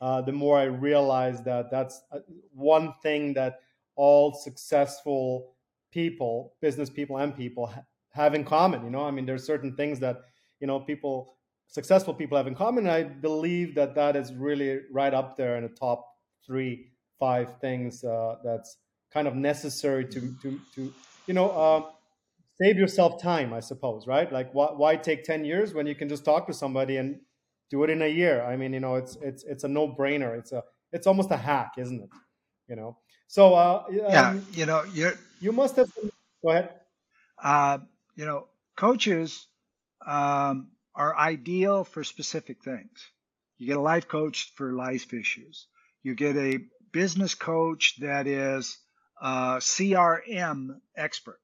uh, 0.01 0.21
the 0.21 0.31
more 0.31 0.57
I 0.57 0.63
realize 0.63 1.41
that 1.43 1.71
that's 1.71 2.01
uh, 2.11 2.19
one 2.53 2.93
thing 3.01 3.33
that 3.33 3.59
all 3.95 4.33
successful 4.33 5.55
people, 5.91 6.53
business 6.61 6.89
people, 6.89 7.17
and 7.17 7.35
people 7.35 7.67
ha- 7.67 7.83
have 8.11 8.35
in 8.35 8.43
common. 8.43 8.83
You 8.83 8.89
know, 8.89 9.05
I 9.05 9.11
mean, 9.11 9.25
there's 9.25 9.45
certain 9.45 9.75
things 9.75 9.99
that 10.01 10.21
you 10.59 10.67
know 10.67 10.79
people, 10.79 11.37
successful 11.67 12.13
people 12.13 12.37
have 12.37 12.47
in 12.47 12.55
common. 12.55 12.87
I 12.87 13.03
believe 13.03 13.75
that 13.75 13.95
that 13.95 14.15
is 14.15 14.33
really 14.33 14.81
right 14.91 15.13
up 15.13 15.37
there 15.37 15.55
in 15.55 15.63
the 15.63 15.69
top 15.69 16.05
three, 16.45 16.91
five 17.19 17.59
things 17.61 18.03
uh, 18.03 18.35
that's 18.43 18.77
kind 19.11 19.27
of 19.27 19.35
necessary 19.35 20.05
to 20.05 20.35
to 20.41 20.59
to 20.75 20.93
you 21.27 21.33
know 21.33 21.49
uh, 21.51 21.91
save 22.61 22.77
yourself 22.77 23.21
time, 23.21 23.53
I 23.53 23.59
suppose, 23.59 24.07
right? 24.07 24.31
Like, 24.31 24.53
why, 24.53 24.67
why 24.67 24.95
take 24.95 25.23
10 25.23 25.45
years 25.45 25.73
when 25.73 25.87
you 25.87 25.95
can 25.95 26.09
just 26.09 26.23
talk 26.23 26.47
to 26.47 26.53
somebody 26.53 26.97
and 26.97 27.19
do 27.69 27.83
it 27.83 27.89
in 27.89 28.01
a 28.01 28.07
year? 28.07 28.43
I 28.43 28.55
mean, 28.55 28.73
you 28.73 28.79
know, 28.79 28.95
it's, 28.95 29.17
it's, 29.21 29.43
it's 29.43 29.63
a 29.63 29.67
no 29.67 29.87
brainer. 29.87 30.37
It's 30.37 30.51
a, 30.51 30.63
it's 30.91 31.07
almost 31.07 31.31
a 31.31 31.37
hack, 31.37 31.73
isn't 31.77 32.01
it? 32.01 32.09
You 32.67 32.75
know? 32.75 32.97
So, 33.27 33.53
uh, 33.55 33.83
yeah, 33.91 34.29
um, 34.29 34.45
you 34.53 34.65
know, 34.65 34.83
you 34.93 35.11
you 35.41 35.51
must 35.51 35.75
have, 35.77 35.91
go 36.43 36.51
ahead. 36.51 36.69
Uh, 37.41 37.79
you 38.15 38.25
know, 38.25 38.47
coaches 38.77 39.47
um, 40.05 40.69
are 40.93 41.17
ideal 41.17 41.83
for 41.83 42.03
specific 42.03 42.63
things. 42.63 43.09
You 43.57 43.67
get 43.67 43.77
a 43.77 43.81
life 43.81 44.07
coach 44.07 44.53
for 44.55 44.73
life 44.73 45.11
issues. 45.11 45.65
You 46.03 46.13
get 46.13 46.37
a 46.37 46.59
business 46.91 47.33
coach 47.33 47.99
that 47.99 48.27
is 48.27 48.77
a 49.19 49.57
CRM 49.57 50.79
expert. 50.95 51.39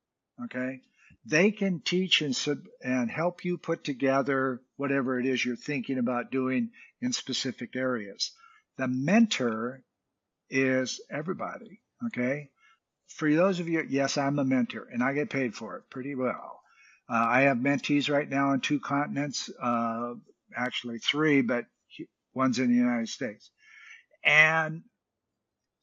Okay 0.46 0.82
they 1.26 1.52
can 1.52 1.82
teach 1.82 2.22
and, 2.22 2.36
sub, 2.36 2.60
and 2.84 3.10
help 3.10 3.46
you 3.46 3.58
put 3.58 3.84
together 3.84 4.62
whatever 4.78 5.20
it 5.20 5.26
is 5.26 5.44
you're 5.44 5.56
thinking 5.56 5.98
about 5.98 6.32
doing 6.32 6.72
in 7.02 7.14
specific 7.14 7.76
areas. 7.76 8.32
The 8.78 8.88
mentor 8.88 9.84
is 10.50 11.00
everybody. 11.12 11.82
Okay. 12.08 12.50
For 13.08 13.32
those 13.34 13.60
of 13.60 13.68
you, 13.68 13.86
yes, 13.88 14.18
I'm 14.18 14.40
a 14.40 14.46
mentor 14.46 14.88
and 14.92 15.04
I 15.04 15.14
get 15.14 15.30
paid 15.30 15.54
for 15.54 15.78
it 15.78 15.84
pretty 15.90 16.16
well. 16.16 16.62
Uh, 17.10 17.26
I 17.28 17.42
have 17.42 17.58
mentees 17.58 18.10
right 18.10 18.30
now 18.30 18.52
on 18.52 18.62
two 18.62 18.80
continents, 18.80 19.50
uh, 19.62 20.14
actually 20.56 21.00
three, 21.00 21.42
but 21.42 21.66
one's 22.34 22.58
in 22.58 22.70
the 22.70 22.78
United 22.78 23.10
States. 23.10 23.52
And 24.24 24.84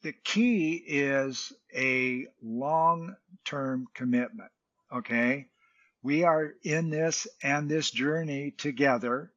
the 0.03 0.15
key 0.25 0.75
is 0.75 1.53
a 1.75 2.27
long 2.43 3.15
term 3.45 3.87
commitment. 3.95 4.51
Okay. 4.93 5.47
We 6.03 6.25
are 6.25 6.55
in 6.63 6.91
this 6.91 7.27
and 7.43 7.69
this 7.69 7.91
journey 7.91 8.53
together 8.53 9.33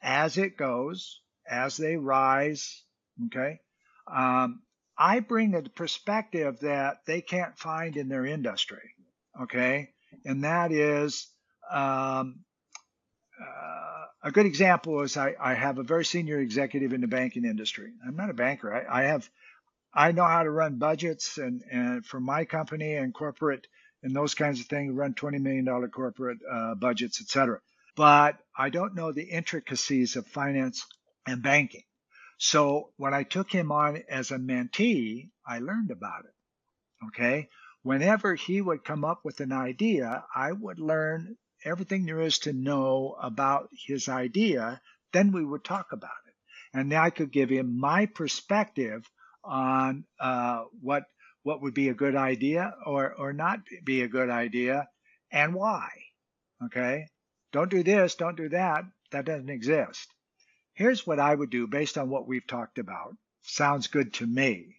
as 0.00 0.38
it 0.38 0.56
goes, 0.56 1.20
as 1.48 1.76
they 1.76 1.96
rise. 1.96 2.82
Okay. 3.26 3.60
Um, 4.06 4.62
I 4.98 5.20
bring 5.20 5.54
a 5.54 5.62
perspective 5.62 6.60
that 6.60 7.04
they 7.06 7.20
can't 7.20 7.58
find 7.58 7.96
in 7.96 8.08
their 8.08 8.26
industry. 8.26 8.94
Okay. 9.42 9.90
And 10.24 10.44
that 10.44 10.72
is, 10.72 11.28
um, 11.70 12.44
uh, 13.40 14.04
a 14.24 14.30
good 14.30 14.46
example 14.46 15.02
is 15.02 15.16
I, 15.16 15.34
I, 15.40 15.54
have 15.54 15.78
a 15.78 15.82
very 15.82 16.04
senior 16.04 16.38
executive 16.38 16.92
in 16.92 17.00
the 17.00 17.06
banking 17.06 17.44
industry. 17.44 17.90
I'm 18.06 18.14
not 18.14 18.30
a 18.30 18.34
banker. 18.34 18.72
I, 18.72 19.00
I 19.00 19.04
have 19.04 19.28
I 19.94 20.12
know 20.12 20.24
how 20.24 20.42
to 20.42 20.50
run 20.50 20.78
budgets 20.78 21.38
and, 21.38 21.62
and 21.70 22.04
for 22.04 22.18
my 22.18 22.44
company 22.44 22.94
and 22.94 23.12
corporate 23.12 23.66
and 24.02 24.14
those 24.14 24.34
kinds 24.34 24.60
of 24.60 24.66
things, 24.66 24.94
run 24.94 25.14
$20 25.14 25.40
million 25.40 25.90
corporate 25.90 26.38
uh, 26.50 26.74
budgets, 26.74 27.20
et 27.20 27.28
cetera. 27.28 27.60
But 27.96 28.38
I 28.56 28.70
don't 28.70 28.94
know 28.94 29.12
the 29.12 29.24
intricacies 29.24 30.16
of 30.16 30.26
finance 30.26 30.84
and 31.26 31.42
banking. 31.42 31.84
So 32.38 32.90
when 32.96 33.14
I 33.14 33.22
took 33.22 33.50
him 33.50 33.70
on 33.70 34.02
as 34.08 34.30
a 34.30 34.38
mentee, 34.38 35.30
I 35.46 35.60
learned 35.60 35.90
about 35.90 36.24
it. 36.24 37.06
Okay. 37.06 37.48
Whenever 37.82 38.34
he 38.34 38.60
would 38.60 38.84
come 38.84 39.04
up 39.04 39.20
with 39.24 39.40
an 39.40 39.52
idea, 39.52 40.24
I 40.34 40.52
would 40.52 40.78
learn 40.78 41.36
everything 41.64 42.06
there 42.06 42.20
is 42.20 42.40
to 42.40 42.52
know 42.52 43.16
about 43.20 43.68
his 43.86 44.08
idea. 44.08 44.80
Then 45.12 45.32
we 45.32 45.44
would 45.44 45.64
talk 45.64 45.92
about 45.92 46.10
it. 46.26 46.34
And 46.74 46.90
then 46.90 46.98
I 46.98 47.10
could 47.10 47.30
give 47.30 47.50
him 47.50 47.78
my 47.78 48.06
perspective 48.06 49.08
on 49.44 50.04
uh, 50.18 50.64
what 50.80 51.04
what 51.42 51.62
would 51.62 51.74
be 51.74 51.88
a 51.88 51.94
good 51.94 52.16
idea 52.16 52.74
or 52.86 53.14
or 53.14 53.32
not 53.32 53.60
be 53.84 54.02
a 54.02 54.08
good 54.08 54.30
idea 54.30 54.88
and 55.30 55.54
why. 55.54 55.88
Okay, 56.64 57.06
don't 57.52 57.70
do 57.70 57.82
this, 57.82 58.14
don't 58.14 58.36
do 58.36 58.48
that. 58.50 58.84
That 59.10 59.24
doesn't 59.24 59.50
exist. 59.50 60.08
Here's 60.74 61.06
what 61.06 61.20
I 61.20 61.34
would 61.34 61.50
do 61.50 61.66
based 61.66 61.98
on 61.98 62.08
what 62.08 62.26
we've 62.26 62.46
talked 62.46 62.78
about. 62.78 63.16
Sounds 63.42 63.88
good 63.88 64.14
to 64.14 64.26
me. 64.26 64.76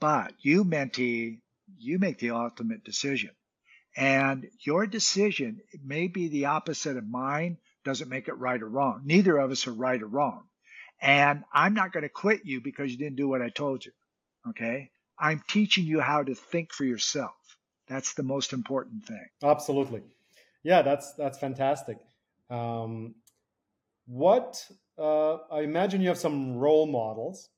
But 0.00 0.34
you, 0.40 0.64
mentee, 0.64 1.40
you 1.78 1.98
make 1.98 2.18
the 2.18 2.30
ultimate 2.30 2.84
decision. 2.84 3.30
And 3.96 4.50
your 4.66 4.86
decision 4.86 5.60
may 5.82 6.08
be 6.08 6.28
the 6.28 6.46
opposite 6.46 6.96
of 6.96 7.06
mine, 7.06 7.58
doesn't 7.84 8.08
make 8.08 8.28
it 8.28 8.34
right 8.34 8.60
or 8.60 8.68
wrong. 8.68 9.02
Neither 9.04 9.38
of 9.38 9.50
us 9.50 9.66
are 9.66 9.72
right 9.72 10.02
or 10.02 10.08
wrong. 10.08 10.48
And 11.00 11.44
I'm 11.52 11.74
not 11.74 11.92
going 11.92 12.02
to 12.02 12.08
quit 12.08 12.44
you 12.44 12.60
because 12.60 12.90
you 12.90 12.98
didn't 12.98 13.16
do 13.16 13.28
what 13.28 13.42
I 13.42 13.50
told 13.50 13.84
you. 13.84 13.92
Okay. 14.48 14.90
I'm 15.18 15.42
teaching 15.48 15.84
you 15.84 16.00
how 16.00 16.22
to 16.22 16.34
think 16.34 16.72
for 16.72 16.84
yourself. 16.84 17.34
That's 17.88 18.14
the 18.14 18.22
most 18.22 18.52
important 18.52 19.06
thing. 19.06 19.26
Absolutely. 19.42 20.02
Yeah, 20.62 20.82
that's 20.82 21.12
that's 21.14 21.38
fantastic. 21.38 21.98
Um, 22.50 23.14
what 24.06 24.64
uh, 24.98 25.34
I 25.50 25.60
imagine 25.60 26.00
you 26.00 26.08
have 26.08 26.18
some 26.18 26.56
role 26.56 26.86
models. 26.86 27.50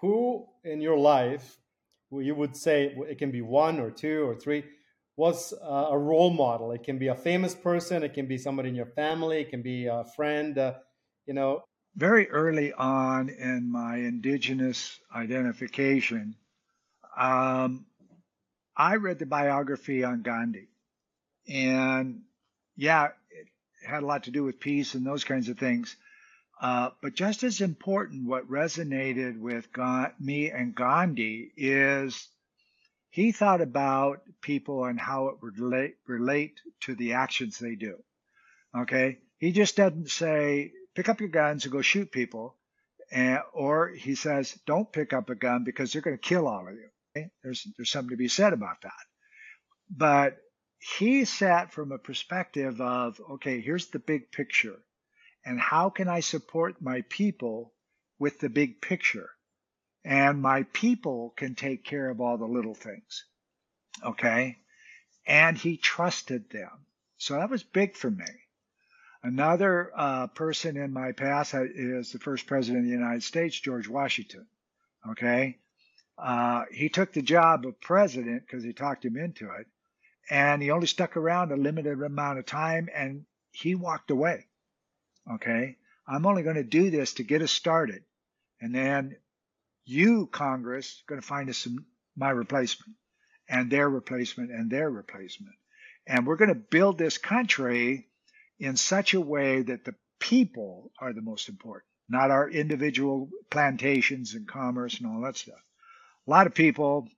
Who 0.00 0.46
in 0.62 0.82
your 0.82 0.98
life, 0.98 1.56
you 2.12 2.34
would 2.34 2.54
say 2.54 2.94
it 3.08 3.18
can 3.18 3.30
be 3.30 3.40
one 3.40 3.80
or 3.80 3.90
two 3.90 4.28
or 4.28 4.34
three, 4.34 4.62
was 5.16 5.54
uh, 5.54 5.88
a 5.90 5.98
role 5.98 6.30
model? 6.30 6.72
It 6.72 6.82
can 6.82 6.98
be 6.98 7.08
a 7.08 7.14
famous 7.14 7.54
person, 7.54 8.02
it 8.02 8.12
can 8.12 8.26
be 8.26 8.36
somebody 8.36 8.68
in 8.68 8.74
your 8.74 8.86
family, 8.86 9.40
it 9.40 9.48
can 9.48 9.62
be 9.62 9.86
a 9.86 10.04
friend. 10.14 10.58
Uh, 10.58 10.74
you 11.24 11.32
know, 11.32 11.64
very 11.96 12.28
early 12.30 12.74
on 12.74 13.30
in 13.30 13.72
my 13.72 13.96
indigenous 13.96 15.00
identification, 15.14 16.36
um, 17.16 17.86
I 18.76 18.96
read 18.96 19.18
the 19.18 19.26
biography 19.26 20.04
on 20.04 20.22
Gandhi. 20.22 20.68
And 21.48 22.22
yeah, 22.76 23.08
it 23.30 23.46
had 23.86 24.02
a 24.02 24.06
lot 24.06 24.24
to 24.24 24.30
do 24.30 24.44
with 24.44 24.60
peace 24.60 24.94
and 24.94 25.06
those 25.06 25.24
kinds 25.24 25.48
of 25.48 25.58
things. 25.58 25.96
Uh, 26.60 26.90
but 27.02 27.14
just 27.14 27.42
as 27.42 27.60
important, 27.60 28.26
what 28.26 28.50
resonated 28.50 29.38
with 29.38 29.68
me 30.18 30.50
and 30.50 30.74
Gandhi 30.74 31.52
is 31.56 32.28
he 33.10 33.32
thought 33.32 33.60
about 33.60 34.22
people 34.42 34.84
and 34.84 34.98
how 34.98 35.28
it 35.28 35.36
would 35.42 35.58
relate, 35.58 35.96
relate 36.06 36.60
to 36.82 36.94
the 36.94 37.14
actions 37.14 37.58
they 37.58 37.74
do. 37.74 37.96
Okay. 38.76 39.18
He 39.38 39.52
just 39.52 39.76
doesn't 39.76 40.10
say, 40.10 40.72
pick 40.94 41.08
up 41.08 41.20
your 41.20 41.28
guns 41.28 41.64
and 41.64 41.72
go 41.72 41.82
shoot 41.82 42.10
people. 42.10 42.54
And, 43.10 43.40
or 43.52 43.88
he 43.88 44.16
says, 44.16 44.58
don't 44.66 44.90
pick 44.90 45.12
up 45.12 45.30
a 45.30 45.34
gun 45.34 45.64
because 45.64 45.92
they're 45.92 46.02
going 46.02 46.18
to 46.18 46.28
kill 46.28 46.48
all 46.48 46.66
of 46.66 46.74
you. 46.74 46.88
There's, 47.42 47.66
there's 47.76 47.90
something 47.90 48.10
to 48.10 48.16
be 48.16 48.28
said 48.28 48.52
about 48.52 48.82
that. 48.82 48.92
But 49.90 50.36
he 50.78 51.24
sat 51.24 51.72
from 51.72 51.92
a 51.92 51.98
perspective 51.98 52.80
of, 52.80 53.20
okay, 53.32 53.60
here's 53.60 53.88
the 53.88 53.98
big 53.98 54.30
picture. 54.30 54.78
And 55.44 55.60
how 55.60 55.90
can 55.90 56.08
I 56.08 56.20
support 56.20 56.82
my 56.82 57.02
people 57.08 57.72
with 58.18 58.40
the 58.40 58.48
big 58.48 58.80
picture? 58.80 59.30
And 60.04 60.40
my 60.40 60.64
people 60.72 61.32
can 61.36 61.54
take 61.54 61.84
care 61.84 62.10
of 62.10 62.20
all 62.20 62.38
the 62.38 62.46
little 62.46 62.74
things. 62.74 63.24
Okay. 64.04 64.58
And 65.26 65.56
he 65.56 65.76
trusted 65.76 66.50
them. 66.50 66.86
So 67.18 67.34
that 67.34 67.50
was 67.50 67.62
big 67.62 67.96
for 67.96 68.10
me. 68.10 68.26
Another 69.22 69.90
uh, 69.96 70.26
person 70.28 70.76
in 70.76 70.92
my 70.92 71.12
past 71.12 71.54
is 71.54 72.12
the 72.12 72.18
first 72.18 72.46
president 72.46 72.84
of 72.84 72.84
the 72.84 72.96
United 72.96 73.24
States, 73.24 73.58
George 73.58 73.88
Washington. 73.88 74.46
Okay. 75.10 75.58
Uh, 76.18 76.64
he 76.72 76.88
took 76.88 77.12
the 77.12 77.22
job 77.22 77.66
of 77.66 77.80
president 77.80 78.42
because 78.46 78.64
he 78.64 78.72
talked 78.72 79.04
him 79.04 79.16
into 79.16 79.50
it. 79.50 79.66
And 80.28 80.62
he 80.62 80.70
only 80.70 80.86
stuck 80.86 81.16
around 81.16 81.52
a 81.52 81.56
limited 81.56 82.02
amount 82.02 82.38
of 82.38 82.46
time 82.46 82.88
and 82.94 83.26
he 83.52 83.74
walked 83.74 84.10
away. 84.10 84.46
Okay. 85.34 85.76
I'm 86.08 86.26
only 86.26 86.42
going 86.42 86.56
to 86.56 86.64
do 86.64 86.90
this 86.90 87.14
to 87.14 87.22
get 87.22 87.42
us 87.42 87.52
started. 87.52 88.02
And 88.60 88.74
then 88.74 89.16
you, 89.84 90.26
Congress, 90.26 91.02
going 91.06 91.20
to 91.20 91.26
find 91.26 91.48
us 91.48 91.58
some, 91.58 91.86
my 92.16 92.30
replacement 92.30 92.96
and 93.48 93.70
their 93.70 93.88
replacement 93.88 94.50
and 94.50 94.70
their 94.70 94.90
replacement. 94.90 95.54
And 96.06 96.26
we're 96.26 96.36
going 96.36 96.48
to 96.48 96.54
build 96.54 96.98
this 96.98 97.18
country 97.18 98.08
in 98.58 98.76
such 98.76 99.14
a 99.14 99.20
way 99.20 99.62
that 99.62 99.84
the 99.84 99.94
people 100.18 100.90
are 100.98 101.12
the 101.12 101.20
most 101.20 101.48
important, 101.48 101.84
not 102.08 102.30
our 102.30 102.48
individual 102.48 103.28
plantations 103.50 104.34
and 104.34 104.48
commerce 104.48 104.98
and 104.98 105.06
all 105.08 105.22
that 105.22 105.36
stuff. 105.36 105.60
A 106.26 106.30
lot 106.30 106.46
of 106.46 106.54
people 106.54 107.08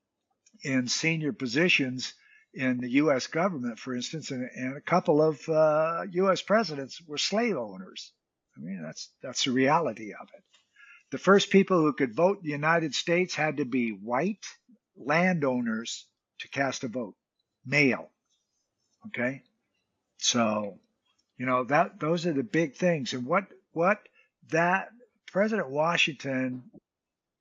in 0.62 0.88
senior 0.88 1.32
positions 1.32 2.14
in 2.52 2.78
the 2.78 2.90
U.S. 2.90 3.26
government, 3.26 3.78
for 3.78 3.94
instance, 3.94 4.30
and, 4.30 4.48
and 4.54 4.76
a 4.76 4.80
couple 4.80 5.22
of 5.22 5.48
uh, 5.48 6.02
U.S. 6.10 6.42
presidents 6.42 7.00
were 7.06 7.18
slave 7.18 7.56
owners. 7.56 8.12
I 8.56 8.60
mean, 8.60 8.82
that's 8.82 9.10
that's 9.22 9.44
the 9.44 9.52
reality 9.52 10.12
of 10.12 10.28
it. 10.34 10.42
The 11.10 11.18
first 11.18 11.50
people 11.50 11.80
who 11.80 11.92
could 11.92 12.14
vote 12.14 12.38
in 12.38 12.44
the 12.44 12.50
United 12.50 12.94
States 12.94 13.34
had 13.34 13.58
to 13.58 13.64
be 13.64 13.90
white 13.90 14.44
landowners 14.96 16.06
to 16.40 16.48
cast 16.48 16.84
a 16.84 16.88
vote, 16.88 17.14
male. 17.64 18.10
Okay, 19.06 19.42
so 20.18 20.78
you 21.38 21.46
know, 21.46 21.64
that 21.64 22.00
those 22.00 22.26
are 22.26 22.32
the 22.32 22.42
big 22.42 22.74
things. 22.74 23.12
And 23.14 23.24
what 23.24 23.46
what 23.72 24.00
that 24.50 24.88
President 25.32 25.70
Washington 25.70 26.64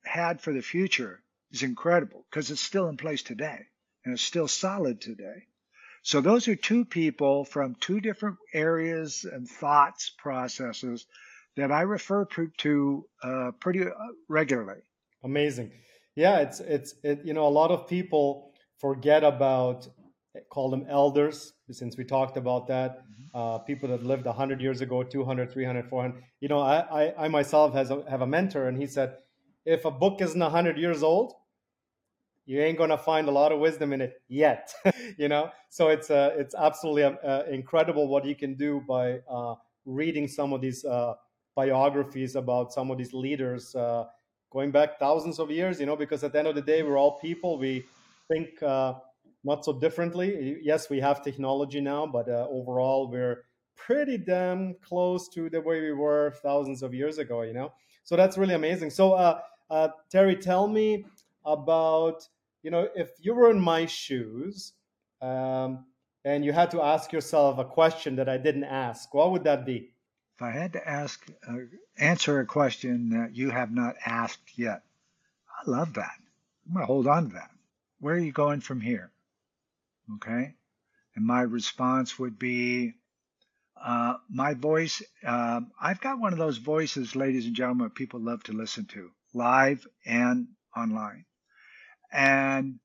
had 0.04 0.40
for 0.40 0.52
the 0.52 0.62
future 0.62 1.20
is 1.52 1.62
incredible 1.62 2.24
because 2.30 2.50
it's 2.50 2.60
still 2.60 2.88
in 2.88 2.96
place 2.96 3.22
today 3.22 3.60
and 4.04 4.14
it's 4.14 4.22
still 4.22 4.48
solid 4.48 5.00
today. 5.00 5.46
So 6.02 6.20
those 6.20 6.48
are 6.48 6.56
two 6.56 6.84
people 6.84 7.44
from 7.44 7.76
two 7.80 8.00
different 8.00 8.36
areas 8.54 9.26
and 9.30 9.48
thoughts 9.48 10.10
processes 10.16 11.06
that 11.56 11.72
I 11.72 11.82
refer 11.82 12.26
to 12.58 13.04
uh, 13.22 13.50
pretty 13.60 13.82
uh, 13.82 13.92
regularly. 14.28 14.80
Amazing. 15.24 15.72
Yeah, 16.14 16.38
it's 16.38 16.60
it's 16.60 16.94
it, 17.02 17.20
you 17.24 17.34
know 17.34 17.46
a 17.46 17.54
lot 17.60 17.70
of 17.70 17.88
people 17.88 18.52
forget 18.80 19.24
about 19.24 19.88
call 20.50 20.70
them 20.70 20.86
elders 20.88 21.52
since 21.70 21.96
we 21.96 22.04
talked 22.04 22.36
about 22.36 22.68
that 22.68 22.98
mm-hmm. 22.98 23.36
uh, 23.36 23.58
people 23.58 23.88
that 23.88 24.04
lived 24.04 24.24
100 24.24 24.60
years 24.60 24.80
ago 24.80 25.02
200 25.02 25.52
300 25.52 25.88
400 25.88 26.22
you 26.40 26.48
know 26.48 26.60
i, 26.60 26.78
I, 26.78 27.24
I 27.24 27.28
myself 27.28 27.74
has 27.74 27.90
a, 27.90 28.04
have 28.08 28.20
a 28.20 28.26
mentor 28.26 28.68
and 28.68 28.78
he 28.78 28.86
said 28.86 29.16
if 29.68 29.84
a 29.84 29.90
book 29.90 30.20
isn't 30.20 30.40
100 30.40 30.78
years 30.78 31.02
old 31.02 31.34
you 32.46 32.60
ain't 32.62 32.78
gonna 32.78 32.96
find 32.96 33.28
a 33.28 33.30
lot 33.30 33.52
of 33.52 33.60
wisdom 33.60 33.92
in 33.92 34.00
it 34.00 34.22
yet 34.28 34.72
you 35.18 35.28
know 35.28 35.50
so 35.68 35.88
it's 35.88 36.10
uh, 36.10 36.30
it's 36.36 36.54
absolutely 36.54 37.04
uh, 37.04 37.10
uh, 37.22 37.44
incredible 37.50 38.08
what 38.08 38.24
you 38.24 38.34
can 38.34 38.54
do 38.54 38.82
by 38.88 39.18
uh, 39.30 39.54
reading 39.84 40.26
some 40.26 40.52
of 40.54 40.60
these 40.60 40.84
uh, 40.84 41.14
biographies 41.54 42.34
about 42.36 42.72
some 42.72 42.90
of 42.90 42.96
these 42.96 43.12
leaders 43.12 43.74
uh, 43.74 44.04
going 44.50 44.70
back 44.70 44.98
thousands 44.98 45.38
of 45.38 45.50
years 45.50 45.78
you 45.78 45.86
know 45.86 45.96
because 45.96 46.24
at 46.24 46.32
the 46.32 46.38
end 46.38 46.48
of 46.48 46.54
the 46.54 46.62
day 46.62 46.82
we're 46.82 46.96
all 46.96 47.18
people 47.18 47.58
we 47.58 47.84
think 48.28 48.62
not 49.44 49.64
so 49.64 49.72
differently. 49.72 50.58
Yes, 50.62 50.90
we 50.90 50.98
have 50.98 51.22
technology 51.22 51.80
now, 51.80 52.06
but 52.06 52.28
overall, 52.28 53.08
we're 53.08 53.44
pretty 53.76 54.18
damn 54.18 54.74
close 54.82 55.28
to 55.28 55.48
the 55.48 55.60
way 55.60 55.80
we 55.80 55.92
were 55.92 56.34
thousands 56.42 56.82
of 56.82 56.92
years 56.92 57.18
ago, 57.18 57.42
you 57.42 57.54
know? 57.54 57.72
So 58.02 58.16
that's 58.16 58.36
really 58.36 58.54
amazing. 58.54 58.90
So, 58.90 59.14
uh, 59.70 59.88
Terry, 60.10 60.36
tell 60.36 60.66
me 60.66 61.04
about, 61.44 62.26
you 62.62 62.70
know, 62.70 62.88
if 62.94 63.10
you 63.20 63.34
were 63.34 63.50
in 63.50 63.60
my 63.60 63.86
shoes 63.86 64.72
um, 65.20 65.84
and 66.24 66.44
you 66.44 66.52
had 66.52 66.70
to 66.70 66.82
ask 66.82 67.12
yourself 67.12 67.58
a 67.58 67.64
question 67.64 68.16
that 68.16 68.28
I 68.28 68.38
didn't 68.38 68.64
ask, 68.64 69.12
what 69.12 69.32
would 69.32 69.44
that 69.44 69.66
be? 69.66 69.92
If 70.36 70.42
I 70.42 70.50
had 70.50 70.72
to 70.74 70.88
ask, 70.88 71.26
uh, 71.48 71.54
answer 71.98 72.40
a 72.40 72.46
question 72.46 73.10
that 73.10 73.34
you 73.34 73.50
have 73.50 73.72
not 73.72 73.96
asked 74.04 74.56
yet, 74.58 74.82
I 75.48 75.70
love 75.70 75.94
that. 75.94 76.12
I'm 76.66 76.74
going 76.74 76.82
to 76.82 76.86
hold 76.86 77.06
on 77.06 77.28
to 77.28 77.34
that. 77.34 77.50
Where 78.00 78.14
are 78.14 78.18
you 78.18 78.32
going 78.32 78.60
from 78.60 78.80
here? 78.80 79.10
Okay. 80.14 80.54
And 81.16 81.26
my 81.26 81.42
response 81.42 82.18
would 82.18 82.38
be, 82.38 82.94
uh, 83.82 84.14
my 84.30 84.54
voice, 84.54 85.02
uh, 85.26 85.60
I've 85.80 86.00
got 86.00 86.20
one 86.20 86.32
of 86.32 86.38
those 86.38 86.58
voices, 86.58 87.16
ladies 87.16 87.46
and 87.46 87.56
gentlemen, 87.56 87.90
people 87.90 88.20
love 88.20 88.42
to 88.44 88.52
listen 88.52 88.86
to 88.86 89.10
live 89.38 89.86
and 90.04 90.48
online. 90.76 91.24
And 92.12 92.80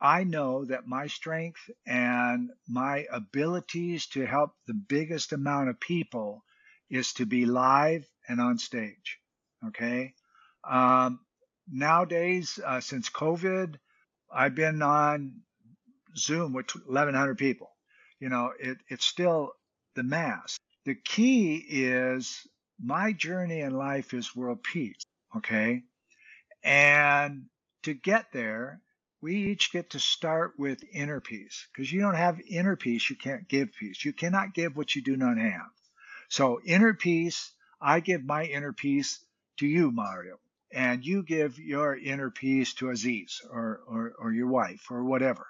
I 0.00 0.24
know 0.24 0.64
that 0.64 0.86
my 0.86 1.06
strength 1.08 1.70
and 1.86 2.50
my 2.66 3.06
abilities 3.12 4.06
to 4.08 4.26
help 4.26 4.52
the 4.66 4.74
biggest 4.74 5.32
amount 5.32 5.68
of 5.68 5.78
people 5.78 6.42
is 6.88 7.12
to 7.14 7.26
be 7.26 7.46
live 7.46 8.06
and 8.28 8.40
on 8.40 8.58
stage. 8.58 9.18
Okay. 9.68 10.14
Um, 10.64 11.20
nowadays, 11.70 12.58
uh, 12.64 12.80
since 12.80 13.10
COVID, 13.10 13.76
I've 14.32 14.54
been 14.54 14.82
on 14.82 15.42
Zoom 16.16 16.52
with 16.54 16.70
1,100 16.74 17.38
people. 17.38 17.70
You 18.20 18.28
know, 18.28 18.52
it, 18.58 18.78
it's 18.88 19.04
still 19.04 19.52
the 19.96 20.02
mass. 20.02 20.58
The 20.86 20.94
key 20.94 21.56
is 21.56 22.46
my 22.82 23.12
journey 23.12 23.60
in 23.60 23.72
life 23.72 24.14
is 24.14 24.34
world 24.34 24.62
peace. 24.62 25.02
Okay. 25.36 25.82
And 26.62 27.46
to 27.82 27.94
get 27.94 28.32
there, 28.32 28.80
we 29.22 29.36
each 29.50 29.72
get 29.72 29.90
to 29.90 30.00
start 30.00 30.58
with 30.58 30.82
inner 30.92 31.20
peace 31.20 31.66
because 31.72 31.92
you 31.92 32.00
don't 32.00 32.14
have 32.14 32.40
inner 32.48 32.76
peace, 32.76 33.08
you 33.10 33.16
can't 33.16 33.48
give 33.48 33.72
peace. 33.78 34.04
You 34.04 34.12
cannot 34.12 34.54
give 34.54 34.76
what 34.76 34.94
you 34.94 35.02
do 35.02 35.16
not 35.16 35.38
have. 35.38 35.70
So, 36.28 36.60
inner 36.64 36.94
peace, 36.94 37.52
I 37.80 38.00
give 38.00 38.24
my 38.24 38.44
inner 38.44 38.72
peace 38.72 39.24
to 39.58 39.66
you, 39.66 39.90
Mario, 39.90 40.38
and 40.72 41.04
you 41.04 41.22
give 41.22 41.58
your 41.58 41.96
inner 41.96 42.30
peace 42.30 42.74
to 42.74 42.90
Aziz 42.90 43.42
or, 43.50 43.80
or, 43.86 44.12
or 44.18 44.32
your 44.32 44.48
wife 44.48 44.90
or 44.90 45.04
whatever. 45.04 45.46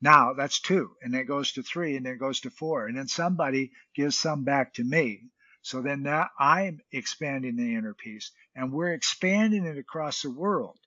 Now 0.00 0.32
that's 0.32 0.60
two, 0.60 0.96
and 1.02 1.12
then 1.12 1.22
it 1.22 1.24
goes 1.26 1.52
to 1.52 1.62
three, 1.62 1.96
and 1.96 2.06
then 2.06 2.14
it 2.14 2.18
goes 2.20 2.40
to 2.40 2.50
four, 2.50 2.86
and 2.86 2.96
then 2.96 3.08
somebody 3.08 3.72
gives 3.94 4.16
some 4.16 4.44
back 4.44 4.74
to 4.74 4.84
me. 4.84 5.24
So 5.62 5.82
then 5.82 6.02
now 6.02 6.28
I'm 6.38 6.80
expanding 6.90 7.56
the 7.56 7.74
inner 7.74 7.94
peace, 7.94 8.30
and 8.54 8.72
we're 8.72 8.92
expanding 8.92 9.66
it 9.66 9.78
across 9.78 10.22
the 10.22 10.30
world. 10.30 10.78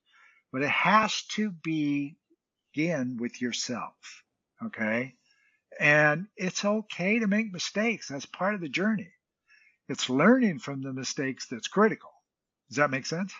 But 0.51 0.63
it 0.63 0.69
has 0.69 1.23
to 1.35 1.51
begin 1.63 3.17
with 3.17 3.41
yourself, 3.41 4.23
okay? 4.65 5.15
And 5.79 6.27
it's 6.35 6.63
okay 6.63 7.19
to 7.19 7.27
make 7.27 7.51
mistakes. 7.51 8.07
That's 8.07 8.25
part 8.25 8.55
of 8.55 8.61
the 8.61 8.69
journey. 8.69 9.11
It's 9.89 10.09
learning 10.09 10.59
from 10.59 10.81
the 10.81 10.93
mistakes 10.93 11.47
that's 11.49 11.67
critical. 11.67 12.11
Does 12.69 12.77
that 12.77 12.91
make 12.91 13.05
sense? 13.05 13.33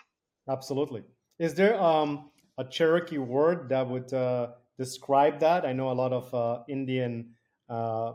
Absolutely. 0.48 1.02
Is 1.38 1.54
there 1.54 1.80
um, 1.80 2.30
a 2.58 2.64
Cherokee 2.64 3.18
word 3.18 3.68
that 3.70 3.88
would 3.88 4.12
uh, 4.12 4.48
describe 4.78 5.40
that? 5.40 5.64
I 5.64 5.72
know 5.72 5.90
a 5.90 5.94
lot 5.94 6.12
of 6.12 6.34
uh, 6.34 6.62
Indian 6.68 7.30
uh, 7.68 8.12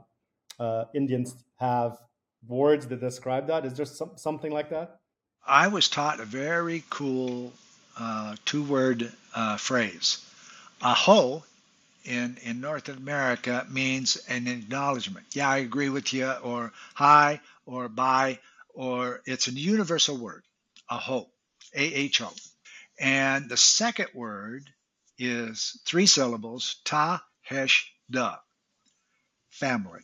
uh, 0.59 0.85
Indians 0.93 1.35
have 1.55 1.97
words 2.47 2.87
that 2.87 2.99
describe 2.99 3.47
that. 3.47 3.65
Is 3.65 3.73
there 3.73 3.85
some, 3.85 4.11
something 4.15 4.51
like 4.51 4.69
that? 4.69 4.99
I 5.45 5.67
was 5.67 5.89
taught 5.89 6.19
a 6.19 6.25
very 6.25 6.83
cool 6.89 7.53
uh, 7.97 8.35
two-word 8.45 9.11
uh, 9.35 9.57
phrase. 9.57 10.25
Aho 10.81 11.43
in 12.05 12.37
in 12.43 12.61
North 12.61 12.89
America 12.89 13.65
means 13.69 14.17
an 14.29 14.47
acknowledgement. 14.47 15.25
Yeah, 15.33 15.49
I 15.49 15.57
agree 15.57 15.89
with 15.89 16.13
you, 16.13 16.31
or 16.31 16.71
hi, 16.93 17.41
or 17.65 17.89
bye, 17.89 18.39
or 18.73 19.21
it's 19.25 19.47
a 19.47 19.51
universal 19.51 20.17
word. 20.17 20.43
Aho, 20.89 21.27
A 21.75 21.83
H 21.93 22.21
O. 22.21 22.31
And 22.99 23.49
the 23.49 23.57
second 23.57 24.09
word 24.13 24.69
is 25.17 25.79
three 25.85 26.05
syllables, 26.05 26.77
ta, 26.85 27.21
hesh, 27.41 27.93
da. 28.09 28.37
Family. 29.49 30.03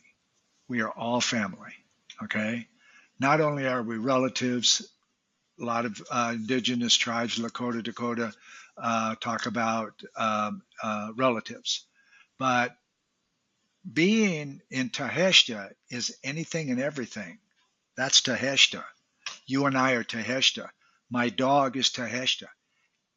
We 0.68 0.82
are 0.82 0.90
all 0.90 1.20
family. 1.20 1.72
Okay. 2.22 2.66
Not 3.18 3.40
only 3.40 3.66
are 3.66 3.82
we 3.82 3.96
relatives, 3.96 4.86
a 5.60 5.64
lot 5.64 5.86
of 5.86 6.02
uh, 6.10 6.32
indigenous 6.34 6.94
tribes, 6.94 7.38
Lakota, 7.38 7.82
Dakota, 7.82 8.32
uh, 8.76 9.14
talk 9.16 9.46
about 9.46 10.00
um, 10.16 10.62
uh, 10.82 11.12
relatives, 11.16 11.86
but 12.38 12.76
being 13.90 14.60
in 14.70 14.90
Taheshta 14.90 15.70
is 15.90 16.16
anything 16.22 16.70
and 16.70 16.80
everything. 16.80 17.38
That's 17.96 18.20
Taheshta. 18.20 18.84
You 19.46 19.66
and 19.66 19.78
I 19.78 19.92
are 19.92 20.04
Taheshta. 20.04 20.68
My 21.08 21.28
dog 21.28 21.76
is 21.76 21.90
Taheshta. 21.90 22.48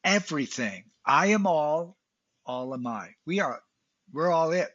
Everything 0.04 0.86
I 1.06 1.28
am 1.28 1.47
all, 1.47 1.97
all 2.45 2.74
am 2.74 2.86
I. 2.88 3.16
We 3.26 3.39
are, 3.41 3.62
we're 4.14 4.32
all 4.32 4.52
it. 4.52 4.70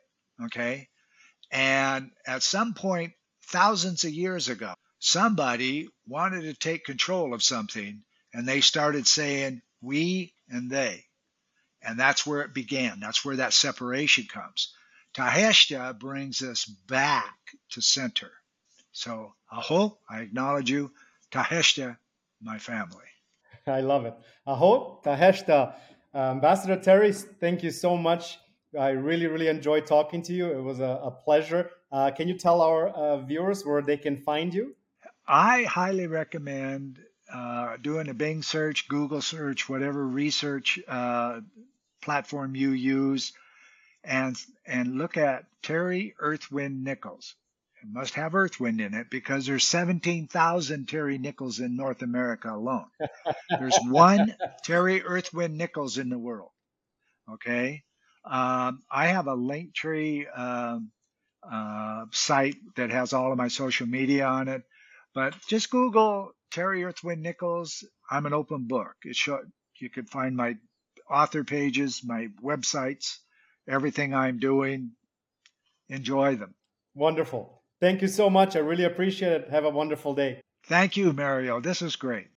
Okay. 0.47 0.89
And 1.51 2.11
at 2.27 2.43
some 2.43 2.75
point, 2.75 3.13
thousands 3.45 4.05
of 4.05 4.13
years 4.13 4.49
ago, 4.49 4.75
somebody 4.99 5.89
wanted 6.07 6.43
to 6.43 6.55
take 6.55 6.85
control 6.85 7.35
of 7.35 7.43
something 7.43 8.03
and 8.33 8.49
they 8.49 8.61
started 8.61 9.07
saying 9.07 9.63
we 9.81 10.33
and 10.49 10.71
they. 10.71 11.05
And 11.83 11.99
that's 11.99 12.27
where 12.27 12.41
it 12.43 12.55
began. 12.55 13.01
That's 13.01 13.25
where 13.25 13.37
that 13.37 13.53
separation 13.53 14.25
comes. 14.33 14.75
Taheshta 15.15 15.99
brings 15.99 16.43
us 16.43 16.65
back 16.65 17.37
to 17.71 17.83
center. 17.83 18.33
So, 18.93 19.35
aho, 19.53 19.99
I 20.09 20.21
acknowledge 20.21 20.71
you. 20.71 20.91
Taheshta, 21.31 21.97
my 22.41 22.59
family. 22.59 23.05
I 23.67 23.81
love 23.81 24.07
it. 24.07 24.15
Aho, 24.47 25.01
Taheshta. 25.05 25.75
Ambassador 26.15 26.77
Terry, 26.77 27.13
thank 27.13 27.63
you 27.63 27.71
so 27.71 27.97
much. 27.97 28.39
I 28.79 28.91
really, 28.91 29.27
really 29.27 29.49
enjoyed 29.49 29.87
talking 29.87 30.23
to 30.23 30.33
you. 30.33 30.47
It 30.47 30.63
was 30.63 30.81
a, 30.81 31.01
a 31.03 31.11
pleasure. 31.11 31.71
Uh, 31.95 32.11
can 32.11 32.27
you 32.27 32.35
tell 32.35 32.61
our 32.61 32.89
uh, 32.89 33.19
viewers 33.19 33.65
where 33.65 33.81
they 33.81 33.97
can 33.97 34.17
find 34.17 34.53
you? 34.53 34.75
I 35.29 35.63
highly 35.63 36.09
recommend 36.09 36.99
uh, 37.33 37.77
doing 37.81 38.09
a 38.09 38.15
Bing 38.15 38.43
search, 38.43 38.89
Google 38.89 39.23
search, 39.23 39.69
whatever 39.69 40.05
research 40.05 40.81
uh, 40.89 41.41
platform 42.03 42.57
you 42.57 42.71
use, 42.71 43.33
and 44.03 44.37
and 44.67 44.99
look 44.99 45.17
at 45.17 45.45
Terry 45.63 46.17
Earthwind 46.19 46.83
Nichols. 46.83 47.37
It 47.81 47.89
must 47.93 48.15
have 48.15 48.35
Earthwind 48.35 48.81
in 48.81 48.95
it 48.95 49.09
because 49.09 49.47
there's 49.47 49.65
17,000 49.65 50.89
Terry 50.89 51.19
Nichols 51.19 51.61
in 51.61 51.77
North 51.77 52.03
America 52.03 52.51
alone. 52.53 52.87
there's 53.51 53.79
one 53.87 54.35
Terry 54.65 55.01
Earthwind 55.01 55.57
Nichols 55.57 55.97
in 55.99 56.09
the 56.09 56.19
world. 56.19 56.51
Okay. 57.35 57.85
Um, 58.25 58.83
I 58.91 59.07
have 59.07 59.29
a 59.29 59.37
Linktree 59.37 60.27
um, 60.37 60.91
uh, 61.51 62.07
site 62.13 62.57
that 62.77 62.91
has 62.91 63.13
all 63.13 63.33
of 63.33 63.39
my 63.39 63.49
social 63.49 63.87
media 63.87 64.27
on 64.27 64.49
it, 64.49 64.63
but 65.15 65.35
just 65.49 65.71
Google 65.71 66.33
Terry 66.51 66.85
Earthwind 66.85 67.23
Nichols. 67.23 67.85
I'm 68.11 68.27
an 68.27 68.33
open 68.33 68.67
book. 68.67 68.95
It 69.05 69.17
show, 69.17 69.41
you 69.79 69.91
can 69.91 70.07
find 70.07 70.37
my 70.37 70.57
author 71.11 71.45
pages, 71.45 72.03
my 72.05 72.29
websites, 72.43 73.19
everything 73.69 74.15
I'm 74.15 74.39
doing. 74.39 74.93
Enjoy 75.89 76.37
them. 76.37 76.55
Wonderful. 76.95 77.63
Thank 77.81 78.03
you 78.03 78.09
so 78.09 78.31
much. 78.31 78.57
I 78.57 78.61
really 78.61 78.85
appreciate 78.85 79.33
it. 79.33 79.51
Have 79.51 79.65
a 79.65 79.71
wonderful 79.71 80.15
day. 80.15 80.41
Thank 80.67 80.97
you, 80.97 81.13
Mario. 81.13 81.61
This 81.61 81.83
is 81.83 81.97
great. 81.97 82.29